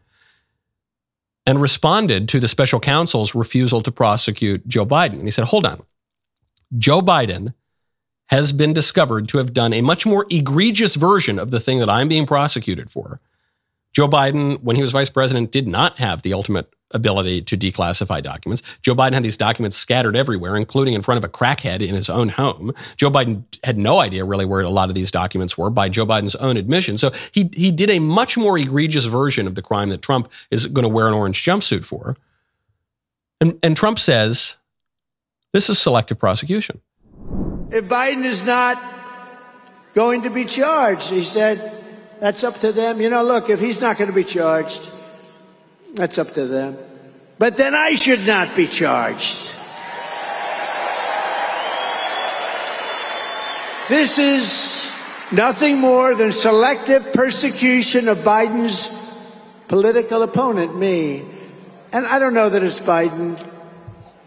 and 1.47 1.61
responded 1.61 2.29
to 2.29 2.41
the 2.41 2.49
special 2.49 2.81
counsel's 2.81 3.35
refusal 3.35 3.81
to 3.83 3.91
prosecute 3.91 4.67
Joe 4.69 4.87
Biden. 4.87 5.15
And 5.15 5.25
he 5.25 5.31
said, 5.31 5.47
hold 5.47 5.67
on. 5.67 5.83
Joe 6.77 7.01
Biden 7.01 7.55
has 8.29 8.53
been 8.53 8.73
discovered 8.73 9.29
to 9.29 9.39
have 9.39 9.53
done 9.53 9.73
a 9.73 9.81
much 9.81 10.07
more 10.07 10.27
egregious 10.31 10.95
version 10.95 11.39
of 11.39 11.51
the 11.51 11.59
thing 11.59 11.81
that 11.81 11.91
I'm 11.91 12.09
being 12.09 12.27
prosecuted 12.27 12.91
for. 12.91 13.21
Joe 13.93 14.07
Biden, 14.07 14.63
when 14.63 14.77
he 14.77 14.83
was 14.83 14.93
vice 14.93 15.11
president, 15.11 15.51
did 15.51 15.67
not 15.67 15.99
have 15.99 16.23
the 16.23 16.33
ultimate 16.33 16.73
ability 16.93 17.43
to 17.43 17.57
declassify 17.57 18.23
documents. 18.23 18.63
Joe 18.83 18.95
Biden 18.95 19.13
had 19.13 19.23
these 19.23 19.37
documents 19.37 19.77
scattered 19.77 20.17
everywhere, 20.17 20.57
including 20.57 20.95
in 20.95 21.03
front 21.03 21.19
of 21.19 21.25
a 21.25 21.29
crackhead 21.29 21.87
in 21.87 21.95
his 21.95 22.11
own 22.11 22.29
home. 22.31 22.73
Joe 22.97 23.11
Biden 23.11 23.45
had 23.65 23.79
no 23.79 24.01
idea 24.01 24.25
really 24.25 24.45
where 24.45 24.61
a 24.61 24.71
lot 24.71 24.89
of 24.89 24.95
these 24.95 25.11
documents 25.11 25.57
were 25.57 25.71
by 25.71 25.89
Joe 25.89 26.07
Biden's 26.07 26.35
own 26.37 26.57
admission. 26.57 26.99
So 26.99 27.13
he, 27.33 27.51
he 27.55 27.71
did 27.71 27.91
a 27.91 27.99
much 27.99 28.37
more 28.37 28.59
egregious 28.59 29.05
version 29.05 29.47
of 29.47 29.55
the 29.55 29.63
crime 29.63 29.89
that 29.91 30.03
Trump 30.03 30.31
is 30.51 30.67
going 30.67 30.83
to 30.83 30.89
wear 30.89 31.07
an 31.07 31.15
orange 31.15 31.43
jumpsuit 31.45 31.85
for. 31.85 32.17
And, 33.41 33.59
and 33.63 33.77
Trump 33.77 33.99
says 33.99 34.57
this 35.53 35.71
is 35.71 35.79
selective 35.79 36.19
prosecution. 36.19 36.81
If 37.71 37.85
Biden 37.85 38.25
is 38.25 38.45
not 38.45 38.83
going 39.95 40.23
to 40.23 40.31
be 40.31 40.45
charged, 40.45 41.11
he 41.11 41.23
said, 41.23 41.73
that's 42.21 42.45
up 42.45 42.59
to 42.59 42.73
them. 42.73 43.01
You 43.01 43.09
know, 43.09 43.23
look, 43.23 43.49
if 43.49 43.61
he's 43.61 43.81
not 43.81 43.97
going 43.97 44.11
to 44.11 44.15
be 44.15 44.25
charged, 44.25 44.89
that's 45.95 46.19
up 46.19 46.31
to 46.33 46.47
them. 46.47 46.77
But 47.39 47.57
then 47.57 47.75
I 47.75 47.95
should 47.95 48.27
not 48.27 48.55
be 48.55 48.67
charged. 48.67 49.55
This 53.89 54.19
is 54.19 54.95
nothing 55.33 55.79
more 55.79 56.15
than 56.15 56.33
selective 56.33 57.13
persecution 57.13 58.09
of 58.09 58.19
Biden's 58.19 58.97
political 59.67 60.23
opponent, 60.23 60.77
me. 60.77 61.25
And 61.93 62.07
I 62.07 62.19
don't 62.19 62.35
know 62.35 62.49
that 62.49 62.63
it's 62.63 62.81
Biden, 62.81 63.45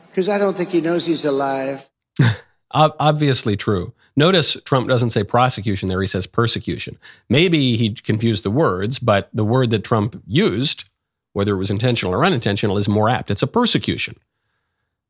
because 0.10 0.28
I 0.28 0.38
don't 0.38 0.58
think 0.58 0.72
he 0.72 0.82
knows 0.82 1.06
he's 1.06 1.24
alive. 1.24 1.90
Obviously 2.74 3.56
true. 3.56 3.94
Notice 4.16 4.58
Trump 4.66 4.88
doesn't 4.88 5.12
say 5.12 5.24
prosecution 5.24 5.90
there, 5.90 6.02
he 6.02 6.08
says 6.08 6.28
persecution. 6.28 6.98
Maybe 7.30 7.78
he 7.78 7.92
confused 7.92 8.44
the 8.44 8.52
words, 8.52 9.00
but 9.00 9.30
the 9.34 9.46
word 9.46 9.72
that 9.72 9.84
Trump 9.84 10.22
used, 10.28 10.86
whether 11.34 11.54
it 11.54 11.58
was 11.58 11.72
intentional 11.72 12.14
or 12.14 12.26
unintentional, 12.26 12.78
is 12.78 12.88
more 12.88 13.10
apt. 13.10 13.32
It's 13.32 13.44
a 13.44 13.48
persecution. 13.48 14.16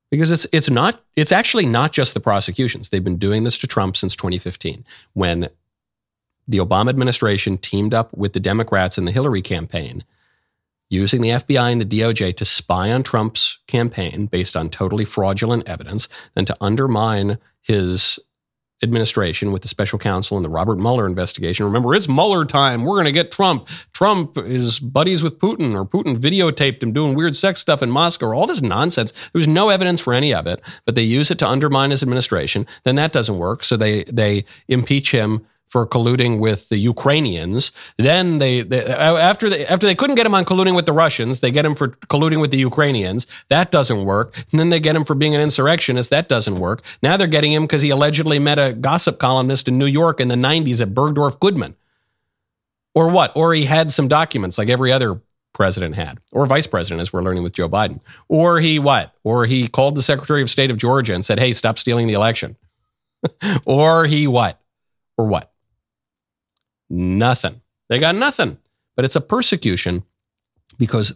Because 0.09 0.31
it's 0.31 0.45
it's 0.51 0.69
not 0.69 1.03
it's 1.15 1.31
actually 1.31 1.65
not 1.65 1.91
just 1.91 2.13
the 2.13 2.19
prosecutions. 2.19 2.89
They've 2.89 3.03
been 3.03 3.17
doing 3.17 3.43
this 3.43 3.57
to 3.59 3.67
Trump 3.67 3.97
since 3.97 4.15
2015 4.15 4.85
when 5.13 5.49
the 6.47 6.59
Obama 6.59 6.89
administration 6.89 7.57
teamed 7.57 7.93
up 7.93 8.15
with 8.15 8.33
the 8.33 8.39
Democrats 8.39 8.97
in 8.97 9.05
the 9.05 9.11
Hillary 9.11 9.41
campaign 9.41 10.03
using 10.89 11.21
the 11.21 11.29
FBI 11.29 11.71
and 11.71 11.81
the 11.81 11.99
DOJ 11.99 12.37
to 12.37 12.45
spy 12.45 12.91
on 12.91 13.01
Trump's 13.01 13.57
campaign 13.67 14.27
based 14.27 14.55
on 14.55 14.69
totally 14.69 15.05
fraudulent 15.05 15.67
evidence, 15.67 16.07
and 16.35 16.45
to 16.45 16.55
undermine 16.61 17.39
his 17.61 18.19
administration 18.83 19.51
with 19.51 19.61
the 19.61 19.67
special 19.67 19.97
counsel 19.97 20.37
and 20.37 20.45
the 20.45 20.49
Robert 20.49 20.77
Mueller 20.77 21.07
investigation. 21.07 21.65
Remember, 21.65 21.95
it's 21.95 22.07
Mueller 22.07 22.45
time. 22.45 22.83
We're 22.83 22.95
going 22.95 23.05
to 23.05 23.11
get 23.11 23.31
Trump. 23.31 23.67
Trump 23.93 24.37
is 24.37 24.79
buddies 24.79 25.23
with 25.23 25.39
Putin, 25.39 25.73
or 25.73 25.85
Putin 25.85 26.17
videotaped 26.17 26.83
him 26.83 26.91
doing 26.91 27.15
weird 27.15 27.35
sex 27.35 27.59
stuff 27.59 27.81
in 27.81 27.89
Moscow, 27.89 28.27
or 28.27 28.35
all 28.35 28.45
this 28.45 28.61
nonsense. 28.61 29.11
There 29.11 29.39
was 29.39 29.47
no 29.47 29.69
evidence 29.69 30.01
for 30.01 30.13
any 30.13 30.33
of 30.33 30.45
it, 30.45 30.61
but 30.85 30.95
they 30.95 31.03
use 31.03 31.31
it 31.31 31.39
to 31.39 31.47
undermine 31.47 31.91
his 31.91 32.03
administration. 32.03 32.67
Then 32.83 32.95
that 32.95 33.13
doesn't 33.13 33.37
work. 33.37 33.63
So 33.63 33.77
they, 33.77 34.03
they 34.03 34.45
impeach 34.67 35.11
him 35.11 35.45
for 35.73 35.87
colluding 35.87 36.37
with 36.37 36.69
the 36.69 36.77
Ukrainians. 36.77 37.71
Then 37.97 38.37
they, 38.37 38.61
they, 38.61 38.85
after 38.85 39.49
they 39.49 39.65
after 39.65 39.87
they 39.87 39.95
couldn't 39.95 40.17
get 40.17 40.27
him 40.27 40.35
on 40.35 40.45
colluding 40.45 40.75
with 40.75 40.85
the 40.85 40.93
Russians, 40.93 41.39
they 41.39 41.49
get 41.49 41.65
him 41.65 41.73
for 41.73 41.87
colluding 42.13 42.39
with 42.39 42.51
the 42.51 42.59
Ukrainians. 42.59 43.25
That 43.49 43.71
doesn't 43.71 44.05
work. 44.05 44.37
And 44.51 44.59
then 44.59 44.69
they 44.69 44.79
get 44.79 44.95
him 44.95 45.03
for 45.03 45.15
being 45.15 45.33
an 45.33 45.41
insurrectionist. 45.41 46.11
That 46.11 46.29
doesn't 46.29 46.59
work. 46.59 46.83
Now 47.01 47.17
they're 47.17 47.25
getting 47.25 47.51
him 47.51 47.63
because 47.63 47.81
he 47.81 47.89
allegedly 47.89 48.37
met 48.37 48.59
a 48.59 48.73
gossip 48.73 49.17
columnist 49.17 49.67
in 49.67 49.79
New 49.79 49.87
York 49.87 50.21
in 50.21 50.27
the 50.27 50.35
90s 50.35 50.79
at 50.79 50.93
Bergdorf 50.93 51.39
Goodman. 51.39 51.75
Or 52.93 53.09
what? 53.09 53.31
Or 53.35 53.55
he 53.55 53.65
had 53.65 53.89
some 53.89 54.07
documents 54.07 54.59
like 54.59 54.69
every 54.69 54.91
other 54.91 55.21
president 55.53 55.95
had, 55.95 56.19
or 56.31 56.45
vice 56.45 56.67
president, 56.67 57.01
as 57.01 57.11
we're 57.11 57.23
learning 57.23 57.41
with 57.41 57.53
Joe 57.53 57.67
Biden. 57.67 57.99
Or 58.27 58.59
he 58.59 58.77
what? 58.77 59.15
Or 59.23 59.47
he 59.47 59.67
called 59.67 59.95
the 59.95 60.03
Secretary 60.03 60.43
of 60.43 60.51
State 60.51 60.69
of 60.69 60.77
Georgia 60.77 61.15
and 61.15 61.25
said, 61.25 61.39
hey, 61.39 61.51
stop 61.51 61.79
stealing 61.79 62.05
the 62.05 62.13
election. 62.13 62.57
or 63.65 64.05
he 64.05 64.27
what? 64.27 64.59
Or 65.17 65.25
what? 65.25 65.52
Nothing. 66.93 67.61
They 67.89 67.97
got 67.97 68.13
nothing. 68.13 68.59
But 68.95 69.03
it's 69.03 69.15
a 69.15 69.21
persecution 69.21 70.03
because 70.77 71.15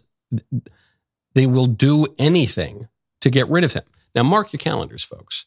they 1.36 1.46
will 1.46 1.68
do 1.68 2.08
anything 2.18 2.88
to 3.22 3.30
get 3.30 3.48
rid 3.48 3.64
of 3.64 3.74
him. 3.74 3.84
Now, 4.16 4.24
mark 4.24 4.52
your 4.52 4.58
calendars, 4.58 5.04
folks, 5.04 5.46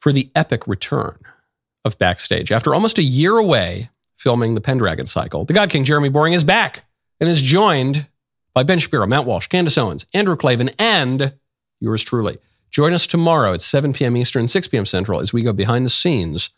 for 0.00 0.12
the 0.12 0.30
epic 0.34 0.66
return 0.66 1.18
of 1.82 1.96
Backstage. 1.96 2.52
After 2.52 2.74
almost 2.74 2.98
a 2.98 3.02
year 3.02 3.38
away 3.38 3.88
filming 4.16 4.54
the 4.54 4.60
Pendragon 4.60 5.06
cycle, 5.06 5.46
the 5.46 5.54
God 5.54 5.70
King 5.70 5.84
Jeremy 5.84 6.10
Boring 6.10 6.34
is 6.34 6.44
back 6.44 6.84
and 7.18 7.30
is 7.30 7.40
joined 7.40 8.06
by 8.52 8.64
Ben 8.64 8.78
Shapiro, 8.78 9.06
Matt 9.06 9.24
Walsh, 9.24 9.46
Candace 9.46 9.78
Owens, 9.78 10.04
Andrew 10.12 10.36
Klavan, 10.36 10.70
and 10.78 11.32
yours 11.80 12.04
truly. 12.04 12.36
Join 12.70 12.92
us 12.92 13.06
tomorrow 13.06 13.54
at 13.54 13.62
7 13.62 13.94
p.m. 13.94 14.18
Eastern, 14.18 14.46
6 14.46 14.68
p.m. 14.68 14.84
Central 14.84 15.20
as 15.20 15.32
we 15.32 15.42
go 15.42 15.54
behind 15.54 15.86
the 15.86 15.90
scenes 15.90 16.50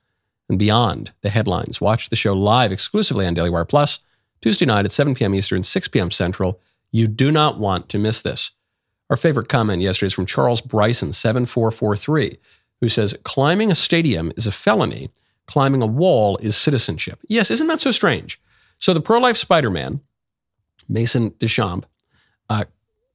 and 0.53 0.59
beyond 0.59 1.13
the 1.23 1.31
headlines. 1.31 1.81
Watch 1.81 2.11
the 2.11 2.17
show 2.17 2.35
live 2.35 2.73
exclusively 2.73 3.27
on 3.27 3.33
Daily 3.33 3.49
Wire 3.49 3.65
Plus, 3.65 4.01
Tuesday 4.43 4.67
night 4.67 4.85
at 4.85 4.93
7 4.93 5.15
p.m. 5.15 5.35
Eastern, 5.35 5.63
6 5.63 5.89
p.m. 5.89 6.11
Central. 6.11 6.61
You 6.91 7.09
do 7.09 7.33
not 7.33 7.59
want 7.59 7.89
to 7.89 7.99
miss 7.99 8.21
this. 8.21 8.51
Our 9.09 9.17
favorite 9.17 9.49
comment 9.49 9.81
yesterday 9.81 10.09
is 10.09 10.13
from 10.13 10.27
Charles 10.27 10.61
Bryson, 10.61 11.13
7443, 11.13 12.39
who 12.83 12.89
says, 12.91 13.17
Climbing 13.25 13.71
a 13.71 13.75
stadium 13.75 14.31
is 14.37 14.47
a 14.47 14.53
felony. 14.53 15.09
Climbing 15.47 15.81
a 15.81 15.87
wall 15.87 16.37
is 16.39 16.55
citizenship. 16.55 17.19
Yes, 17.29 17.51
isn't 17.51 17.67
that 17.69 17.81
so 17.81 17.91
strange? 17.91 18.39
So 18.79 18.93
the 18.93 19.01
pro 19.01 19.19
life 19.19 19.39
Spider 19.39 19.71
Man, 19.71 20.01
Maison 20.87 21.31
DesChamps, 21.31 21.85
uh, 22.51 22.65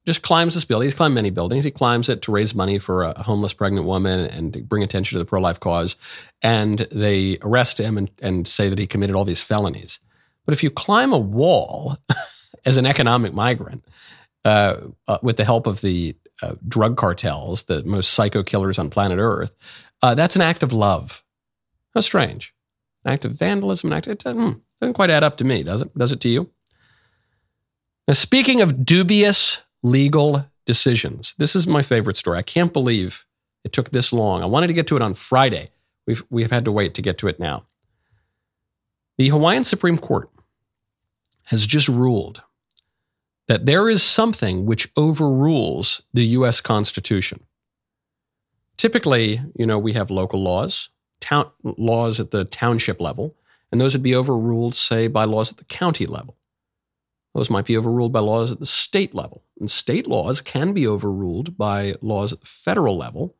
just 0.08 0.22
climbs 0.22 0.54
this 0.54 0.64
building. 0.64 0.86
He's 0.86 0.94
climbed 0.94 1.14
many 1.14 1.28
buildings. 1.28 1.64
He 1.64 1.70
climbs 1.70 2.08
it 2.08 2.22
to 2.22 2.32
raise 2.32 2.54
money 2.54 2.78
for 2.78 3.02
a 3.02 3.22
homeless 3.22 3.52
pregnant 3.52 3.86
woman 3.86 4.20
and 4.20 4.54
to 4.54 4.60
bring 4.60 4.82
attention 4.82 5.16
to 5.16 5.18
the 5.18 5.28
pro 5.28 5.38
life 5.38 5.60
cause. 5.60 5.96
And 6.40 6.78
they 6.90 7.38
arrest 7.42 7.78
him 7.78 7.98
and, 7.98 8.10
and 8.20 8.48
say 8.48 8.70
that 8.70 8.78
he 8.78 8.86
committed 8.86 9.14
all 9.14 9.26
these 9.26 9.42
felonies. 9.42 10.00
But 10.46 10.54
if 10.54 10.62
you 10.62 10.70
climb 10.70 11.12
a 11.12 11.18
wall 11.18 11.98
as 12.64 12.78
an 12.78 12.86
economic 12.86 13.34
migrant 13.34 13.84
uh, 14.46 14.76
uh, 15.06 15.18
with 15.22 15.36
the 15.36 15.44
help 15.44 15.66
of 15.66 15.82
the 15.82 16.16
uh, 16.40 16.54
drug 16.66 16.96
cartels, 16.96 17.64
the 17.64 17.84
most 17.84 18.14
psycho 18.14 18.42
killers 18.42 18.78
on 18.78 18.88
planet 18.88 19.18
Earth, 19.18 19.54
uh, 20.00 20.14
that's 20.14 20.36
an 20.36 20.42
act 20.42 20.62
of 20.62 20.72
love. 20.72 21.22
How 21.94 22.00
strange. 22.00 22.54
An 23.04 23.12
act 23.12 23.26
of 23.26 23.32
vandalism, 23.32 23.92
an 23.92 23.98
act, 23.98 24.08
it 24.08 24.20
doesn't, 24.20 24.62
doesn't 24.80 24.94
quite 24.94 25.10
add 25.10 25.22
up 25.22 25.36
to 25.36 25.44
me, 25.44 25.62
does 25.64 25.82
it? 25.82 25.96
Does 25.98 26.12
it 26.12 26.20
to 26.22 26.30
you? 26.30 26.50
Now, 28.06 28.14
speaking 28.14 28.62
of 28.62 28.86
dubious 28.86 29.58
legal 29.82 30.46
decisions. 30.66 31.34
This 31.38 31.56
is 31.56 31.66
my 31.66 31.82
favorite 31.82 32.16
story. 32.16 32.38
I 32.38 32.42
can't 32.42 32.72
believe 32.72 33.24
it 33.64 33.72
took 33.72 33.90
this 33.90 34.12
long. 34.12 34.42
I 34.42 34.46
wanted 34.46 34.68
to 34.68 34.74
get 34.74 34.86
to 34.88 34.96
it 34.96 35.02
on 35.02 35.14
Friday. 35.14 35.70
We've, 36.06 36.22
we've 36.30 36.50
had 36.50 36.64
to 36.64 36.72
wait 36.72 36.94
to 36.94 37.02
get 37.02 37.18
to 37.18 37.28
it 37.28 37.38
now. 37.38 37.66
The 39.18 39.28
Hawaiian 39.28 39.64
Supreme 39.64 39.98
Court 39.98 40.30
has 41.44 41.66
just 41.66 41.88
ruled 41.88 42.42
that 43.48 43.66
there 43.66 43.88
is 43.88 44.02
something 44.02 44.66
which 44.66 44.90
overrules 44.96 46.02
the 46.12 46.26
U.S. 46.26 46.60
Constitution. 46.60 47.40
Typically, 48.76 49.40
you 49.56 49.66
know, 49.66 49.78
we 49.78 49.94
have 49.94 50.10
local 50.10 50.42
laws, 50.42 50.90
town, 51.20 51.50
laws 51.62 52.20
at 52.20 52.30
the 52.30 52.44
township 52.44 53.00
level, 53.00 53.34
and 53.72 53.80
those 53.80 53.94
would 53.94 54.02
be 54.02 54.14
overruled, 54.14 54.74
say, 54.74 55.08
by 55.08 55.24
laws 55.24 55.50
at 55.50 55.58
the 55.58 55.64
county 55.64 56.06
level. 56.06 56.36
Those 57.34 57.50
might 57.50 57.66
be 57.66 57.76
overruled 57.76 58.12
by 58.12 58.20
laws 58.20 58.52
at 58.52 58.60
the 58.60 58.66
state 58.66 59.14
level. 59.14 59.42
And 59.58 59.70
state 59.70 60.06
laws 60.06 60.40
can 60.40 60.72
be 60.72 60.86
overruled 60.86 61.56
by 61.56 61.94
laws 62.00 62.32
at 62.32 62.40
the 62.40 62.46
federal 62.46 62.96
level. 62.96 63.34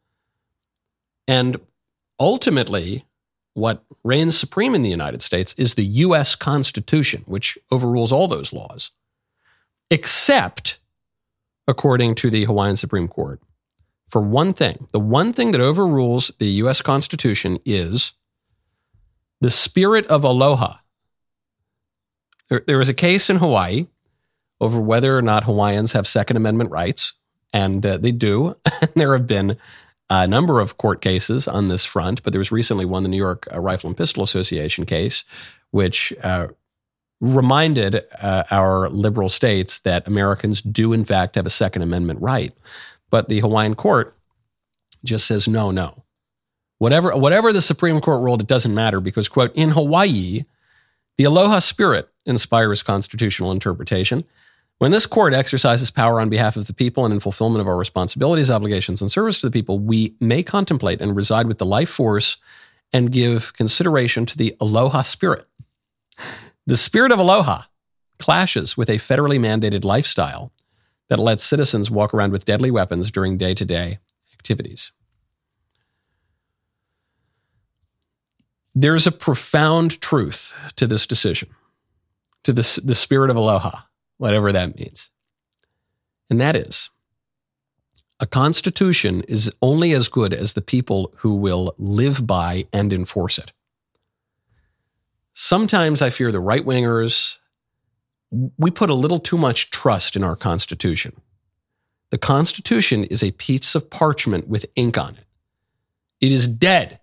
And 1.26 1.60
ultimately, 2.18 3.06
what 3.54 3.84
reigns 4.04 4.38
supreme 4.38 4.74
in 4.74 4.82
the 4.82 4.88
United 4.88 5.22
States 5.22 5.54
is 5.58 5.74
the 5.74 5.84
U.S. 5.84 6.34
Constitution, 6.34 7.24
which 7.26 7.58
overrules 7.70 8.12
all 8.12 8.28
those 8.28 8.52
laws, 8.52 8.90
except, 9.90 10.78
according 11.66 12.14
to 12.16 12.30
the 12.30 12.44
Hawaiian 12.44 12.76
Supreme 12.76 13.08
Court, 13.08 13.40
for 14.08 14.22
one 14.22 14.52
thing. 14.52 14.88
The 14.92 15.00
one 15.00 15.32
thing 15.32 15.52
that 15.52 15.60
overrules 15.60 16.32
the 16.38 16.46
U.S. 16.62 16.80
Constitution 16.82 17.58
is 17.64 18.12
the 19.40 19.50
spirit 19.50 20.06
of 20.06 20.24
aloha. 20.24 20.76
There, 22.48 22.62
there 22.66 22.78
was 22.78 22.88
a 22.88 22.94
case 22.94 23.28
in 23.28 23.36
Hawaii 23.36 23.86
over 24.60 24.80
whether 24.80 25.16
or 25.16 25.22
not 25.22 25.44
Hawaiians 25.44 25.92
have 25.92 26.06
Second 26.06 26.36
Amendment 26.36 26.70
rights, 26.70 27.12
and 27.52 27.84
uh, 27.84 27.96
they 27.96 28.12
do. 28.12 28.56
there 28.94 29.12
have 29.12 29.26
been 29.26 29.56
a 30.10 30.26
number 30.26 30.60
of 30.60 30.78
court 30.78 31.00
cases 31.00 31.46
on 31.46 31.68
this 31.68 31.84
front, 31.84 32.22
but 32.22 32.32
there 32.32 32.40
was 32.40 32.50
recently 32.50 32.84
one, 32.84 33.02
the 33.02 33.08
New 33.08 33.16
York 33.16 33.46
uh, 33.52 33.60
Rifle 33.60 33.88
and 33.88 33.96
Pistol 33.96 34.22
Association 34.22 34.86
case, 34.86 35.24
which 35.70 36.12
uh, 36.22 36.48
reminded 37.20 38.04
uh, 38.20 38.44
our 38.50 38.88
liberal 38.88 39.28
states 39.28 39.80
that 39.80 40.06
Americans 40.06 40.62
do, 40.62 40.92
in 40.92 41.04
fact, 41.04 41.34
have 41.34 41.46
a 41.46 41.50
Second 41.50 41.82
Amendment 41.82 42.20
right. 42.20 42.54
But 43.10 43.28
the 43.28 43.40
Hawaiian 43.40 43.74
court 43.74 44.16
just 45.04 45.26
says, 45.26 45.48
no, 45.48 45.70
no. 45.70 46.04
Whatever, 46.78 47.16
whatever 47.16 47.52
the 47.52 47.60
Supreme 47.60 48.00
Court 48.00 48.22
ruled, 48.22 48.40
it 48.40 48.46
doesn't 48.46 48.74
matter 48.74 49.00
because, 49.00 49.28
quote, 49.28 49.54
in 49.54 49.70
Hawaii, 49.70 50.44
the 51.16 51.24
aloha 51.24 51.58
spirit 51.58 52.08
inspires 52.24 52.82
constitutional 52.82 53.50
interpretation. 53.50 54.22
When 54.78 54.92
this 54.92 55.06
court 55.06 55.34
exercises 55.34 55.90
power 55.90 56.20
on 56.20 56.28
behalf 56.28 56.56
of 56.56 56.68
the 56.68 56.72
people 56.72 57.04
and 57.04 57.12
in 57.12 57.18
fulfillment 57.18 57.60
of 57.60 57.66
our 57.66 57.76
responsibilities, 57.76 58.50
obligations, 58.50 59.00
and 59.00 59.10
service 59.10 59.40
to 59.40 59.46
the 59.46 59.52
people, 59.52 59.80
we 59.80 60.14
may 60.20 60.44
contemplate 60.44 61.00
and 61.00 61.16
reside 61.16 61.46
with 61.46 61.58
the 61.58 61.66
life 61.66 61.90
force 61.90 62.36
and 62.92 63.10
give 63.10 63.52
consideration 63.54 64.24
to 64.26 64.36
the 64.36 64.56
aloha 64.60 65.02
spirit. 65.02 65.46
The 66.66 66.76
spirit 66.76 67.10
of 67.10 67.18
aloha 67.18 67.62
clashes 68.18 68.76
with 68.76 68.88
a 68.88 68.96
federally 68.96 69.38
mandated 69.38 69.84
lifestyle 69.84 70.52
that 71.08 71.18
lets 71.18 71.42
citizens 71.42 71.90
walk 71.90 72.14
around 72.14 72.30
with 72.32 72.44
deadly 72.44 72.70
weapons 72.70 73.10
during 73.10 73.36
day 73.36 73.54
to 73.54 73.64
day 73.64 73.98
activities. 74.32 74.92
There's 78.74 79.08
a 79.08 79.12
profound 79.12 80.00
truth 80.00 80.54
to 80.76 80.86
this 80.86 81.06
decision, 81.06 81.48
to 82.44 82.52
this, 82.52 82.76
the 82.76 82.94
spirit 82.94 83.30
of 83.30 83.36
aloha, 83.36 83.80
whatever 84.18 84.52
that 84.52 84.78
means. 84.78 85.10
And 86.30 86.40
that 86.40 86.54
is 86.54 86.90
a 88.20 88.26
constitution 88.26 89.22
is 89.28 89.50
only 89.62 89.92
as 89.92 90.08
good 90.08 90.34
as 90.34 90.52
the 90.52 90.60
people 90.60 91.12
who 91.18 91.36
will 91.36 91.74
live 91.78 92.26
by 92.26 92.66
and 92.72 92.92
enforce 92.92 93.38
it. 93.38 93.52
Sometimes 95.34 96.02
I 96.02 96.10
fear 96.10 96.32
the 96.32 96.40
right 96.40 96.64
wingers, 96.64 97.36
we 98.30 98.70
put 98.70 98.90
a 98.90 98.94
little 98.94 99.20
too 99.20 99.38
much 99.38 99.70
trust 99.70 100.16
in 100.16 100.24
our 100.24 100.36
Constitution. 100.36 101.20
The 102.10 102.18
Constitution 102.18 103.04
is 103.04 103.22
a 103.22 103.30
piece 103.32 103.74
of 103.74 103.88
parchment 103.88 104.48
with 104.48 104.66
ink 104.74 104.98
on 104.98 105.14
it. 105.14 105.24
It 106.20 106.32
is 106.32 106.48
dead. 106.48 106.98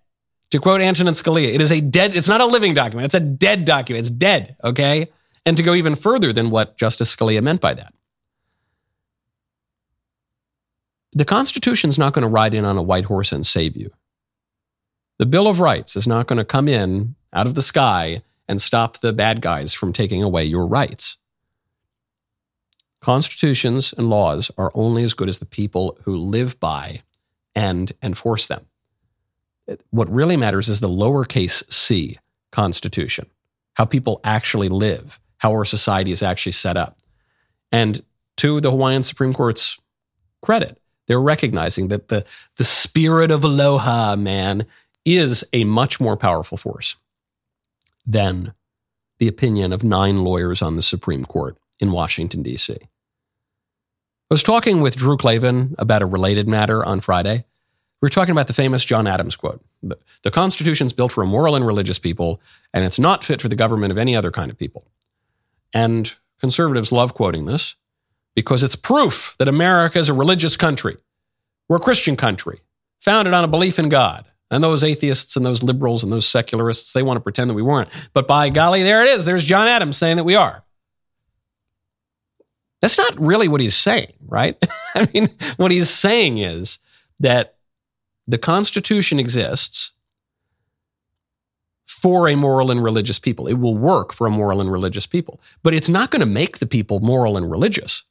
To 0.50 0.60
quote 0.60 0.80
Antonin 0.80 1.14
Scalia, 1.14 1.54
it 1.54 1.60
is 1.60 1.72
a 1.72 1.80
dead, 1.80 2.14
it's 2.14 2.28
not 2.28 2.40
a 2.40 2.46
living 2.46 2.74
document, 2.74 3.06
it's 3.06 3.14
a 3.14 3.20
dead 3.20 3.64
document. 3.64 4.06
It's 4.06 4.14
dead, 4.14 4.56
okay? 4.62 5.08
And 5.46 5.56
to 5.56 5.62
go 5.62 5.74
even 5.74 5.94
further 5.94 6.32
than 6.32 6.50
what 6.50 6.76
Justice 6.76 7.14
Scalia 7.14 7.40
meant 7.40 7.60
by 7.60 7.72
that. 7.72 7.94
The 11.12 11.24
Constitution's 11.24 11.98
not 11.98 12.12
going 12.12 12.24
to 12.24 12.28
ride 12.28 12.52
in 12.52 12.64
on 12.64 12.76
a 12.76 12.82
white 12.82 13.06
horse 13.06 13.32
and 13.32 13.46
save 13.46 13.76
you. 13.76 13.90
The 15.18 15.24
Bill 15.24 15.46
of 15.46 15.60
Rights 15.60 15.96
is 15.96 16.06
not 16.06 16.26
going 16.26 16.36
to 16.36 16.44
come 16.44 16.68
in 16.68 17.14
out 17.32 17.46
of 17.46 17.54
the 17.54 17.62
sky 17.62 18.22
and 18.48 18.60
stop 18.60 18.98
the 18.98 19.12
bad 19.12 19.40
guys 19.40 19.72
from 19.72 19.92
taking 19.92 20.22
away 20.22 20.44
your 20.44 20.66
rights. 20.66 21.16
Constitutions 23.00 23.94
and 23.96 24.10
laws 24.10 24.50
are 24.58 24.72
only 24.74 25.04
as 25.04 25.14
good 25.14 25.28
as 25.28 25.38
the 25.38 25.46
people 25.46 25.96
who 26.02 26.16
live 26.16 26.58
by 26.58 27.02
and 27.54 27.92
enforce 28.02 28.46
them. 28.46 28.66
What 29.90 30.12
really 30.12 30.36
matters 30.36 30.68
is 30.68 30.80
the 30.80 30.88
lowercase 30.88 31.72
c 31.72 32.18
Constitution, 32.52 33.30
how 33.74 33.84
people 33.84 34.20
actually 34.22 34.68
live, 34.68 35.20
how 35.38 35.50
our 35.52 35.64
society 35.64 36.12
is 36.12 36.22
actually 36.22 36.52
set 36.52 36.76
up. 36.76 36.98
And 37.72 38.02
to 38.38 38.60
the 38.60 38.70
Hawaiian 38.70 39.02
Supreme 39.02 39.34
Court's 39.34 39.78
credit, 40.42 40.78
they're 41.06 41.20
recognizing 41.20 41.88
that 41.88 42.08
the, 42.08 42.24
the 42.56 42.64
spirit 42.64 43.30
of 43.30 43.44
aloha, 43.44 44.16
man, 44.16 44.66
is 45.04 45.44
a 45.52 45.64
much 45.64 46.00
more 46.00 46.16
powerful 46.16 46.58
force 46.58 46.96
than 48.06 48.52
the 49.18 49.28
opinion 49.28 49.72
of 49.72 49.84
nine 49.84 50.24
lawyers 50.24 50.60
on 50.60 50.76
the 50.76 50.82
Supreme 50.82 51.24
Court 51.24 51.56
in 51.80 51.92
Washington, 51.92 52.42
D.C. 52.42 52.74
I 52.74 54.34
was 54.34 54.42
talking 54.42 54.80
with 54.80 54.96
Drew 54.96 55.16
Klavan 55.16 55.74
about 55.78 56.02
a 56.02 56.06
related 56.06 56.48
matter 56.48 56.84
on 56.84 57.00
Friday. 57.00 57.44
We 58.00 58.06
were 58.06 58.10
talking 58.10 58.32
about 58.32 58.46
the 58.48 58.52
famous 58.52 58.84
John 58.84 59.06
Adams 59.06 59.36
quote 59.36 59.64
The, 59.82 59.96
the 60.22 60.30
Constitution's 60.30 60.92
built 60.92 61.12
for 61.12 61.22
a 61.22 61.26
moral 61.26 61.54
and 61.54 61.66
religious 61.66 61.98
people, 61.98 62.40
and 62.74 62.84
it's 62.84 62.98
not 62.98 63.24
fit 63.24 63.40
for 63.40 63.48
the 63.48 63.56
government 63.56 63.92
of 63.92 63.98
any 63.98 64.16
other 64.16 64.30
kind 64.30 64.50
of 64.50 64.58
people. 64.58 64.84
And 65.72 66.14
conservatives 66.40 66.92
love 66.92 67.14
quoting 67.14 67.46
this 67.46 67.76
because 68.34 68.62
it's 68.62 68.76
proof 68.76 69.34
that 69.38 69.48
America 69.48 69.98
is 69.98 70.08
a 70.08 70.14
religious 70.14 70.56
country. 70.56 70.96
We're 71.68 71.78
a 71.78 71.80
Christian 71.80 72.16
country, 72.16 72.60
founded 73.00 73.34
on 73.34 73.44
a 73.44 73.48
belief 73.48 73.78
in 73.78 73.88
God. 73.88 74.26
And 74.50 74.62
those 74.62 74.84
atheists 74.84 75.34
and 75.34 75.44
those 75.44 75.64
liberals 75.64 76.04
and 76.04 76.12
those 76.12 76.28
secularists, 76.28 76.92
they 76.92 77.02
want 77.02 77.16
to 77.16 77.22
pretend 77.22 77.50
that 77.50 77.54
we 77.54 77.62
weren't. 77.62 77.88
But 78.12 78.28
by 78.28 78.48
golly, 78.48 78.84
there 78.84 79.04
it 79.04 79.08
is. 79.08 79.24
There's 79.24 79.44
John 79.44 79.66
Adams 79.66 79.96
saying 79.96 80.18
that 80.18 80.24
we 80.24 80.36
are. 80.36 80.62
That's 82.80 82.98
not 82.98 83.18
really 83.18 83.48
what 83.48 83.60
he's 83.60 83.74
saying, 83.74 84.12
right? 84.24 84.56
I 84.94 85.08
mean, 85.12 85.30
what 85.56 85.72
he's 85.72 85.90
saying 85.90 86.38
is 86.38 86.78
that 87.18 87.56
the 88.28 88.38
Constitution 88.38 89.18
exists 89.18 89.92
for 91.96 92.28
a 92.28 92.36
moral 92.36 92.70
and 92.70 92.82
religious 92.82 93.18
people. 93.18 93.48
It 93.48 93.54
will 93.54 93.74
work 93.74 94.12
for 94.12 94.26
a 94.26 94.30
moral 94.30 94.60
and 94.60 94.70
religious 94.70 95.06
people, 95.06 95.40
but 95.62 95.72
it's 95.72 95.88
not 95.88 96.10
going 96.10 96.20
to 96.20 96.26
make 96.26 96.58
the 96.58 96.66
people 96.66 97.00
moral 97.00 97.38
and 97.38 97.50
religious. 97.50 98.04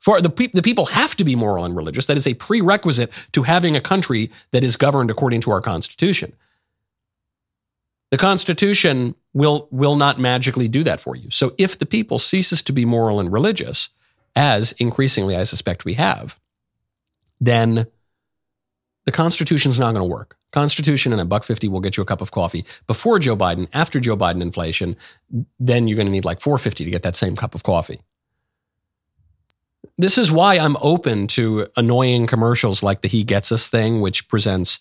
For 0.00 0.20
the, 0.20 0.30
pe- 0.30 0.50
the 0.52 0.62
people 0.62 0.86
have 0.86 1.14
to 1.16 1.24
be 1.24 1.36
moral 1.36 1.64
and 1.64 1.76
religious. 1.76 2.06
That 2.06 2.16
is 2.16 2.26
a 2.26 2.34
prerequisite 2.34 3.12
to 3.32 3.44
having 3.44 3.76
a 3.76 3.80
country 3.80 4.32
that 4.50 4.64
is 4.64 4.76
governed 4.76 5.12
according 5.12 5.42
to 5.42 5.52
our 5.52 5.60
Constitution. 5.60 6.34
The 8.10 8.18
Constitution 8.18 9.14
will, 9.32 9.68
will 9.70 9.94
not 9.94 10.18
magically 10.18 10.66
do 10.66 10.82
that 10.82 11.00
for 11.00 11.14
you. 11.14 11.30
So 11.30 11.54
if 11.56 11.78
the 11.78 11.86
people 11.86 12.18
ceases 12.18 12.62
to 12.62 12.72
be 12.72 12.84
moral 12.84 13.20
and 13.20 13.32
religious, 13.32 13.90
as 14.34 14.72
increasingly 14.72 15.36
I 15.36 15.44
suspect 15.44 15.84
we 15.84 15.94
have, 15.94 16.38
then 17.40 17.86
the 19.04 19.12
Constitution 19.12 19.70
is 19.70 19.78
not 19.78 19.94
going 19.94 20.06
to 20.06 20.12
work. 20.12 20.36
Constitution 20.54 21.12
and 21.12 21.20
a 21.20 21.24
buck 21.26 21.44
fifty 21.44 21.68
will 21.68 21.80
get 21.80 21.96
you 21.96 22.02
a 22.02 22.06
cup 22.06 22.22
of 22.22 22.30
coffee 22.30 22.64
before 22.86 23.18
Joe 23.18 23.36
Biden. 23.36 23.68
After 23.72 24.00
Joe 24.00 24.16
Biden 24.16 24.40
inflation, 24.40 24.96
then 25.58 25.88
you're 25.88 25.96
going 25.96 26.06
to 26.06 26.12
need 26.12 26.24
like 26.24 26.40
four 26.40 26.56
fifty 26.56 26.84
to 26.84 26.90
get 26.90 27.02
that 27.02 27.16
same 27.16 27.36
cup 27.36 27.54
of 27.54 27.62
coffee. 27.64 28.00
This 29.98 30.16
is 30.16 30.32
why 30.32 30.58
I'm 30.58 30.76
open 30.80 31.26
to 31.28 31.68
annoying 31.76 32.26
commercials 32.26 32.82
like 32.82 33.02
the 33.02 33.08
He 33.08 33.22
Gets 33.22 33.52
Us 33.52 33.68
thing, 33.68 34.00
which 34.00 34.28
presents, 34.28 34.78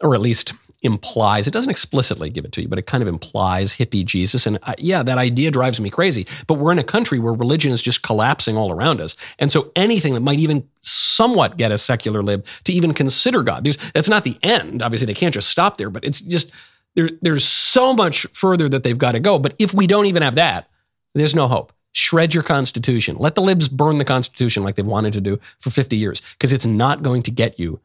or 0.00 0.14
at 0.14 0.20
least 0.20 0.52
implies, 0.82 1.46
it 1.46 1.52
doesn't 1.52 1.70
explicitly 1.70 2.30
give 2.30 2.44
it 2.44 2.52
to 2.52 2.62
you, 2.62 2.68
but 2.68 2.78
it 2.78 2.86
kind 2.86 3.02
of 3.02 3.08
implies 3.08 3.74
hippie 3.74 4.04
Jesus. 4.04 4.46
And 4.46 4.58
uh, 4.62 4.74
yeah, 4.78 5.02
that 5.02 5.18
idea 5.18 5.50
drives 5.50 5.80
me 5.80 5.90
crazy. 5.90 6.26
But 6.46 6.54
we're 6.54 6.72
in 6.72 6.78
a 6.78 6.84
country 6.84 7.18
where 7.18 7.32
religion 7.32 7.72
is 7.72 7.82
just 7.82 8.02
collapsing 8.02 8.56
all 8.56 8.70
around 8.70 9.00
us. 9.00 9.16
And 9.38 9.50
so 9.50 9.72
anything 9.74 10.14
that 10.14 10.20
might 10.20 10.38
even 10.38 10.68
somewhat 10.82 11.56
get 11.56 11.72
a 11.72 11.78
secular 11.78 12.22
lib 12.22 12.46
to 12.64 12.72
even 12.72 12.94
consider 12.94 13.42
God, 13.42 13.64
there's, 13.64 13.78
that's 13.92 14.08
not 14.08 14.24
the 14.24 14.38
end. 14.42 14.82
Obviously, 14.82 15.06
they 15.06 15.14
can't 15.14 15.34
just 15.34 15.50
stop 15.50 15.78
there, 15.78 15.90
but 15.90 16.04
it's 16.04 16.20
just, 16.20 16.50
there, 16.94 17.10
there's 17.22 17.44
so 17.44 17.92
much 17.92 18.26
further 18.32 18.68
that 18.68 18.84
they've 18.84 18.98
got 18.98 19.12
to 19.12 19.20
go. 19.20 19.38
But 19.38 19.54
if 19.58 19.74
we 19.74 19.86
don't 19.86 20.06
even 20.06 20.22
have 20.22 20.36
that, 20.36 20.70
there's 21.14 21.34
no 21.34 21.48
hope 21.48 21.72
shred 21.92 22.32
your 22.32 22.44
constitution. 22.44 23.16
Let 23.18 23.34
the 23.34 23.42
libs 23.42 23.66
burn 23.66 23.98
the 23.98 24.04
constitution 24.04 24.62
like 24.62 24.76
they've 24.76 24.86
wanted 24.86 25.14
to 25.14 25.20
do 25.20 25.40
for 25.58 25.70
50 25.70 25.96
years 25.96 26.20
because 26.32 26.52
it's 26.52 26.66
not 26.66 27.02
going 27.02 27.22
to 27.24 27.32
get 27.32 27.58
you 27.58 27.80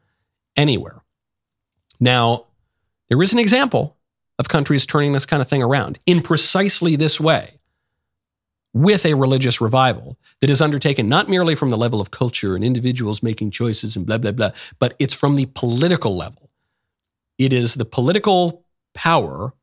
anywhere. 0.56 1.02
Now, 1.98 2.46
there 3.08 3.22
is 3.22 3.32
an 3.32 3.38
example 3.38 3.96
of 4.38 4.48
countries 4.48 4.86
turning 4.86 5.12
this 5.12 5.26
kind 5.26 5.40
of 5.40 5.48
thing 5.48 5.62
around 5.62 5.98
in 6.06 6.20
precisely 6.20 6.96
this 6.96 7.20
way 7.20 7.58
with 8.72 9.06
a 9.06 9.14
religious 9.14 9.60
revival 9.60 10.18
that 10.40 10.50
is 10.50 10.60
undertaken 10.60 11.08
not 11.08 11.28
merely 11.28 11.54
from 11.54 11.70
the 11.70 11.78
level 11.78 12.00
of 12.00 12.10
culture 12.10 12.56
and 12.56 12.64
individuals 12.64 13.22
making 13.22 13.50
choices 13.50 13.94
and 13.94 14.04
blah, 14.04 14.18
blah, 14.18 14.32
blah, 14.32 14.50
but 14.80 14.94
it's 14.98 15.14
from 15.14 15.36
the 15.36 15.46
political 15.54 16.16
level. 16.16 16.50
It 17.38 17.52
is 17.52 17.74
the 17.74 17.84
political 17.84 18.64
power 18.92 19.54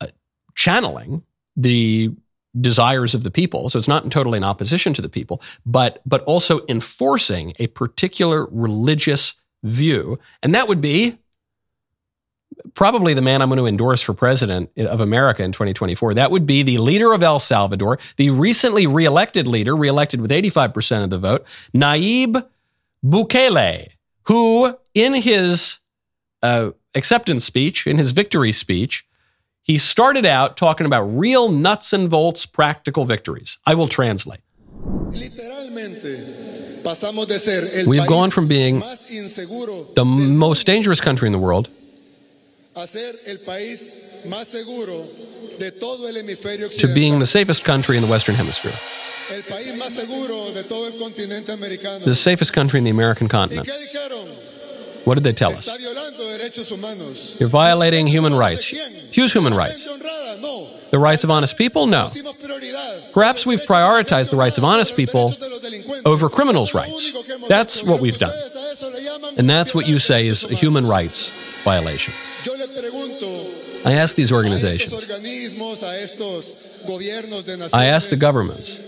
uh, 0.00 0.06
channeling 0.54 1.24
the 1.56 2.12
desires 2.58 3.14
of 3.14 3.24
the 3.24 3.30
people. 3.30 3.68
So 3.68 3.78
it's 3.78 3.88
not 3.88 4.10
totally 4.10 4.36
in 4.36 4.44
opposition 4.44 4.94
to 4.94 5.02
the 5.02 5.08
people, 5.08 5.42
but 5.66 6.00
but 6.06 6.22
also 6.24 6.60
enforcing 6.68 7.54
a 7.58 7.68
particular 7.68 8.46
religious 8.50 9.34
view. 9.62 10.18
And 10.42 10.54
that 10.54 10.68
would 10.68 10.80
be 10.80 11.18
probably 12.74 13.14
the 13.14 13.22
man 13.22 13.42
I'm 13.42 13.48
going 13.48 13.58
to 13.58 13.66
endorse 13.66 14.02
for 14.02 14.14
president 14.14 14.70
of 14.76 15.00
America 15.00 15.42
in 15.42 15.52
2024. 15.52 16.14
That 16.14 16.30
would 16.30 16.46
be 16.46 16.62
the 16.62 16.78
leader 16.78 17.12
of 17.12 17.22
El 17.22 17.38
Salvador, 17.38 17.98
the 18.16 18.30
recently 18.30 18.86
reelected 18.86 19.46
leader, 19.46 19.76
reelected 19.76 20.20
with 20.20 20.30
85% 20.30 21.04
of 21.04 21.10
the 21.10 21.18
vote, 21.18 21.46
Nayib 21.74 22.46
Bukele, 23.04 23.88
who 24.24 24.76
in 24.94 25.14
his 25.14 25.80
uh, 26.42 26.70
acceptance 26.94 27.44
speech, 27.44 27.86
in 27.86 27.98
his 27.98 28.10
victory 28.12 28.52
speech, 28.52 29.06
he 29.62 29.78
started 29.78 30.26
out 30.26 30.56
talking 30.56 30.86
about 30.86 31.02
real 31.02 31.50
nuts 31.50 31.92
and 31.92 32.10
bolts 32.10 32.46
practical 32.46 33.04
victories. 33.04 33.58
I 33.66 33.74
will 33.74 33.88
translate. 33.88 34.40
We 37.86 37.98
have 37.98 38.08
gone 38.08 38.30
from 38.30 38.48
being 38.48 38.80
the 38.80 40.04
most 40.04 40.66
dangerous 40.66 41.00
country 41.00 41.26
in 41.28 41.32
the 41.32 41.38
world 41.38 41.68
to 46.78 46.94
being 46.94 47.18
the 47.18 47.26
safest 47.26 47.64
country 47.64 47.96
in 47.96 48.02
the 48.02 48.08
Western 48.08 48.34
Hemisphere. 48.34 48.72
The 52.04 52.14
safest 52.14 52.52
country 52.52 52.78
in 52.78 52.84
the 52.84 52.90
American 52.90 53.28
continent. 53.28 53.68
What 55.04 55.14
did 55.14 55.24
they 55.24 55.32
tell 55.32 55.52
us? 55.52 55.66
You're 57.40 57.48
violating 57.48 58.06
human 58.06 58.34
rights. 58.34 58.68
Whose 59.14 59.32
human 59.32 59.54
rights? 59.54 59.84
The 60.90 60.98
rights 60.98 61.24
of 61.24 61.30
honest 61.30 61.56
people? 61.56 61.86
No. 61.86 62.08
Perhaps 63.12 63.46
we've 63.46 63.60
prioritized 63.60 64.30
the 64.30 64.36
rights 64.36 64.58
of 64.58 64.64
honest 64.64 64.96
people 64.96 65.32
over 66.04 66.28
criminals' 66.28 66.74
rights. 66.74 67.14
That's 67.48 67.82
what 67.82 68.00
we've 68.00 68.18
done. 68.18 68.34
And 69.38 69.48
that's 69.48 69.74
what 69.74 69.88
you 69.88 69.98
say 69.98 70.26
is 70.26 70.44
a 70.44 70.54
human 70.54 70.86
rights 70.86 71.30
violation. 71.64 72.12
I 73.84 73.92
ask 73.94 74.14
these 74.14 74.30
organizations, 74.32 74.90
I 77.74 77.86
ask 77.86 78.10
the 78.10 78.16
governments 78.16 78.78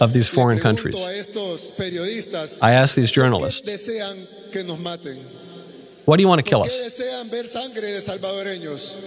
of 0.00 0.12
these 0.12 0.28
foreign 0.28 0.58
countries, 0.58 0.94
I 2.62 2.72
ask 2.72 2.94
these 2.94 3.10
journalists, 3.10 3.66
why 6.04 6.16
do 6.16 6.22
you 6.22 6.28
want 6.28 6.44
to 6.44 6.48
kill 6.48 6.62
us? 6.62 7.00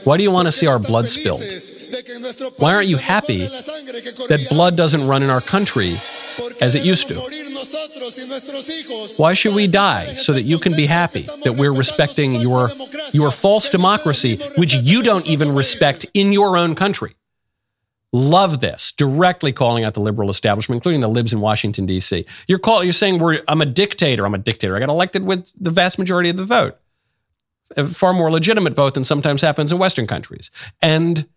Why 0.03 0.17
do 0.17 0.23
you 0.23 0.31
want 0.31 0.47
to 0.47 0.51
see 0.51 0.67
our 0.67 0.79
blood 0.79 1.07
spilled? 1.07 1.43
Why 2.57 2.73
aren't 2.73 2.87
you 2.87 2.97
happy 2.97 3.39
that 3.39 4.47
blood 4.49 4.75
doesn't 4.75 5.07
run 5.07 5.23
in 5.23 5.29
our 5.29 5.41
country 5.41 5.97
as 6.61 6.75
it 6.75 6.83
used 6.83 7.07
to? 7.09 7.19
Why 9.17 9.33
should 9.33 9.53
we 9.53 9.67
die 9.67 10.15
so 10.15 10.33
that 10.33 10.43
you 10.43 10.59
can 10.59 10.75
be 10.75 10.85
happy 10.85 11.21
that 11.43 11.55
we're 11.57 11.73
respecting 11.73 12.35
your, 12.35 12.71
your 13.11 13.31
false 13.31 13.69
democracy, 13.69 14.37
which 14.57 14.73
you 14.73 15.03
don't 15.03 15.27
even 15.27 15.53
respect 15.53 16.05
in 16.13 16.31
your 16.31 16.57
own 16.57 16.75
country? 16.75 17.15
Love 18.13 18.61
this, 18.61 18.93
directly 18.93 19.51
calling 19.51 19.83
out 19.83 19.93
the 19.93 19.99
liberal 19.99 20.29
establishment, 20.29 20.77
including 20.77 21.01
the 21.01 21.09
libs 21.09 21.33
in 21.33 21.41
Washington, 21.41 21.85
D.C. 21.85 22.25
You're, 22.47 22.57
call, 22.57 22.81
you're 22.83 22.93
saying 22.93 23.19
we're, 23.19 23.41
I'm 23.49 23.61
a 23.61 23.65
dictator. 23.65 24.25
I'm 24.25 24.33
a 24.33 24.39
dictator. 24.39 24.77
I 24.77 24.79
got 24.79 24.89
elected 24.89 25.23
with 25.23 25.51
the 25.59 25.71
vast 25.71 25.99
majority 25.99 26.29
of 26.29 26.37
the 26.37 26.45
vote 26.45 26.79
a 27.75 27.85
far 27.85 28.13
more 28.13 28.31
legitimate 28.31 28.73
vote 28.73 28.93
than 28.93 29.03
sometimes 29.03 29.41
happens 29.41 29.71
in 29.71 29.77
Western 29.77 30.07
countries. 30.07 30.51
And 30.81 31.27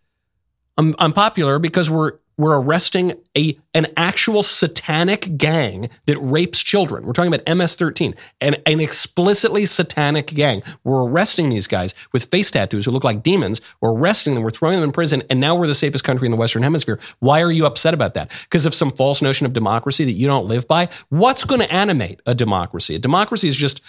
I'm, 0.78 0.94
I'm 0.98 1.12
popular 1.12 1.58
because 1.58 1.90
we're 1.90 2.18
we're 2.40 2.58
arresting 2.58 3.12
a 3.36 3.58
an 3.74 3.88
actual 3.98 4.42
satanic 4.42 5.36
gang 5.36 5.90
that 6.06 6.18
rapes 6.20 6.62
children. 6.62 7.04
We're 7.04 7.12
talking 7.12 7.32
about 7.32 7.46
MS-13, 7.46 8.16
an, 8.40 8.56
an 8.64 8.80
explicitly 8.80 9.66
satanic 9.66 10.28
gang. 10.28 10.62
We're 10.82 11.04
arresting 11.04 11.50
these 11.50 11.66
guys 11.66 11.94
with 12.12 12.24
face 12.24 12.50
tattoos 12.50 12.86
who 12.86 12.92
look 12.92 13.04
like 13.04 13.22
demons. 13.22 13.60
We're 13.82 13.92
arresting 13.92 14.34
them. 14.34 14.42
We're 14.42 14.50
throwing 14.50 14.76
them 14.76 14.84
in 14.84 14.92
prison, 14.92 15.22
and 15.28 15.38
now 15.38 15.54
we're 15.54 15.66
the 15.66 15.74
safest 15.74 16.02
country 16.02 16.26
in 16.26 16.32
the 16.32 16.38
Western 16.38 16.62
Hemisphere. 16.62 16.98
Why 17.18 17.42
are 17.42 17.52
you 17.52 17.66
upset 17.66 17.92
about 17.92 18.14
that? 18.14 18.30
Because 18.44 18.64
of 18.64 18.74
some 18.74 18.90
false 18.90 19.20
notion 19.20 19.44
of 19.44 19.52
democracy 19.52 20.06
that 20.06 20.12
you 20.12 20.26
don't 20.26 20.48
live 20.48 20.66
by. 20.66 20.88
What's 21.10 21.44
going 21.44 21.60
to 21.60 21.70
animate 21.70 22.20
a 22.24 22.34
democracy? 22.34 22.94
A 22.94 22.98
democracy 22.98 23.48
is 23.48 23.56
just 23.56 23.82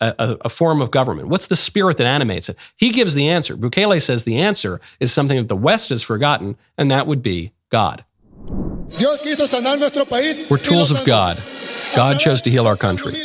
a, 0.00 0.36
a, 0.42 0.48
form 0.48 0.82
of 0.82 0.90
government? 0.90 1.28
What's 1.28 1.46
the 1.46 1.56
spirit 1.56 1.96
that 1.98 2.06
animates 2.06 2.48
it? 2.48 2.56
He 2.76 2.90
gives 2.90 3.14
the 3.14 3.28
answer. 3.28 3.56
Bukele 3.56 4.02
says 4.02 4.24
the 4.24 4.38
answer 4.38 4.80
is 5.00 5.12
something 5.12 5.36
that 5.36 5.48
the 5.48 5.56
West 5.56 5.90
has 5.90 6.02
forgotten, 6.02 6.56
and 6.76 6.90
that 6.90 7.06
would 7.06 7.22
be 7.22 7.52
God. 7.70 8.04
We're 10.50 10.58
tools 10.58 10.90
of 10.90 11.04
God. 11.04 11.42
God 11.94 12.18
chose 12.18 12.42
to 12.42 12.50
heal 12.50 12.66
our 12.66 12.76
country. 12.76 13.14
He 13.14 13.22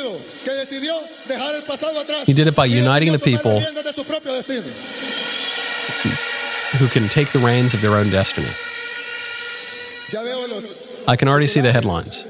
did 2.34 2.48
it 2.48 2.56
by 2.56 2.66
uniting 2.66 3.12
the 3.12 3.20
people 3.20 3.60
who 6.80 6.88
can 6.88 7.10
take 7.10 7.32
the 7.32 7.40
reins 7.40 7.74
of 7.74 7.82
their 7.82 7.96
own 7.96 8.10
destiny. 8.10 8.50
I 11.08 11.16
can 11.16 11.28
already 11.28 11.48
see 11.48 11.62
the 11.62 11.72
headlines. 11.72 12.26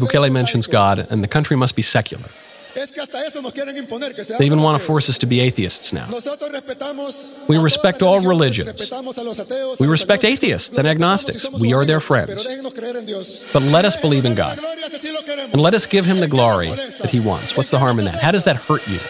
Bukele 0.00 0.32
mentions 0.32 0.66
God, 0.66 1.06
and 1.10 1.22
the 1.22 1.28
country 1.28 1.56
must 1.56 1.74
be 1.76 1.82
secular. 1.82 2.28
They 2.76 4.44
even 4.44 4.60
want 4.60 4.78
to 4.78 4.84
force 4.84 5.08
us 5.08 5.16
to 5.18 5.26
be 5.26 5.40
atheists 5.40 5.94
now. 5.94 6.10
We 7.48 7.56
respect 7.56 8.02
all 8.02 8.20
religions. 8.20 8.92
We 9.80 9.86
respect 9.86 10.24
atheists 10.24 10.76
and 10.76 10.86
agnostics. 10.86 11.48
We 11.48 11.72
are 11.72 11.86
their 11.86 12.00
friends. 12.00 12.44
But 13.54 13.62
let 13.62 13.86
us 13.86 13.96
believe 13.96 14.26
in 14.26 14.34
God. 14.34 14.58
And 14.58 15.62
let 15.62 15.72
us 15.72 15.86
give 15.86 16.04
him 16.04 16.20
the 16.20 16.28
glory 16.28 16.68
that 16.68 17.08
he 17.10 17.18
wants. 17.18 17.56
What's 17.56 17.70
the 17.70 17.78
harm 17.78 17.98
in 17.98 18.04
that? 18.04 18.16
How 18.22 18.30
does 18.30 18.44
that 18.44 18.56
hurt 18.56 18.86
you? 18.86 19.00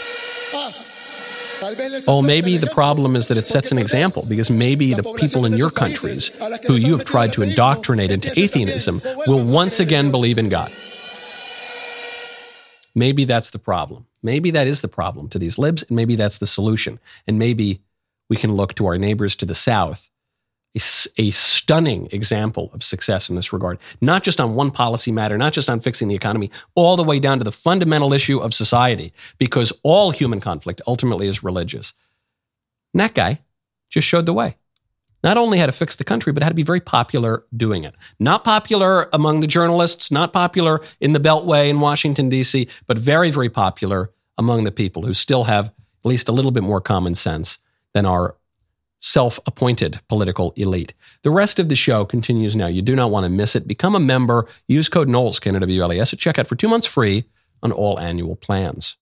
Oh, 2.06 2.22
maybe 2.22 2.56
the 2.58 2.70
problem 2.72 3.16
is 3.16 3.28
that 3.28 3.38
it 3.38 3.46
sets 3.46 3.72
an 3.72 3.78
example 3.78 4.24
because 4.28 4.50
maybe 4.50 4.94
the 4.94 5.02
people 5.14 5.44
in 5.44 5.54
your 5.54 5.70
countries 5.70 6.28
who 6.66 6.74
you 6.74 6.92
have 6.92 7.04
tried 7.04 7.32
to 7.34 7.42
indoctrinate 7.42 8.10
into 8.10 8.30
atheism 8.38 9.02
will 9.26 9.44
once 9.44 9.80
again 9.80 10.10
believe 10.10 10.38
in 10.38 10.48
God. 10.48 10.72
Maybe 12.94 13.24
that's 13.24 13.50
the 13.50 13.58
problem. 13.58 14.06
Maybe 14.22 14.50
that 14.52 14.66
is 14.66 14.80
the 14.80 14.88
problem 14.88 15.28
to 15.28 15.38
these 15.38 15.58
libs, 15.58 15.82
and 15.82 15.96
maybe 15.96 16.16
that's 16.16 16.38
the 16.38 16.46
solution. 16.46 16.98
And 17.26 17.38
maybe 17.38 17.82
we 18.28 18.36
can 18.36 18.54
look 18.54 18.74
to 18.74 18.86
our 18.86 18.98
neighbors 18.98 19.36
to 19.36 19.46
the 19.46 19.54
south 19.54 20.08
a, 20.76 21.30
stunning 21.30 22.08
example 22.12 22.70
of 22.72 22.82
success 22.82 23.28
in 23.28 23.36
this 23.36 23.52
regard, 23.52 23.78
not 24.00 24.22
just 24.22 24.40
on 24.40 24.54
one 24.54 24.70
policy 24.70 25.10
matter, 25.10 25.38
not 25.38 25.52
just 25.52 25.70
on 25.70 25.80
fixing 25.80 26.08
the 26.08 26.14
economy, 26.14 26.50
all 26.74 26.96
the 26.96 27.04
way 27.04 27.18
down 27.18 27.38
to 27.38 27.44
the 27.44 27.52
fundamental 27.52 28.12
issue 28.12 28.38
of 28.38 28.52
society, 28.52 29.12
because 29.38 29.72
all 29.82 30.10
human 30.10 30.40
conflict 30.40 30.80
ultimately 30.86 31.28
is 31.28 31.42
religious. 31.42 31.94
And 32.92 33.00
that 33.00 33.14
guy 33.14 33.40
just 33.90 34.06
showed 34.06 34.26
the 34.26 34.32
way. 34.32 34.56
Not 35.24 35.36
only 35.36 35.58
how 35.58 35.66
to 35.66 35.72
fix 35.72 35.96
the 35.96 36.04
country, 36.04 36.32
but 36.32 36.42
how 36.42 36.50
to 36.50 36.54
be 36.54 36.62
very 36.62 36.80
popular 36.80 37.44
doing 37.56 37.84
it. 37.84 37.94
Not 38.20 38.44
popular 38.44 39.08
among 39.12 39.40
the 39.40 39.46
journalists, 39.46 40.10
not 40.10 40.32
popular 40.32 40.82
in 41.00 41.14
the 41.14 41.20
Beltway 41.20 41.68
in 41.68 41.80
Washington, 41.80 42.28
D.C., 42.28 42.68
but 42.86 42.98
very, 42.98 43.30
very 43.30 43.48
popular 43.48 44.12
among 44.38 44.64
the 44.64 44.72
people 44.72 45.04
who 45.04 45.14
still 45.14 45.44
have 45.44 45.66
at 45.66 45.72
least 46.04 46.28
a 46.28 46.32
little 46.32 46.52
bit 46.52 46.62
more 46.62 46.80
common 46.80 47.14
sense 47.14 47.58
than 47.94 48.06
our 48.06 48.36
self 49.00 49.38
appointed 49.46 50.00
political 50.08 50.52
elite. 50.56 50.92
The 51.22 51.30
rest 51.30 51.58
of 51.58 51.68
the 51.68 51.76
show 51.76 52.04
continues 52.04 52.56
now. 52.56 52.66
You 52.66 52.82
do 52.82 52.96
not 52.96 53.10
want 53.10 53.24
to 53.24 53.30
miss 53.30 53.54
it. 53.56 53.68
Become 53.68 53.94
a 53.94 54.00
member. 54.00 54.46
Use 54.68 54.88
code 54.88 55.08
Knowles, 55.08 55.40
WLAS 55.40 56.12
at 56.12 56.18
checkout 56.18 56.46
for 56.46 56.56
two 56.56 56.68
months 56.68 56.86
free 56.86 57.24
on 57.62 57.72
all 57.72 57.98
annual 57.98 58.36
plans. 58.36 58.96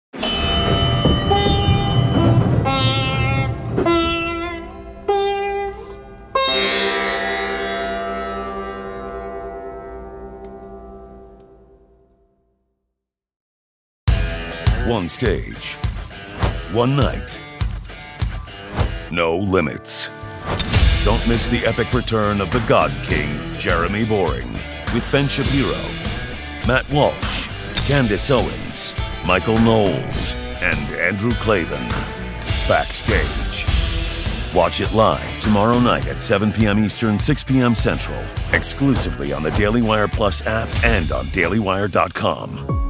One 14.86 15.08
stage, 15.08 15.76
one 16.72 16.94
night 16.94 17.42
no 19.10 19.36
limits. 19.36 20.10
Don't 21.04 21.26
miss 21.28 21.46
the 21.46 21.64
epic 21.66 21.92
return 21.92 22.40
of 22.40 22.50
the 22.50 22.64
God 22.66 22.92
King, 23.04 23.58
Jeremy 23.58 24.04
Boring, 24.04 24.52
with 24.94 25.04
Ben 25.12 25.28
Shapiro, 25.28 25.80
Matt 26.66 26.88
Walsh, 26.90 27.48
Candace 27.86 28.30
Owens, 28.30 28.94
Michael 29.26 29.58
Knowles, 29.58 30.34
and 30.34 30.78
Andrew 30.96 31.32
Klavan. 31.32 31.88
Backstage. 32.66 33.66
Watch 34.54 34.80
it 34.80 34.92
live 34.92 35.40
tomorrow 35.40 35.80
night 35.80 36.06
at 36.06 36.20
7 36.20 36.52
p.m. 36.52 36.78
Eastern, 36.78 37.18
6 37.18 37.44
p.m. 37.44 37.74
Central, 37.74 38.22
exclusively 38.52 39.32
on 39.32 39.42
the 39.42 39.50
Daily 39.52 39.82
Wire 39.82 40.08
Plus 40.08 40.46
app 40.46 40.68
and 40.84 41.10
on 41.12 41.26
dailywire.com. 41.26 42.83